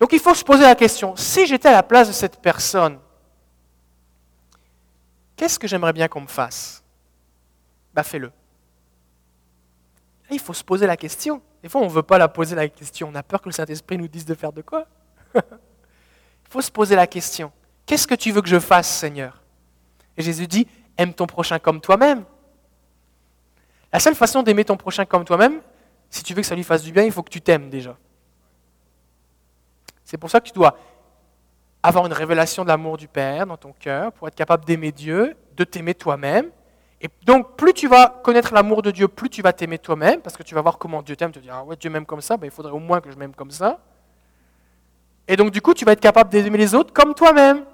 Donc 0.00 0.14
il 0.14 0.18
faut 0.18 0.34
se 0.34 0.44
poser 0.44 0.62
la 0.62 0.74
question, 0.74 1.14
si 1.14 1.46
j'étais 1.46 1.68
à 1.68 1.72
la 1.72 1.82
place 1.82 2.08
de 2.08 2.14
cette 2.14 2.40
personne, 2.40 2.98
qu'est-ce 5.36 5.58
que 5.58 5.68
j'aimerais 5.68 5.92
bien 5.92 6.08
qu'on 6.08 6.22
me 6.22 6.26
fasse? 6.26 6.82
Bah 7.92 8.02
fais-le. 8.02 8.32
Il 10.30 10.40
faut 10.40 10.52
se 10.52 10.64
poser 10.64 10.86
la 10.86 10.96
question. 10.96 11.40
Des 11.62 11.68
fois, 11.68 11.80
on 11.80 11.84
ne 11.84 11.90
veut 11.90 12.02
pas 12.02 12.18
la 12.18 12.28
poser 12.28 12.54
la 12.56 12.68
question. 12.68 13.08
On 13.10 13.14
a 13.14 13.22
peur 13.22 13.40
que 13.40 13.48
le 13.48 13.52
Saint-Esprit 13.52 13.98
nous 13.98 14.08
dise 14.08 14.24
de 14.24 14.34
faire 14.34 14.52
de 14.52 14.62
quoi 14.62 14.86
Il 15.34 16.50
faut 16.50 16.60
se 16.60 16.70
poser 16.70 16.96
la 16.96 17.06
question. 17.06 17.52
Qu'est-ce 17.84 18.06
que 18.06 18.14
tu 18.14 18.32
veux 18.32 18.42
que 18.42 18.48
je 18.48 18.58
fasse, 18.58 18.88
Seigneur? 18.88 19.42
Et 20.16 20.22
Jésus 20.22 20.46
dit, 20.46 20.66
aime 20.96 21.14
ton 21.14 21.26
prochain 21.26 21.58
comme 21.58 21.80
toi-même. 21.80 22.24
La 23.92 24.00
seule 24.00 24.14
façon 24.14 24.42
d'aimer 24.42 24.64
ton 24.64 24.76
prochain 24.76 25.04
comme 25.04 25.24
toi-même, 25.24 25.60
si 26.10 26.22
tu 26.22 26.34
veux 26.34 26.42
que 26.42 26.46
ça 26.46 26.54
lui 26.54 26.64
fasse 26.64 26.82
du 26.82 26.92
bien, 26.92 27.04
il 27.04 27.12
faut 27.12 27.22
que 27.22 27.30
tu 27.30 27.40
t'aimes 27.40 27.70
déjà. 27.70 27.96
C'est 30.04 30.18
pour 30.18 30.30
ça 30.30 30.40
que 30.40 30.46
tu 30.46 30.52
dois 30.52 30.78
avoir 31.82 32.06
une 32.06 32.12
révélation 32.12 32.62
de 32.64 32.68
l'amour 32.68 32.96
du 32.96 33.08
Père 33.08 33.46
dans 33.46 33.56
ton 33.56 33.72
cœur 33.72 34.12
pour 34.12 34.28
être 34.28 34.34
capable 34.34 34.64
d'aimer 34.64 34.92
Dieu, 34.92 35.36
de 35.56 35.64
t'aimer 35.64 35.94
toi-même. 35.94 36.50
Et 37.06 37.24
donc, 37.24 37.56
plus 37.56 37.72
tu 37.72 37.88
vas 37.88 38.20
connaître 38.22 38.52
l'amour 38.52 38.82
de 38.82 38.90
Dieu, 38.90 39.08
plus 39.08 39.30
tu 39.30 39.42
vas 39.42 39.52
t'aimer 39.52 39.78
toi-même, 39.78 40.20
parce 40.20 40.36
que 40.36 40.42
tu 40.42 40.54
vas 40.54 40.62
voir 40.62 40.78
comment 40.78 41.02
Dieu 41.02 41.16
t'aime. 41.16 41.30
Tu 41.30 41.38
vas 41.38 41.44
dire, 41.44 41.54
ah 41.54 41.64
ouais, 41.64 41.76
Dieu 41.76 41.90
m'aime 41.90 42.06
comme 42.06 42.20
ça, 42.20 42.36
ben, 42.36 42.46
il 42.46 42.50
faudrait 42.50 42.72
au 42.72 42.78
moins 42.78 43.00
que 43.00 43.10
je 43.10 43.16
m'aime 43.16 43.34
comme 43.34 43.50
ça. 43.50 43.78
Et 45.28 45.36
donc, 45.36 45.50
du 45.50 45.60
coup, 45.60 45.74
tu 45.74 45.84
vas 45.84 45.92
être 45.92 46.00
capable 46.00 46.30
d'aimer 46.30 46.58
les 46.58 46.74
autres 46.74 46.92
comme 46.92 47.14
toi-même. 47.14 47.64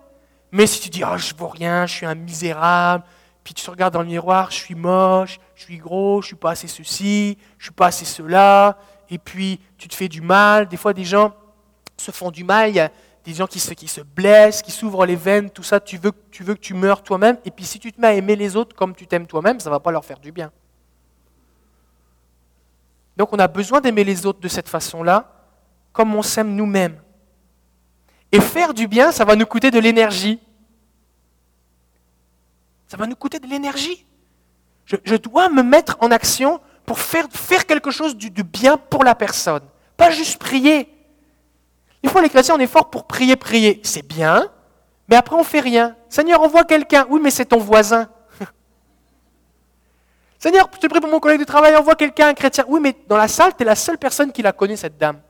Mais 0.50 0.66
si 0.66 0.80
tu 0.80 0.90
dis, 0.90 1.02
ah, 1.02 1.16
je 1.16 1.32
ne 1.32 1.38
vaux 1.38 1.48
rien, 1.48 1.86
je 1.86 1.94
suis 1.94 2.06
un 2.06 2.14
misérable, 2.14 3.04
puis 3.42 3.54
tu 3.54 3.64
te 3.64 3.70
regardes 3.70 3.94
dans 3.94 4.02
le 4.02 4.08
miroir, 4.08 4.50
je 4.50 4.56
suis 4.56 4.74
moche, 4.74 5.40
je 5.54 5.64
suis 5.64 5.78
gros, 5.78 6.20
je 6.20 6.28
suis 6.28 6.36
pas 6.36 6.50
assez 6.50 6.68
ceci, 6.68 7.38
je 7.58 7.64
suis 7.64 7.72
pas 7.72 7.86
assez 7.86 8.04
cela, 8.04 8.78
et 9.10 9.18
puis 9.18 9.60
tu 9.78 9.88
te 9.88 9.94
fais 9.94 10.08
du 10.08 10.20
mal. 10.20 10.68
Des 10.68 10.76
fois, 10.76 10.92
des 10.92 11.04
gens 11.04 11.32
se 11.96 12.10
font 12.10 12.30
du 12.30 12.44
mal, 12.44 12.70
il 12.70 12.76
y 12.76 12.80
a 12.80 12.90
des 13.24 13.34
gens 13.34 13.46
qui 13.46 13.60
se, 13.60 14.00
blessent, 14.00 14.62
qui 14.62 14.72
s'ouvrent 14.72 15.06
les 15.06 15.16
veines, 15.16 15.50
tout 15.50 15.62
ça, 15.62 15.78
tu 15.78 15.96
veux, 15.96 16.10
que 16.10 16.52
tu 16.52 16.74
meurs 16.74 17.02
toi-même, 17.02 17.38
et 17.44 17.50
puis 17.50 17.64
si 17.64 17.78
tu 17.78 17.92
te 17.92 18.00
mets 18.00 18.08
à 18.08 18.14
aimer 18.14 18.36
les 18.36 18.56
autres 18.56 18.74
comme 18.74 18.94
tu 18.94 19.06
t'aimes 19.06 19.26
toi-même, 19.26 19.60
ça 19.60 19.68
ne 19.68 19.74
va 19.74 19.80
pas 19.80 19.92
leur 19.92 20.04
faire 20.04 20.18
du 20.18 20.32
bien. 20.32 20.50
Donc 23.16 23.32
on 23.32 23.38
a 23.38 23.46
besoin 23.48 23.80
d'aimer 23.80 24.04
les 24.04 24.26
autres 24.26 24.40
de 24.40 24.48
cette 24.48 24.68
façon-là, 24.68 25.30
comme 25.92 26.14
on 26.14 26.22
s'aime 26.22 26.54
nous-mêmes. 26.54 27.00
Et 28.32 28.40
faire 28.40 28.72
du 28.72 28.88
bien, 28.88 29.12
ça 29.12 29.24
va 29.24 29.36
nous 29.36 29.46
coûter 29.46 29.70
de 29.70 29.78
l'énergie. 29.78 30.40
Ça 32.88 32.96
va 32.96 33.06
nous 33.06 33.16
coûter 33.16 33.38
de 33.38 33.46
l'énergie. 33.46 34.06
Je, 34.84 35.16
dois 35.16 35.48
me 35.48 35.62
mettre 35.62 35.96
en 36.00 36.10
action 36.10 36.60
pour 36.84 36.98
faire, 36.98 37.26
faire 37.30 37.66
quelque 37.66 37.90
chose 37.90 38.16
du, 38.16 38.30
bien 38.30 38.76
pour 38.76 39.04
la 39.04 39.14
personne. 39.14 39.62
Pas 39.96 40.10
juste 40.10 40.38
prier. 40.38 40.88
Des 42.02 42.08
fois, 42.08 42.22
les 42.22 42.28
chrétiens, 42.28 42.56
on 42.56 42.60
est 42.60 42.66
fort 42.66 42.90
pour 42.90 43.06
prier, 43.06 43.36
prier. 43.36 43.80
C'est 43.84 44.06
bien, 44.06 44.50
mais 45.08 45.16
après, 45.16 45.36
on 45.36 45.44
fait 45.44 45.60
rien. 45.60 45.96
Seigneur, 46.08 46.40
envoie 46.40 46.64
quelqu'un. 46.64 47.06
Oui, 47.10 47.20
mais 47.22 47.30
c'est 47.30 47.46
ton 47.46 47.58
voisin. 47.58 48.08
Seigneur, 50.38 50.68
je 50.74 50.78
te 50.78 50.86
prie 50.86 51.00
pour 51.00 51.10
mon 51.10 51.20
collègue 51.20 51.40
de 51.40 51.44
travail, 51.44 51.76
envoie 51.76 51.94
quelqu'un, 51.94 52.28
un 52.28 52.34
chrétien. 52.34 52.64
Oui, 52.68 52.80
mais 52.80 52.96
dans 53.06 53.16
la 53.16 53.28
salle, 53.28 53.54
tu 53.56 53.62
es 53.62 53.66
la 53.66 53.76
seule 53.76 53.98
personne 53.98 54.32
qui 54.32 54.42
la 54.42 54.52
connaît, 54.52 54.76
cette 54.76 54.98
dame. 54.98 55.20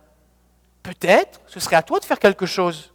Peut-être, 0.82 1.40
ce 1.46 1.60
serait 1.60 1.76
à 1.76 1.82
toi 1.82 2.00
de 2.00 2.04
faire 2.04 2.18
quelque 2.18 2.46
chose. 2.46 2.92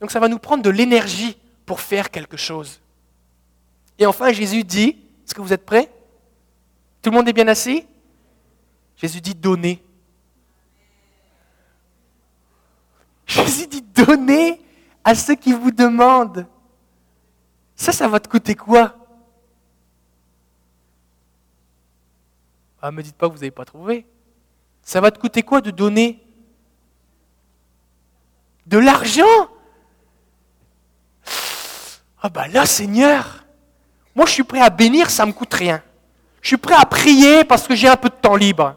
Donc 0.00 0.10
ça 0.10 0.20
va 0.20 0.28
nous 0.28 0.38
prendre 0.38 0.62
de 0.62 0.70
l'énergie 0.70 1.38
pour 1.64 1.80
faire 1.80 2.10
quelque 2.10 2.36
chose. 2.36 2.80
Et 3.98 4.06
enfin, 4.06 4.32
Jésus 4.32 4.62
dit, 4.64 4.96
est-ce 5.24 5.34
que 5.34 5.40
vous 5.40 5.52
êtes 5.52 5.64
prêts? 5.64 5.90
Tout 7.00 7.10
le 7.10 7.16
monde 7.16 7.28
est 7.28 7.32
bien 7.32 7.48
assis? 7.48 7.86
Jésus 8.96 9.20
dit, 9.20 9.34
donnez. 9.34 9.82
Jésus 13.26 13.66
dit, 13.66 13.82
donnez 13.82 14.60
à 15.04 15.14
ceux 15.14 15.34
qui 15.34 15.52
vous 15.52 15.70
demandent. 15.70 16.46
Ça, 17.74 17.92
ça 17.92 18.08
va 18.08 18.20
te 18.20 18.28
coûter 18.28 18.54
quoi? 18.54 18.94
Ah, 22.80 22.90
me 22.90 23.02
dites 23.02 23.16
pas 23.16 23.28
que 23.28 23.32
vous 23.32 23.38
n'avez 23.38 23.50
pas 23.50 23.64
trouvé. 23.64 24.06
Ça 24.82 25.00
va 25.00 25.10
te 25.10 25.18
coûter 25.18 25.42
quoi 25.42 25.60
de 25.60 25.70
donner? 25.70 26.24
De 28.66 28.78
l'argent? 28.78 29.48
Ah 32.22 32.28
ben 32.28 32.46
là, 32.48 32.66
Seigneur, 32.66 33.44
moi 34.14 34.26
je 34.26 34.32
suis 34.32 34.44
prêt 34.44 34.60
à 34.60 34.70
bénir, 34.70 35.10
ça 35.10 35.24
ne 35.24 35.28
me 35.30 35.32
coûte 35.32 35.54
rien. 35.54 35.82
Je 36.40 36.48
suis 36.48 36.56
prêt 36.56 36.74
à 36.74 36.84
prier 36.86 37.44
parce 37.44 37.66
que 37.66 37.74
j'ai 37.74 37.88
un 37.88 37.96
peu 37.96 38.08
de 38.08 38.14
temps 38.14 38.36
libre. 38.36 38.76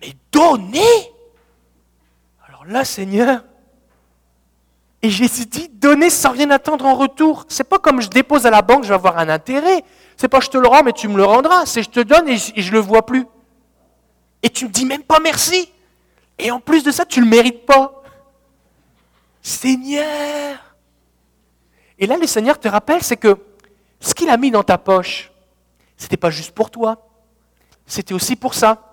Mais 0.00 0.14
donner 0.30 1.11
Alors 2.62 2.74
là, 2.74 2.84
Seigneur, 2.84 3.42
et 5.02 5.10
Jésus 5.10 5.46
dit, 5.46 5.68
donner 5.68 6.10
sans 6.10 6.30
rien 6.30 6.48
attendre 6.50 6.86
en 6.86 6.94
retour. 6.94 7.44
C'est 7.48 7.64
pas 7.64 7.80
comme 7.80 8.00
je 8.00 8.08
dépose 8.08 8.46
à 8.46 8.50
la 8.50 8.62
banque, 8.62 8.84
je 8.84 8.90
vais 8.90 8.94
avoir 8.94 9.18
un 9.18 9.28
intérêt. 9.28 9.82
C'est 10.16 10.28
pas 10.28 10.38
je 10.38 10.48
te 10.48 10.58
le 10.58 10.68
rends, 10.68 10.84
mais 10.84 10.92
tu 10.92 11.08
me 11.08 11.16
le 11.16 11.24
rendras. 11.24 11.66
C'est 11.66 11.82
je 11.82 11.90
te 11.90 11.98
donne 11.98 12.28
et 12.28 12.36
je, 12.36 12.68
ne 12.68 12.74
le 12.74 12.78
vois 12.78 13.04
plus. 13.04 13.26
Et 14.44 14.48
tu 14.48 14.66
me 14.66 14.70
dis 14.70 14.84
même 14.84 15.02
pas 15.02 15.18
merci. 15.18 15.72
Et 16.38 16.52
en 16.52 16.60
plus 16.60 16.84
de 16.84 16.92
ça, 16.92 17.04
tu 17.04 17.20
le 17.20 17.26
mérites 17.26 17.66
pas. 17.66 18.00
Seigneur, 19.42 20.56
et 21.98 22.06
là, 22.06 22.16
le 22.16 22.28
Seigneur 22.28 22.60
te 22.60 22.68
rappelle, 22.68 23.02
c'est 23.02 23.16
que 23.16 23.38
ce 23.98 24.14
qu'il 24.14 24.30
a 24.30 24.36
mis 24.36 24.52
dans 24.52 24.62
ta 24.62 24.78
poche, 24.78 25.32
ce 25.96 26.04
n'était 26.04 26.16
pas 26.16 26.30
juste 26.30 26.52
pour 26.52 26.70
toi, 26.70 27.08
c'était 27.88 28.14
aussi 28.14 28.36
pour 28.36 28.54
ça. 28.54 28.91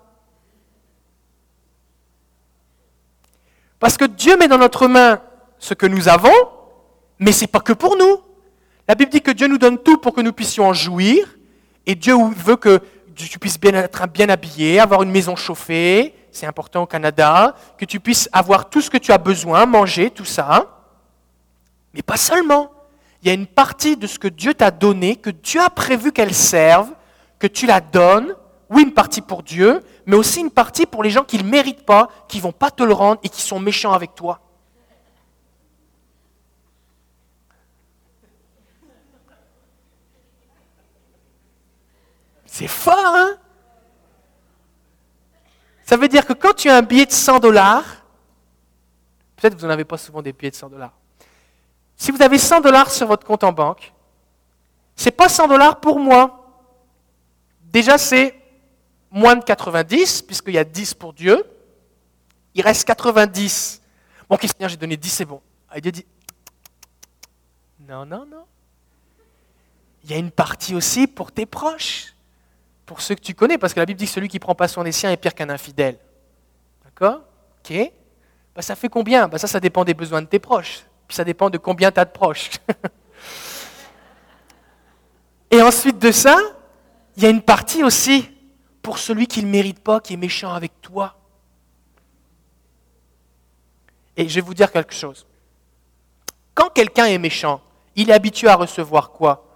Parce 3.80 3.96
que 3.96 4.04
Dieu 4.04 4.36
met 4.36 4.46
dans 4.46 4.58
notre 4.58 4.86
main 4.86 5.20
ce 5.58 5.74
que 5.74 5.86
nous 5.86 6.08
avons, 6.08 6.32
mais 7.18 7.32
ce 7.32 7.40
n'est 7.40 7.48
pas 7.48 7.60
que 7.60 7.72
pour 7.72 7.96
nous. 7.96 8.20
La 8.86 8.94
Bible 8.94 9.10
dit 9.10 9.22
que 9.22 9.30
Dieu 9.30 9.48
nous 9.48 9.58
donne 9.58 9.78
tout 9.78 9.96
pour 9.96 10.14
que 10.14 10.20
nous 10.20 10.32
puissions 10.32 10.68
en 10.68 10.72
jouir, 10.72 11.36
et 11.86 11.94
Dieu 11.94 12.14
veut 12.36 12.56
que 12.56 12.80
tu 13.14 13.38
puisses 13.38 13.58
bien 13.58 13.74
être 13.74 14.06
bien 14.06 14.28
habillé, 14.28 14.78
avoir 14.78 15.02
une 15.02 15.10
maison 15.10 15.34
chauffée, 15.34 16.14
c'est 16.30 16.46
important 16.46 16.82
au 16.82 16.86
Canada, 16.86 17.56
que 17.76 17.84
tu 17.84 18.00
puisses 18.00 18.28
avoir 18.32 18.70
tout 18.70 18.80
ce 18.80 18.90
que 18.90 18.98
tu 18.98 19.12
as 19.12 19.18
besoin, 19.18 19.66
manger, 19.66 20.10
tout 20.10 20.24
ça. 20.24 20.82
Mais 21.92 22.02
pas 22.02 22.16
seulement 22.16 22.70
il 23.22 23.28
y 23.28 23.30
a 23.30 23.34
une 23.34 23.46
partie 23.46 23.96
de 23.96 24.06
ce 24.06 24.18
que 24.18 24.28
Dieu 24.28 24.54
t'a 24.54 24.70
donné, 24.70 25.16
que 25.16 25.30
Dieu 25.30 25.60
a 25.60 25.68
prévu 25.68 26.12
qu'elle 26.12 26.34
serve, 26.34 26.88
que 27.38 27.46
tu 27.46 27.66
la 27.66 27.80
donnes, 27.80 28.34
oui, 28.70 28.82
une 28.82 28.94
partie 28.94 29.20
pour 29.20 29.42
Dieu, 29.42 29.84
mais 30.06 30.14
aussi 30.16 30.40
une 30.40 30.50
partie 30.50 30.86
pour 30.86 31.02
les 31.02 31.10
gens 31.10 31.24
qui 31.24 31.38
ne 31.38 31.42
méritent 31.42 31.84
pas, 31.84 32.08
qui 32.28 32.36
ne 32.36 32.42
vont 32.42 32.52
pas 32.52 32.70
te 32.70 32.84
le 32.84 32.92
rendre 32.92 33.20
et 33.24 33.28
qui 33.28 33.42
sont 33.42 33.58
méchants 33.58 33.92
avec 33.92 34.14
toi. 34.14 34.40
C'est 42.46 42.68
fort, 42.68 42.94
hein? 42.96 43.36
Ça 45.84 45.96
veut 45.96 46.08
dire 46.08 46.24
que 46.24 46.32
quand 46.32 46.54
tu 46.54 46.68
as 46.68 46.76
un 46.76 46.82
billet 46.82 47.06
de 47.06 47.10
100 47.10 47.40
dollars, 47.40 47.84
peut-être 49.34 49.56
que 49.56 49.60
vous 49.60 49.66
n'en 49.66 49.72
avez 49.72 49.84
pas 49.84 49.98
souvent 49.98 50.22
des 50.22 50.32
billets 50.32 50.50
de 50.50 50.56
100 50.56 50.68
dollars, 50.68 50.92
si 51.96 52.12
vous 52.12 52.22
avez 52.22 52.38
100 52.38 52.60
dollars 52.60 52.90
sur 52.90 53.08
votre 53.08 53.26
compte 53.26 53.42
en 53.42 53.52
banque, 53.52 53.92
ce 54.94 55.06
n'est 55.06 55.10
pas 55.10 55.28
100 55.28 55.48
dollars 55.48 55.80
pour 55.80 55.98
moi. 55.98 56.36
Déjà, 57.62 57.98
c'est 57.98 58.39
moins 59.10 59.36
de 59.36 59.44
90, 59.44 60.22
puisqu'il 60.22 60.54
y 60.54 60.58
a 60.58 60.64
10 60.64 60.94
pour 60.94 61.12
Dieu. 61.12 61.44
Il 62.54 62.62
reste 62.62 62.86
90. 62.86 63.82
Bon, 64.28 64.36
ok, 64.36 64.42
Seigneur, 64.42 64.68
j'ai 64.68 64.76
donné 64.76 64.96
10, 64.96 65.10
c'est 65.10 65.24
bon. 65.24 65.40
Et 65.74 65.80
Dieu 65.80 65.92
dit, 65.92 66.06
Non, 67.88 68.04
non, 68.06 68.26
non. 68.26 68.44
Il 70.04 70.10
y 70.10 70.14
a 70.14 70.16
une 70.16 70.30
partie 70.30 70.74
aussi 70.74 71.06
pour 71.06 71.30
tes 71.32 71.46
proches, 71.46 72.14
pour 72.86 73.00
ceux 73.02 73.14
que 73.14 73.20
tu 73.20 73.34
connais, 73.34 73.58
parce 73.58 73.74
que 73.74 73.80
la 73.80 73.86
Bible 73.86 73.98
dit 73.98 74.06
que 74.06 74.10
celui 74.10 74.28
qui 74.28 74.38
prend 74.38 74.54
pas 74.54 74.68
soin 74.68 74.84
des 74.84 74.92
siens 74.92 75.10
est 75.10 75.16
pire 75.16 75.34
qu'un 75.34 75.50
infidèle. 75.50 75.98
D'accord? 76.84 77.20
Ok 77.58 77.92
bah, 78.54 78.62
Ça 78.62 78.74
fait 78.74 78.88
combien? 78.88 79.28
Bah, 79.28 79.38
Ça, 79.38 79.46
ça 79.46 79.60
dépend 79.60 79.84
des 79.84 79.94
besoins 79.94 80.22
de 80.22 80.26
tes 80.26 80.38
proches. 80.38 80.84
Puis 81.06 81.16
ça 81.16 81.24
dépend 81.24 81.50
de 81.50 81.58
combien 81.58 81.92
tu 81.92 82.00
as 82.00 82.04
de 82.04 82.10
proches. 82.10 82.50
Et 85.50 85.60
ensuite 85.60 85.98
de 85.98 86.12
ça, 86.12 86.38
il 87.16 87.24
y 87.24 87.26
a 87.26 87.28
une 87.28 87.42
partie 87.42 87.82
aussi 87.82 88.30
pour 88.82 88.98
celui 88.98 89.26
qui 89.26 89.42
ne 89.42 89.48
mérite 89.50 89.80
pas, 89.80 90.00
qui 90.00 90.14
est 90.14 90.16
méchant 90.16 90.52
avec 90.52 90.80
toi. 90.80 91.16
Et 94.16 94.28
je 94.28 94.34
vais 94.34 94.40
vous 94.40 94.54
dire 94.54 94.70
quelque 94.72 94.94
chose. 94.94 95.26
Quand 96.54 96.70
quelqu'un 96.70 97.06
est 97.06 97.18
méchant, 97.18 97.60
il 97.96 98.10
est 98.10 98.12
habitué 98.12 98.48
à 98.48 98.56
recevoir 98.56 99.10
quoi? 99.10 99.46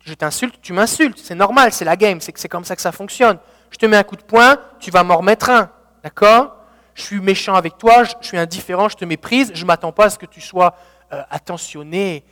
Je 0.00 0.14
t'insulte, 0.14 0.60
tu 0.62 0.72
m'insultes. 0.72 1.18
C'est 1.18 1.34
normal, 1.34 1.72
c'est 1.72 1.84
la 1.84 1.96
game, 1.96 2.20
c'est 2.20 2.48
comme 2.48 2.64
ça 2.64 2.74
que 2.76 2.82
ça 2.82 2.92
fonctionne. 2.92 3.38
Je 3.70 3.76
te 3.76 3.86
mets 3.86 3.96
un 3.96 4.02
coup 4.02 4.16
de 4.16 4.22
poing, 4.22 4.56
tu 4.80 4.90
vas 4.90 5.02
m'en 5.02 5.18
remettre 5.18 5.50
un. 5.50 5.70
D'accord? 6.02 6.56
Je 6.94 7.02
suis 7.02 7.20
méchant 7.20 7.54
avec 7.54 7.76
toi, 7.78 8.04
je, 8.04 8.14
suis 8.22 8.38
indifférent, 8.38 8.88
je 8.88 8.96
te 8.96 9.04
méprise, 9.04 9.52
je 9.54 9.62
ne 9.62 9.66
m'attends 9.66 9.92
pas 9.92 10.06
à 10.06 10.10
ce 10.10 10.18
que 10.18 10.26
tu 10.26 10.40
sois 10.40 10.74
euh, 11.12 11.22
attentionné 11.30 12.24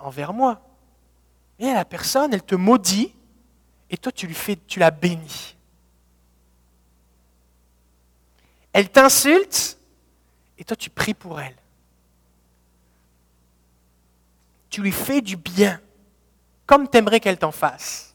envers 0.00 0.32
moi. 0.32 0.60
Et 1.58 1.66
la 1.72 1.84
personne, 1.84 2.32
elle 2.32 2.42
te 2.42 2.54
maudit, 2.54 3.14
et 3.90 3.96
toi, 3.96 4.12
tu, 4.12 4.26
lui 4.26 4.34
fais, 4.34 4.56
tu 4.66 4.78
la 4.78 4.90
bénis. 4.90 5.57
Elle 8.72 8.90
t'insulte, 8.90 9.78
et 10.58 10.64
toi, 10.64 10.76
tu 10.76 10.90
pries 10.90 11.14
pour 11.14 11.40
elle. 11.40 11.56
Tu 14.70 14.82
lui 14.82 14.92
fais 14.92 15.20
du 15.20 15.36
bien, 15.36 15.80
comme 16.66 16.88
tu 16.88 16.98
aimerais 16.98 17.20
qu'elle 17.20 17.38
t'en 17.38 17.52
fasse. 17.52 18.14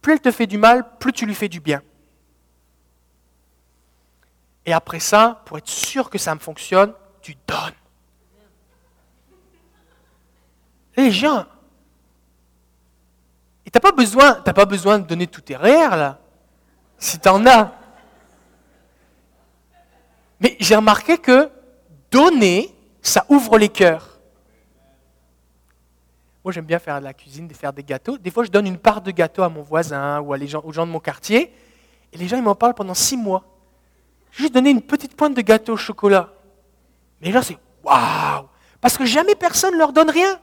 Plus 0.00 0.14
elle 0.14 0.20
te 0.20 0.30
fait 0.30 0.46
du 0.46 0.58
mal, 0.58 0.98
plus 0.98 1.12
tu 1.12 1.26
lui 1.26 1.34
fais 1.34 1.48
du 1.48 1.60
bien. 1.60 1.82
Et 4.64 4.72
après 4.72 5.00
ça, 5.00 5.42
pour 5.46 5.58
être 5.58 5.68
sûr 5.68 6.10
que 6.10 6.18
ça 6.18 6.34
me 6.34 6.40
fonctionne, 6.40 6.92
tu 7.20 7.34
donnes. 7.46 7.74
Les 10.96 11.10
gens, 11.10 11.46
et 13.68 13.70
t'as 13.70 13.80
pas 13.80 13.92
besoin, 13.92 14.32
pas 14.32 14.64
besoin 14.64 14.98
de 14.98 15.06
donner 15.06 15.26
tous 15.26 15.42
tes 15.42 15.58
là, 15.58 16.18
si 16.96 17.18
tu 17.18 17.28
en 17.28 17.46
as. 17.46 17.77
Mais 20.40 20.56
j'ai 20.60 20.76
remarqué 20.76 21.18
que 21.18 21.50
donner, 22.10 22.74
ça 23.02 23.24
ouvre 23.28 23.58
les 23.58 23.68
cœurs. 23.68 24.18
Moi, 26.44 26.52
j'aime 26.52 26.64
bien 26.64 26.78
faire 26.78 26.98
de 27.00 27.04
la 27.04 27.12
cuisine, 27.12 27.50
faire 27.50 27.72
des 27.72 27.82
gâteaux. 27.82 28.16
Des 28.16 28.30
fois, 28.30 28.44
je 28.44 28.50
donne 28.50 28.66
une 28.66 28.78
part 28.78 29.00
de 29.00 29.10
gâteau 29.10 29.42
à 29.42 29.48
mon 29.48 29.62
voisin 29.62 30.20
ou 30.20 30.32
les 30.34 30.46
gens, 30.46 30.62
aux 30.64 30.72
gens 30.72 30.86
de 30.86 30.92
mon 30.92 31.00
quartier. 31.00 31.52
Et 32.12 32.16
les 32.16 32.28
gens, 32.28 32.36
ils 32.36 32.42
m'en 32.42 32.54
parlent 32.54 32.74
pendant 32.74 32.94
six 32.94 33.16
mois. 33.16 33.44
J'ai 34.32 34.44
juste 34.44 34.54
donné 34.54 34.70
une 34.70 34.82
petite 34.82 35.14
pointe 35.16 35.34
de 35.34 35.42
gâteau 35.42 35.74
au 35.74 35.76
chocolat. 35.76 36.32
Mais 37.20 37.32
là, 37.32 37.42
c'est 37.42 37.58
waouh 37.82 38.46
Parce 38.80 38.96
que 38.96 39.04
jamais 39.04 39.34
personne 39.34 39.74
ne 39.74 39.78
leur 39.78 39.92
donne 39.92 40.10
rien. 40.10 40.40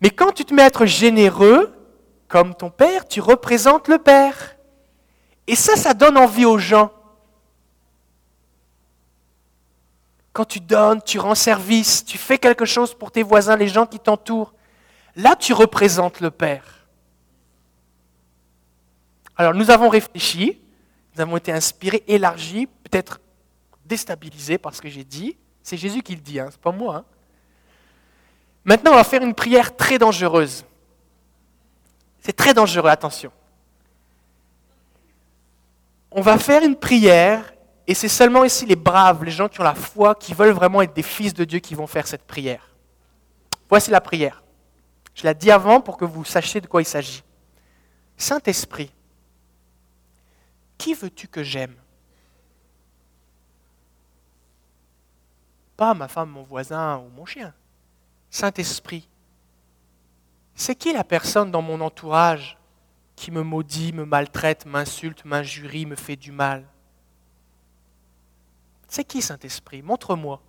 Mais 0.00 0.10
quand 0.10 0.32
tu 0.32 0.44
te 0.44 0.54
mets 0.54 0.62
à 0.62 0.66
être 0.66 0.86
généreux, 0.86 1.74
comme 2.28 2.54
ton 2.54 2.70
Père, 2.70 3.06
tu 3.06 3.20
représentes 3.20 3.88
le 3.88 3.98
Père. 3.98 4.56
Et 5.46 5.56
ça, 5.56 5.76
ça 5.76 5.94
donne 5.94 6.16
envie 6.16 6.44
aux 6.44 6.58
gens. 6.58 6.90
Quand 10.40 10.46
tu 10.46 10.60
donnes, 10.60 11.02
tu 11.02 11.18
rends 11.18 11.34
service, 11.34 12.02
tu 12.02 12.16
fais 12.16 12.38
quelque 12.38 12.64
chose 12.64 12.94
pour 12.94 13.12
tes 13.12 13.22
voisins, 13.22 13.56
les 13.56 13.68
gens 13.68 13.84
qui 13.84 13.98
t'entourent, 13.98 14.54
là 15.14 15.36
tu 15.36 15.52
représentes 15.52 16.20
le 16.20 16.30
Père. 16.30 16.86
Alors 19.36 19.52
nous 19.52 19.70
avons 19.70 19.90
réfléchi, 19.90 20.58
nous 21.14 21.20
avons 21.20 21.36
été 21.36 21.52
inspirés, 21.52 22.02
élargis, 22.08 22.68
peut-être 22.84 23.20
déstabilisés 23.84 24.56
par 24.56 24.74
ce 24.74 24.80
que 24.80 24.88
j'ai 24.88 25.04
dit. 25.04 25.36
C'est 25.62 25.76
Jésus 25.76 26.00
qui 26.00 26.14
le 26.14 26.22
dit, 26.22 26.40
hein, 26.40 26.48
c'est 26.50 26.58
pas 26.58 26.72
moi. 26.72 26.96
Hein. 26.96 27.04
Maintenant, 28.64 28.92
on 28.92 28.96
va 28.96 29.04
faire 29.04 29.22
une 29.22 29.34
prière 29.34 29.76
très 29.76 29.98
dangereuse. 29.98 30.64
C'est 32.22 32.32
très 32.32 32.54
dangereux, 32.54 32.88
attention. 32.88 33.30
On 36.10 36.22
va 36.22 36.38
faire 36.38 36.62
une 36.62 36.76
prière, 36.76 37.52
et 37.86 37.94
c'est 37.94 38.08
seulement 38.08 38.44
ici 38.44 38.66
les 38.66 38.76
braves, 38.76 39.24
les 39.24 39.30
gens 39.30 39.48
qui 39.48 39.60
ont 39.60 39.64
la 39.64 39.74
foi, 39.74 40.14
qui 40.14 40.34
veulent 40.34 40.52
vraiment 40.52 40.82
être 40.82 40.94
des 40.94 41.02
fils 41.02 41.34
de 41.34 41.44
Dieu, 41.44 41.58
qui 41.58 41.74
vont 41.74 41.86
faire 41.86 42.06
cette 42.06 42.24
prière. 42.24 42.74
Voici 43.68 43.90
la 43.90 44.00
prière. 44.00 44.42
Je 45.14 45.24
la 45.24 45.34
dis 45.34 45.50
avant 45.50 45.80
pour 45.80 45.96
que 45.96 46.04
vous 46.04 46.24
sachiez 46.24 46.60
de 46.60 46.66
quoi 46.66 46.82
il 46.82 46.86
s'agit. 46.86 47.22
Saint-Esprit, 48.16 48.92
qui 50.78 50.94
veux-tu 50.94 51.28
que 51.28 51.42
j'aime? 51.42 51.74
Pas 55.76 55.94
ma 55.94 56.08
femme, 56.08 56.30
mon 56.30 56.42
voisin 56.42 56.98
ou 56.98 57.08
mon 57.08 57.24
chien. 57.24 57.54
Saint-Esprit, 58.28 59.08
c'est 60.54 60.74
qui 60.74 60.92
la 60.92 61.04
personne 61.04 61.50
dans 61.50 61.62
mon 61.62 61.80
entourage 61.80 62.58
qui 63.16 63.30
me 63.30 63.42
maudit, 63.42 63.92
me 63.92 64.04
maltraite, 64.04 64.66
m'insulte, 64.66 65.24
m'injurie, 65.24 65.86
me 65.86 65.96
fait 65.96 66.16
du 66.16 66.32
mal? 66.32 66.66
C'est 68.90 69.04
qui 69.04 69.22
Saint-Esprit? 69.22 69.82
Montre-moi. 69.82 70.42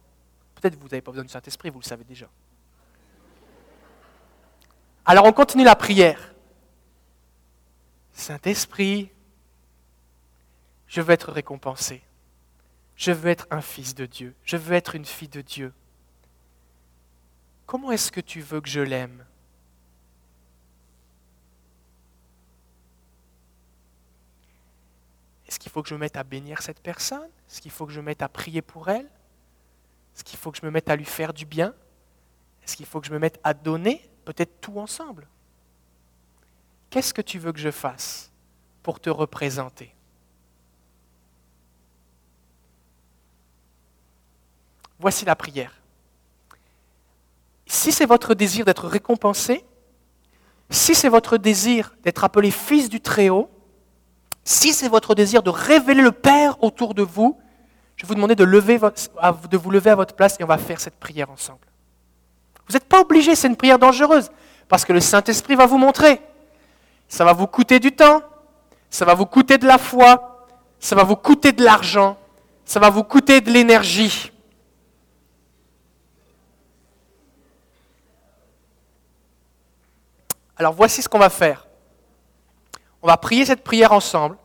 Peut-être 0.55 0.75
que 0.75 0.81
vous 0.81 0.87
n'avez 0.87 1.01
pas 1.01 1.11
besoin 1.11 1.23
du 1.23 1.31
Saint-Esprit, 1.31 1.69
vous 1.69 1.79
le 1.79 1.85
savez 1.85 2.03
déjà. 2.03 2.27
Alors 5.05 5.25
on 5.25 5.31
continue 5.31 5.63
la 5.63 5.75
prière. 5.75 6.33
Saint-Esprit, 8.13 9.11
je 10.87 11.01
veux 11.01 11.13
être 11.13 11.31
récompensé. 11.31 12.01
Je 12.95 13.11
veux 13.11 13.29
être 13.29 13.45
un 13.51 13.61
fils 13.61 13.93
de 13.93 14.07
Dieu. 14.07 14.35
Je 14.43 14.57
veux 14.57 14.73
être 14.73 14.95
une 14.95 15.05
fille 15.05 15.27
de 15.27 15.41
Dieu. 15.41 15.71
Comment 17.67 17.91
est-ce 17.91 18.11
que 18.11 18.21
tu 18.21 18.41
veux 18.41 18.59
que 18.59 18.69
je 18.69 18.81
l'aime 18.81 19.23
Est-ce 25.47 25.59
qu'il 25.71 25.75
faut 25.75 25.83
que 25.83 25.89
je 25.89 25.95
me 25.95 25.99
mette 26.01 26.17
à 26.17 26.25
bénir 26.25 26.61
cette 26.61 26.81
personne 26.81 27.29
Est-ce 27.49 27.61
qu'il 27.61 27.71
faut 27.71 27.85
que 27.85 27.93
je 27.93 28.01
me 28.01 28.05
mette 28.05 28.21
à 28.21 28.27
prier 28.27 28.61
pour 28.61 28.89
elle 28.89 29.05
Est-ce 29.05 30.25
qu'il 30.25 30.37
faut 30.37 30.51
que 30.51 30.57
je 30.57 30.65
me 30.65 30.71
mette 30.71 30.89
à 30.89 30.97
lui 30.97 31.05
faire 31.05 31.31
du 31.31 31.45
bien 31.45 31.73
Est-ce 32.61 32.75
qu'il 32.75 32.85
faut 32.85 32.99
que 32.99 33.07
je 33.07 33.13
me 33.13 33.19
mette 33.19 33.39
à 33.45 33.53
donner 33.53 34.05
Peut-être 34.25 34.59
tout 34.59 34.77
ensemble. 34.79 35.29
Qu'est-ce 36.89 37.13
que 37.13 37.21
tu 37.21 37.39
veux 37.39 37.53
que 37.53 37.59
je 37.59 37.71
fasse 37.71 38.33
pour 38.83 38.99
te 38.99 39.09
représenter? 39.09 39.95
Voici 44.99 45.23
la 45.23 45.37
prière. 45.37 45.81
Si 47.65 47.93
c'est 47.93 48.05
votre 48.05 48.33
désir 48.33 48.65
d'être 48.65 48.89
récompensé, 48.89 49.63
si 50.69 50.95
c'est 50.95 51.07
votre 51.07 51.37
désir 51.37 51.95
d'être 52.03 52.25
appelé 52.25 52.51
fils 52.51 52.89
du 52.89 52.99
Très-Haut, 52.99 53.49
si 54.43 54.73
c'est 54.73 54.89
votre 54.89 55.15
désir 55.15 55.43
de 55.43 55.49
révéler 55.49 56.01
le 56.01 56.11
Père 56.11 56.61
autour 56.63 56.93
de 56.93 57.03
vous, 57.03 57.37
je 57.95 58.03
vais 58.03 58.07
vous 58.07 58.15
demander 58.15 58.35
de, 58.35 58.43
vous 58.43 59.71
lever 59.71 59.89
à 59.91 59.95
votre 59.95 60.15
place 60.15 60.37
et 60.39 60.43
on 60.43 60.47
va 60.47 60.57
faire 60.57 60.79
cette 60.79 60.95
prière 60.95 61.29
ensemble. 61.29 61.67
Vous 62.67 62.73
n'êtes 62.73 62.85
pas 62.85 63.01
obligé, 63.01 63.35
c'est 63.35 63.47
une 63.47 63.55
prière 63.55 63.77
dangereuse, 63.77 64.31
parce 64.67 64.85
que 64.85 64.93
le 64.93 64.99
Saint-Esprit 64.99 65.55
va 65.55 65.65
vous 65.65 65.77
montrer. 65.77 66.21
Ça 67.07 67.25
va 67.25 67.33
vous 67.33 67.47
coûter 67.47 67.79
du 67.79 67.91
temps, 67.91 68.23
ça 68.89 69.05
va 69.05 69.13
vous 69.13 69.25
coûter 69.25 69.57
de 69.57 69.67
la 69.67 69.77
foi, 69.77 70.47
ça 70.79 70.95
va 70.95 71.03
vous 71.03 71.15
coûter 71.15 71.51
de 71.51 71.63
l'argent, 71.63 72.17
ça 72.65 72.79
va 72.79 72.89
vous 72.89 73.03
coûter 73.03 73.41
de 73.41 73.51
l'énergie. 73.51 74.31
Alors 80.57 80.73
voici 80.73 81.01
ce 81.01 81.09
qu'on 81.09 81.19
va 81.19 81.29
faire. 81.29 81.67
On 83.01 83.07
va 83.07 83.17
prier 83.17 83.45
cette 83.45 83.63
prière 83.63 83.91
ensemble. 83.91 84.37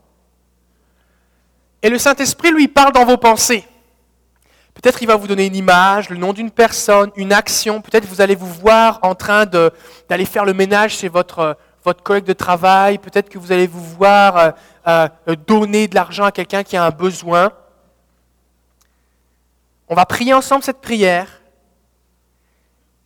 Et 1.82 1.88
le 1.88 1.98
Saint-Esprit 1.98 2.50
lui 2.50 2.68
parle 2.68 2.92
dans 2.92 3.04
vos 3.04 3.16
pensées. 3.16 3.64
Peut-être 4.74 5.02
il 5.02 5.06
va 5.06 5.16
vous 5.16 5.26
donner 5.26 5.46
une 5.46 5.56
image, 5.56 6.10
le 6.10 6.16
nom 6.16 6.32
d'une 6.32 6.50
personne, 6.50 7.10
une 7.16 7.32
action. 7.32 7.80
Peut-être 7.80 8.04
vous 8.06 8.20
allez 8.20 8.34
vous 8.34 8.52
voir 8.52 8.98
en 9.02 9.14
train 9.14 9.46
d'aller 9.46 10.24
faire 10.24 10.44
le 10.44 10.52
ménage 10.52 10.96
chez 10.96 11.08
votre, 11.08 11.56
votre 11.82 12.02
collègue 12.02 12.24
de 12.24 12.32
travail. 12.32 12.98
Peut-être 12.98 13.28
que 13.28 13.38
vous 13.38 13.52
allez 13.52 13.66
vous 13.66 13.82
voir 13.82 14.36
euh, 14.36 14.50
euh, 15.28 15.36
donner 15.46 15.88
de 15.88 15.94
l'argent 15.94 16.24
à 16.24 16.32
quelqu'un 16.32 16.62
qui 16.62 16.76
a 16.76 16.84
un 16.84 16.90
besoin. 16.90 17.52
On 19.88 19.94
va 19.94 20.04
prier 20.04 20.34
ensemble 20.34 20.64
cette 20.64 20.80
prière. 20.80 21.40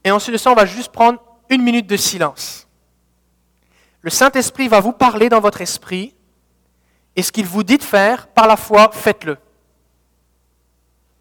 Et 0.02 0.10
ensuite 0.10 0.32
de 0.32 0.38
ça, 0.38 0.50
on 0.50 0.54
va 0.54 0.66
juste 0.66 0.90
prendre 0.90 1.20
une 1.50 1.62
minute 1.62 1.86
de 1.86 1.96
silence. 1.96 2.66
Le 4.02 4.10
Saint-Esprit 4.10 4.68
va 4.68 4.80
vous 4.80 4.92
parler 4.92 5.28
dans 5.28 5.40
votre 5.40 5.60
esprit, 5.60 6.14
et 7.16 7.22
ce 7.22 7.32
qu'il 7.32 7.46
vous 7.46 7.62
dit 7.62 7.76
de 7.76 7.82
faire, 7.82 8.28
par 8.28 8.46
la 8.46 8.56
foi, 8.56 8.90
faites-le. 8.92 9.36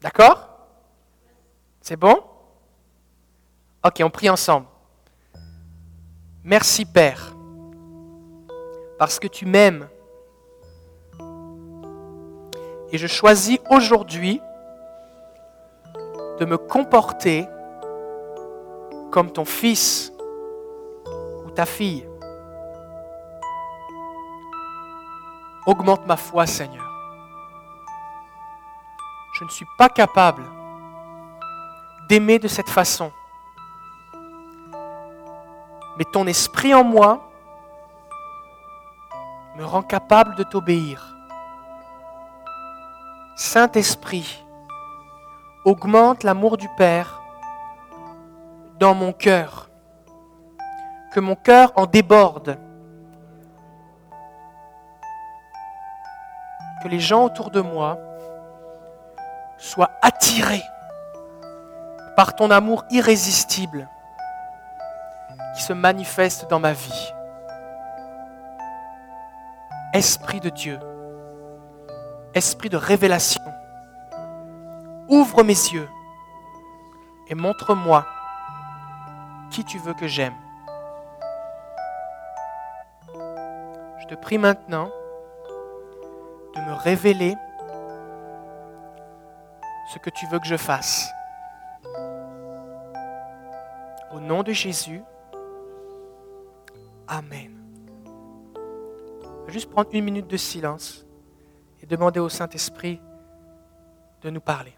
D'accord? 0.00 0.48
C'est 1.80 1.96
bon? 1.96 2.22
Ok, 3.84 4.00
on 4.02 4.10
prie 4.10 4.30
ensemble. 4.30 4.66
Merci 6.42 6.86
Père, 6.86 7.34
parce 8.98 9.18
que 9.18 9.28
tu 9.28 9.44
m'aimes. 9.44 9.88
Et 12.92 12.98
je 12.98 13.06
choisis 13.06 13.58
aujourd'hui 13.68 14.40
de 16.38 16.44
me 16.46 16.56
comporter 16.56 17.46
comme 19.10 19.30
ton 19.30 19.44
fils 19.44 20.12
ou 21.44 21.50
ta 21.50 21.66
fille. 21.66 22.09
Augmente 25.66 26.06
ma 26.06 26.16
foi, 26.16 26.46
Seigneur. 26.46 26.86
Je 29.34 29.44
ne 29.44 29.50
suis 29.50 29.66
pas 29.78 29.88
capable 29.88 30.44
d'aimer 32.08 32.38
de 32.38 32.48
cette 32.48 32.68
façon. 32.68 33.12
Mais 35.96 36.04
ton 36.12 36.26
esprit 36.26 36.74
en 36.74 36.84
moi 36.84 37.30
me 39.56 39.64
rend 39.64 39.82
capable 39.82 40.34
de 40.34 40.42
t'obéir. 40.42 41.16
Saint-Esprit, 43.36 44.44
augmente 45.64 46.22
l'amour 46.22 46.56
du 46.56 46.68
Père 46.76 47.20
dans 48.78 48.94
mon 48.94 49.12
cœur. 49.12 49.70
Que 51.12 51.20
mon 51.20 51.36
cœur 51.36 51.72
en 51.76 51.86
déborde. 51.86 52.58
Que 56.82 56.88
les 56.88 57.00
gens 57.00 57.24
autour 57.24 57.50
de 57.50 57.60
moi 57.60 57.98
soient 59.58 59.90
attirés 60.00 60.64
par 62.16 62.34
ton 62.34 62.50
amour 62.50 62.84
irrésistible 62.90 63.88
qui 65.54 65.62
se 65.62 65.72
manifeste 65.72 66.48
dans 66.48 66.60
ma 66.60 66.72
vie. 66.72 67.12
Esprit 69.92 70.40
de 70.40 70.50
Dieu, 70.50 70.78
Esprit 72.34 72.68
de 72.68 72.76
révélation, 72.76 73.42
ouvre 75.08 75.42
mes 75.42 75.52
yeux 75.52 75.88
et 77.28 77.34
montre-moi 77.34 78.06
qui 79.50 79.64
tu 79.64 79.78
veux 79.78 79.94
que 79.94 80.06
j'aime. 80.06 80.36
Je 83.14 84.06
te 84.06 84.14
prie 84.14 84.38
maintenant 84.38 84.90
de 86.54 86.60
me 86.60 86.74
révéler 86.74 87.36
ce 89.92 89.98
que 89.98 90.10
tu 90.10 90.26
veux 90.26 90.38
que 90.38 90.46
je 90.46 90.56
fasse. 90.56 91.10
Au 94.12 94.20
nom 94.20 94.42
de 94.42 94.52
Jésus, 94.52 95.02
Amen. 97.10 97.60
Juste 99.48 99.68
prendre 99.68 99.88
une 99.92 100.04
minute 100.04 100.28
de 100.28 100.36
silence 100.36 101.04
et 101.82 101.86
demander 101.86 102.20
au 102.20 102.28
Saint-Esprit 102.28 103.00
de 104.22 104.30
nous 104.30 104.40
parler. 104.40 104.72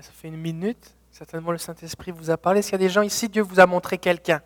Ça 0.00 0.10
fait 0.12 0.28
une 0.28 0.36
minute. 0.36 0.94
Certainement, 1.10 1.52
le 1.52 1.58
Saint-Esprit 1.58 2.10
vous 2.12 2.30
a 2.30 2.36
parlé. 2.36 2.60
Est-ce 2.60 2.68
qu'il 2.70 2.80
y 2.80 2.82
a 2.82 2.86
des 2.86 2.92
gens 2.92 3.02
ici 3.02 3.28
Dieu 3.28 3.42
vous 3.42 3.60
a 3.60 3.66
montré 3.66 3.98
quelqu'un? 3.98 4.40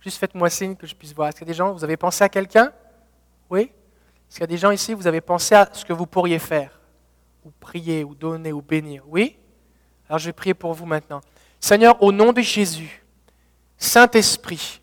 Juste 0.00 0.18
faites-moi 0.18 0.50
signe 0.50 0.74
que 0.74 0.86
je 0.86 0.94
puisse 0.94 1.14
voir. 1.14 1.28
Est-ce 1.28 1.38
qu'il 1.38 1.46
y 1.46 1.50
a 1.50 1.52
des 1.52 1.56
gens 1.56 1.72
Vous 1.72 1.84
avez 1.84 1.96
pensé 1.96 2.24
à 2.24 2.28
quelqu'un? 2.28 2.72
Oui? 3.48 3.62
Est-ce 3.62 4.36
qu'il 4.36 4.40
y 4.40 4.44
a 4.44 4.48
des 4.48 4.56
gens 4.56 4.70
ici 4.70 4.94
Vous 4.94 5.06
avez 5.06 5.20
pensé 5.20 5.54
à 5.54 5.68
ce 5.72 5.84
que 5.84 5.92
vous 5.92 6.06
pourriez 6.06 6.38
faire? 6.38 6.80
Ou 7.44 7.52
prier, 7.60 8.02
ou 8.02 8.14
donner, 8.14 8.52
ou 8.52 8.62
bénir? 8.62 9.04
Oui? 9.06 9.36
Alors 10.08 10.18
je 10.18 10.26
vais 10.26 10.32
prier 10.32 10.54
pour 10.54 10.74
vous 10.74 10.86
maintenant. 10.86 11.20
Seigneur, 11.60 12.02
au 12.02 12.10
nom 12.10 12.32
de 12.32 12.40
Jésus, 12.40 13.04
Saint-Esprit, 13.78 14.80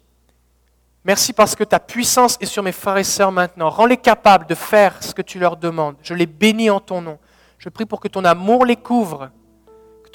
merci 1.04 1.34
parce 1.34 1.56
que 1.56 1.64
ta 1.64 1.80
puissance 1.80 2.38
est 2.40 2.46
sur 2.46 2.64
mes 2.64 2.72
frères 2.72 2.98
et 2.98 3.04
sœurs 3.04 3.32
maintenant. 3.32 3.70
Rends-les 3.70 3.98
capables 3.98 4.48
de 4.48 4.56
faire 4.56 5.04
ce 5.04 5.14
que 5.14 5.22
tu 5.22 5.40
leur 5.40 5.58
demandes. 5.58 5.98
Je 6.02 6.14
les 6.14 6.28
bénis 6.28 6.70
en 6.70 6.80
ton 6.80 7.02
nom. 7.02 7.20
Je 7.58 7.70
prie 7.70 7.86
pour 7.86 8.00
que 8.00 8.08
ton 8.08 8.24
amour 8.24 8.66
les 8.66 8.78
couvre 8.78 9.32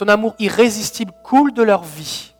ton 0.02 0.08
amour 0.08 0.34
irrésistible 0.40 1.12
coule 1.22 1.52
de 1.52 1.62
leur 1.62 1.84
vie. 1.84 2.34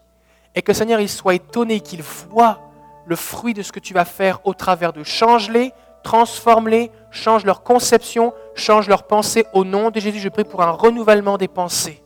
Et 0.57 0.63
que 0.63 0.73
Seigneur, 0.73 0.99
ils 0.99 1.09
soient 1.09 1.35
étonnés, 1.35 1.79
qu'ils 1.79 2.03
voient 2.03 2.59
le 3.07 3.15
fruit 3.15 3.55
de 3.55 3.63
ce 3.63 3.71
que 3.71 3.79
tu 3.79 3.95
vas 3.95 4.05
faire 4.05 4.41
au 4.45 4.53
travers 4.53 4.93
de 4.93 5.05
change-les, 5.05 5.73
transforme-les, 6.03 6.91
change 7.13 7.45
leur 7.45 7.63
conception, 7.63 8.35
change 8.57 8.89
leurs 8.89 9.05
pensées. 9.05 9.47
Au 9.53 9.65
nom 9.65 9.91
de 9.91 10.01
Jésus, 10.01 10.19
je 10.19 10.29
prie 10.29 10.43
pour 10.43 10.61
un 10.61 10.73
renouvellement 10.73 11.39
des 11.39 11.47
pensées. 11.47 12.03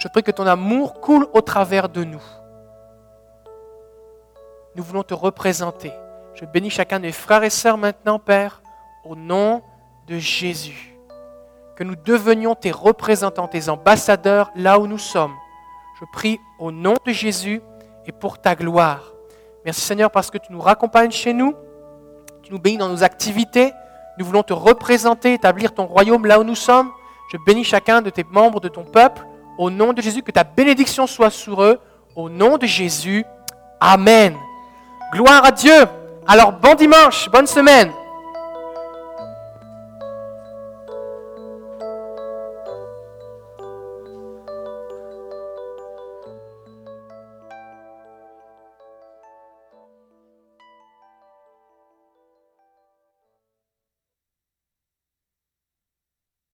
Je 0.00 0.08
prie 0.08 0.24
que 0.24 0.32
ton 0.32 0.46
amour 0.46 1.00
coule 1.00 1.28
au 1.32 1.40
travers 1.40 1.88
de 1.88 2.02
nous. 2.02 2.22
Nous 4.74 4.82
voulons 4.82 5.04
te 5.04 5.14
représenter. 5.14 5.92
Je 6.34 6.46
bénis 6.46 6.70
chacun 6.70 6.98
de 6.98 7.04
mes 7.04 7.12
frères 7.12 7.44
et 7.44 7.50
sœurs 7.50 7.78
maintenant, 7.78 8.18
Père, 8.18 8.60
au 9.04 9.14
nom 9.14 9.62
de 10.08 10.18
Jésus 10.18 10.93
que 11.76 11.84
nous 11.84 11.96
devenions 11.96 12.54
tes 12.54 12.70
représentants, 12.70 13.48
tes 13.48 13.68
ambassadeurs 13.68 14.50
là 14.54 14.78
où 14.78 14.86
nous 14.86 14.98
sommes. 14.98 15.34
Je 16.00 16.04
prie 16.12 16.40
au 16.58 16.70
nom 16.70 16.94
de 17.04 17.12
Jésus 17.12 17.60
et 18.06 18.12
pour 18.12 18.40
ta 18.40 18.54
gloire. 18.54 19.12
Merci 19.64 19.80
Seigneur 19.80 20.10
parce 20.10 20.30
que 20.30 20.38
tu 20.38 20.52
nous 20.52 20.60
raccompagnes 20.60 21.10
chez 21.10 21.32
nous, 21.32 21.54
tu 22.42 22.52
nous 22.52 22.58
bénis 22.58 22.76
dans 22.76 22.88
nos 22.88 23.02
activités. 23.02 23.72
Nous 24.18 24.24
voulons 24.26 24.42
te 24.42 24.52
représenter, 24.52 25.34
établir 25.34 25.72
ton 25.72 25.86
royaume 25.86 26.26
là 26.26 26.38
où 26.38 26.44
nous 26.44 26.54
sommes. 26.54 26.90
Je 27.32 27.38
bénis 27.46 27.64
chacun 27.64 28.02
de 28.02 28.10
tes 28.10 28.24
membres 28.24 28.60
de 28.60 28.68
ton 28.68 28.84
peuple. 28.84 29.26
Au 29.58 29.70
nom 29.70 29.92
de 29.92 30.02
Jésus, 30.02 30.22
que 30.22 30.30
ta 30.30 30.44
bénédiction 30.44 31.06
soit 31.06 31.30
sur 31.30 31.62
eux. 31.62 31.80
Au 32.14 32.28
nom 32.28 32.58
de 32.58 32.66
Jésus. 32.66 33.24
Amen. 33.80 34.36
Gloire 35.12 35.44
à 35.44 35.50
Dieu. 35.50 35.86
Alors 36.26 36.52
bon 36.52 36.74
dimanche, 36.74 37.28
bonne 37.30 37.46
semaine. 37.46 37.90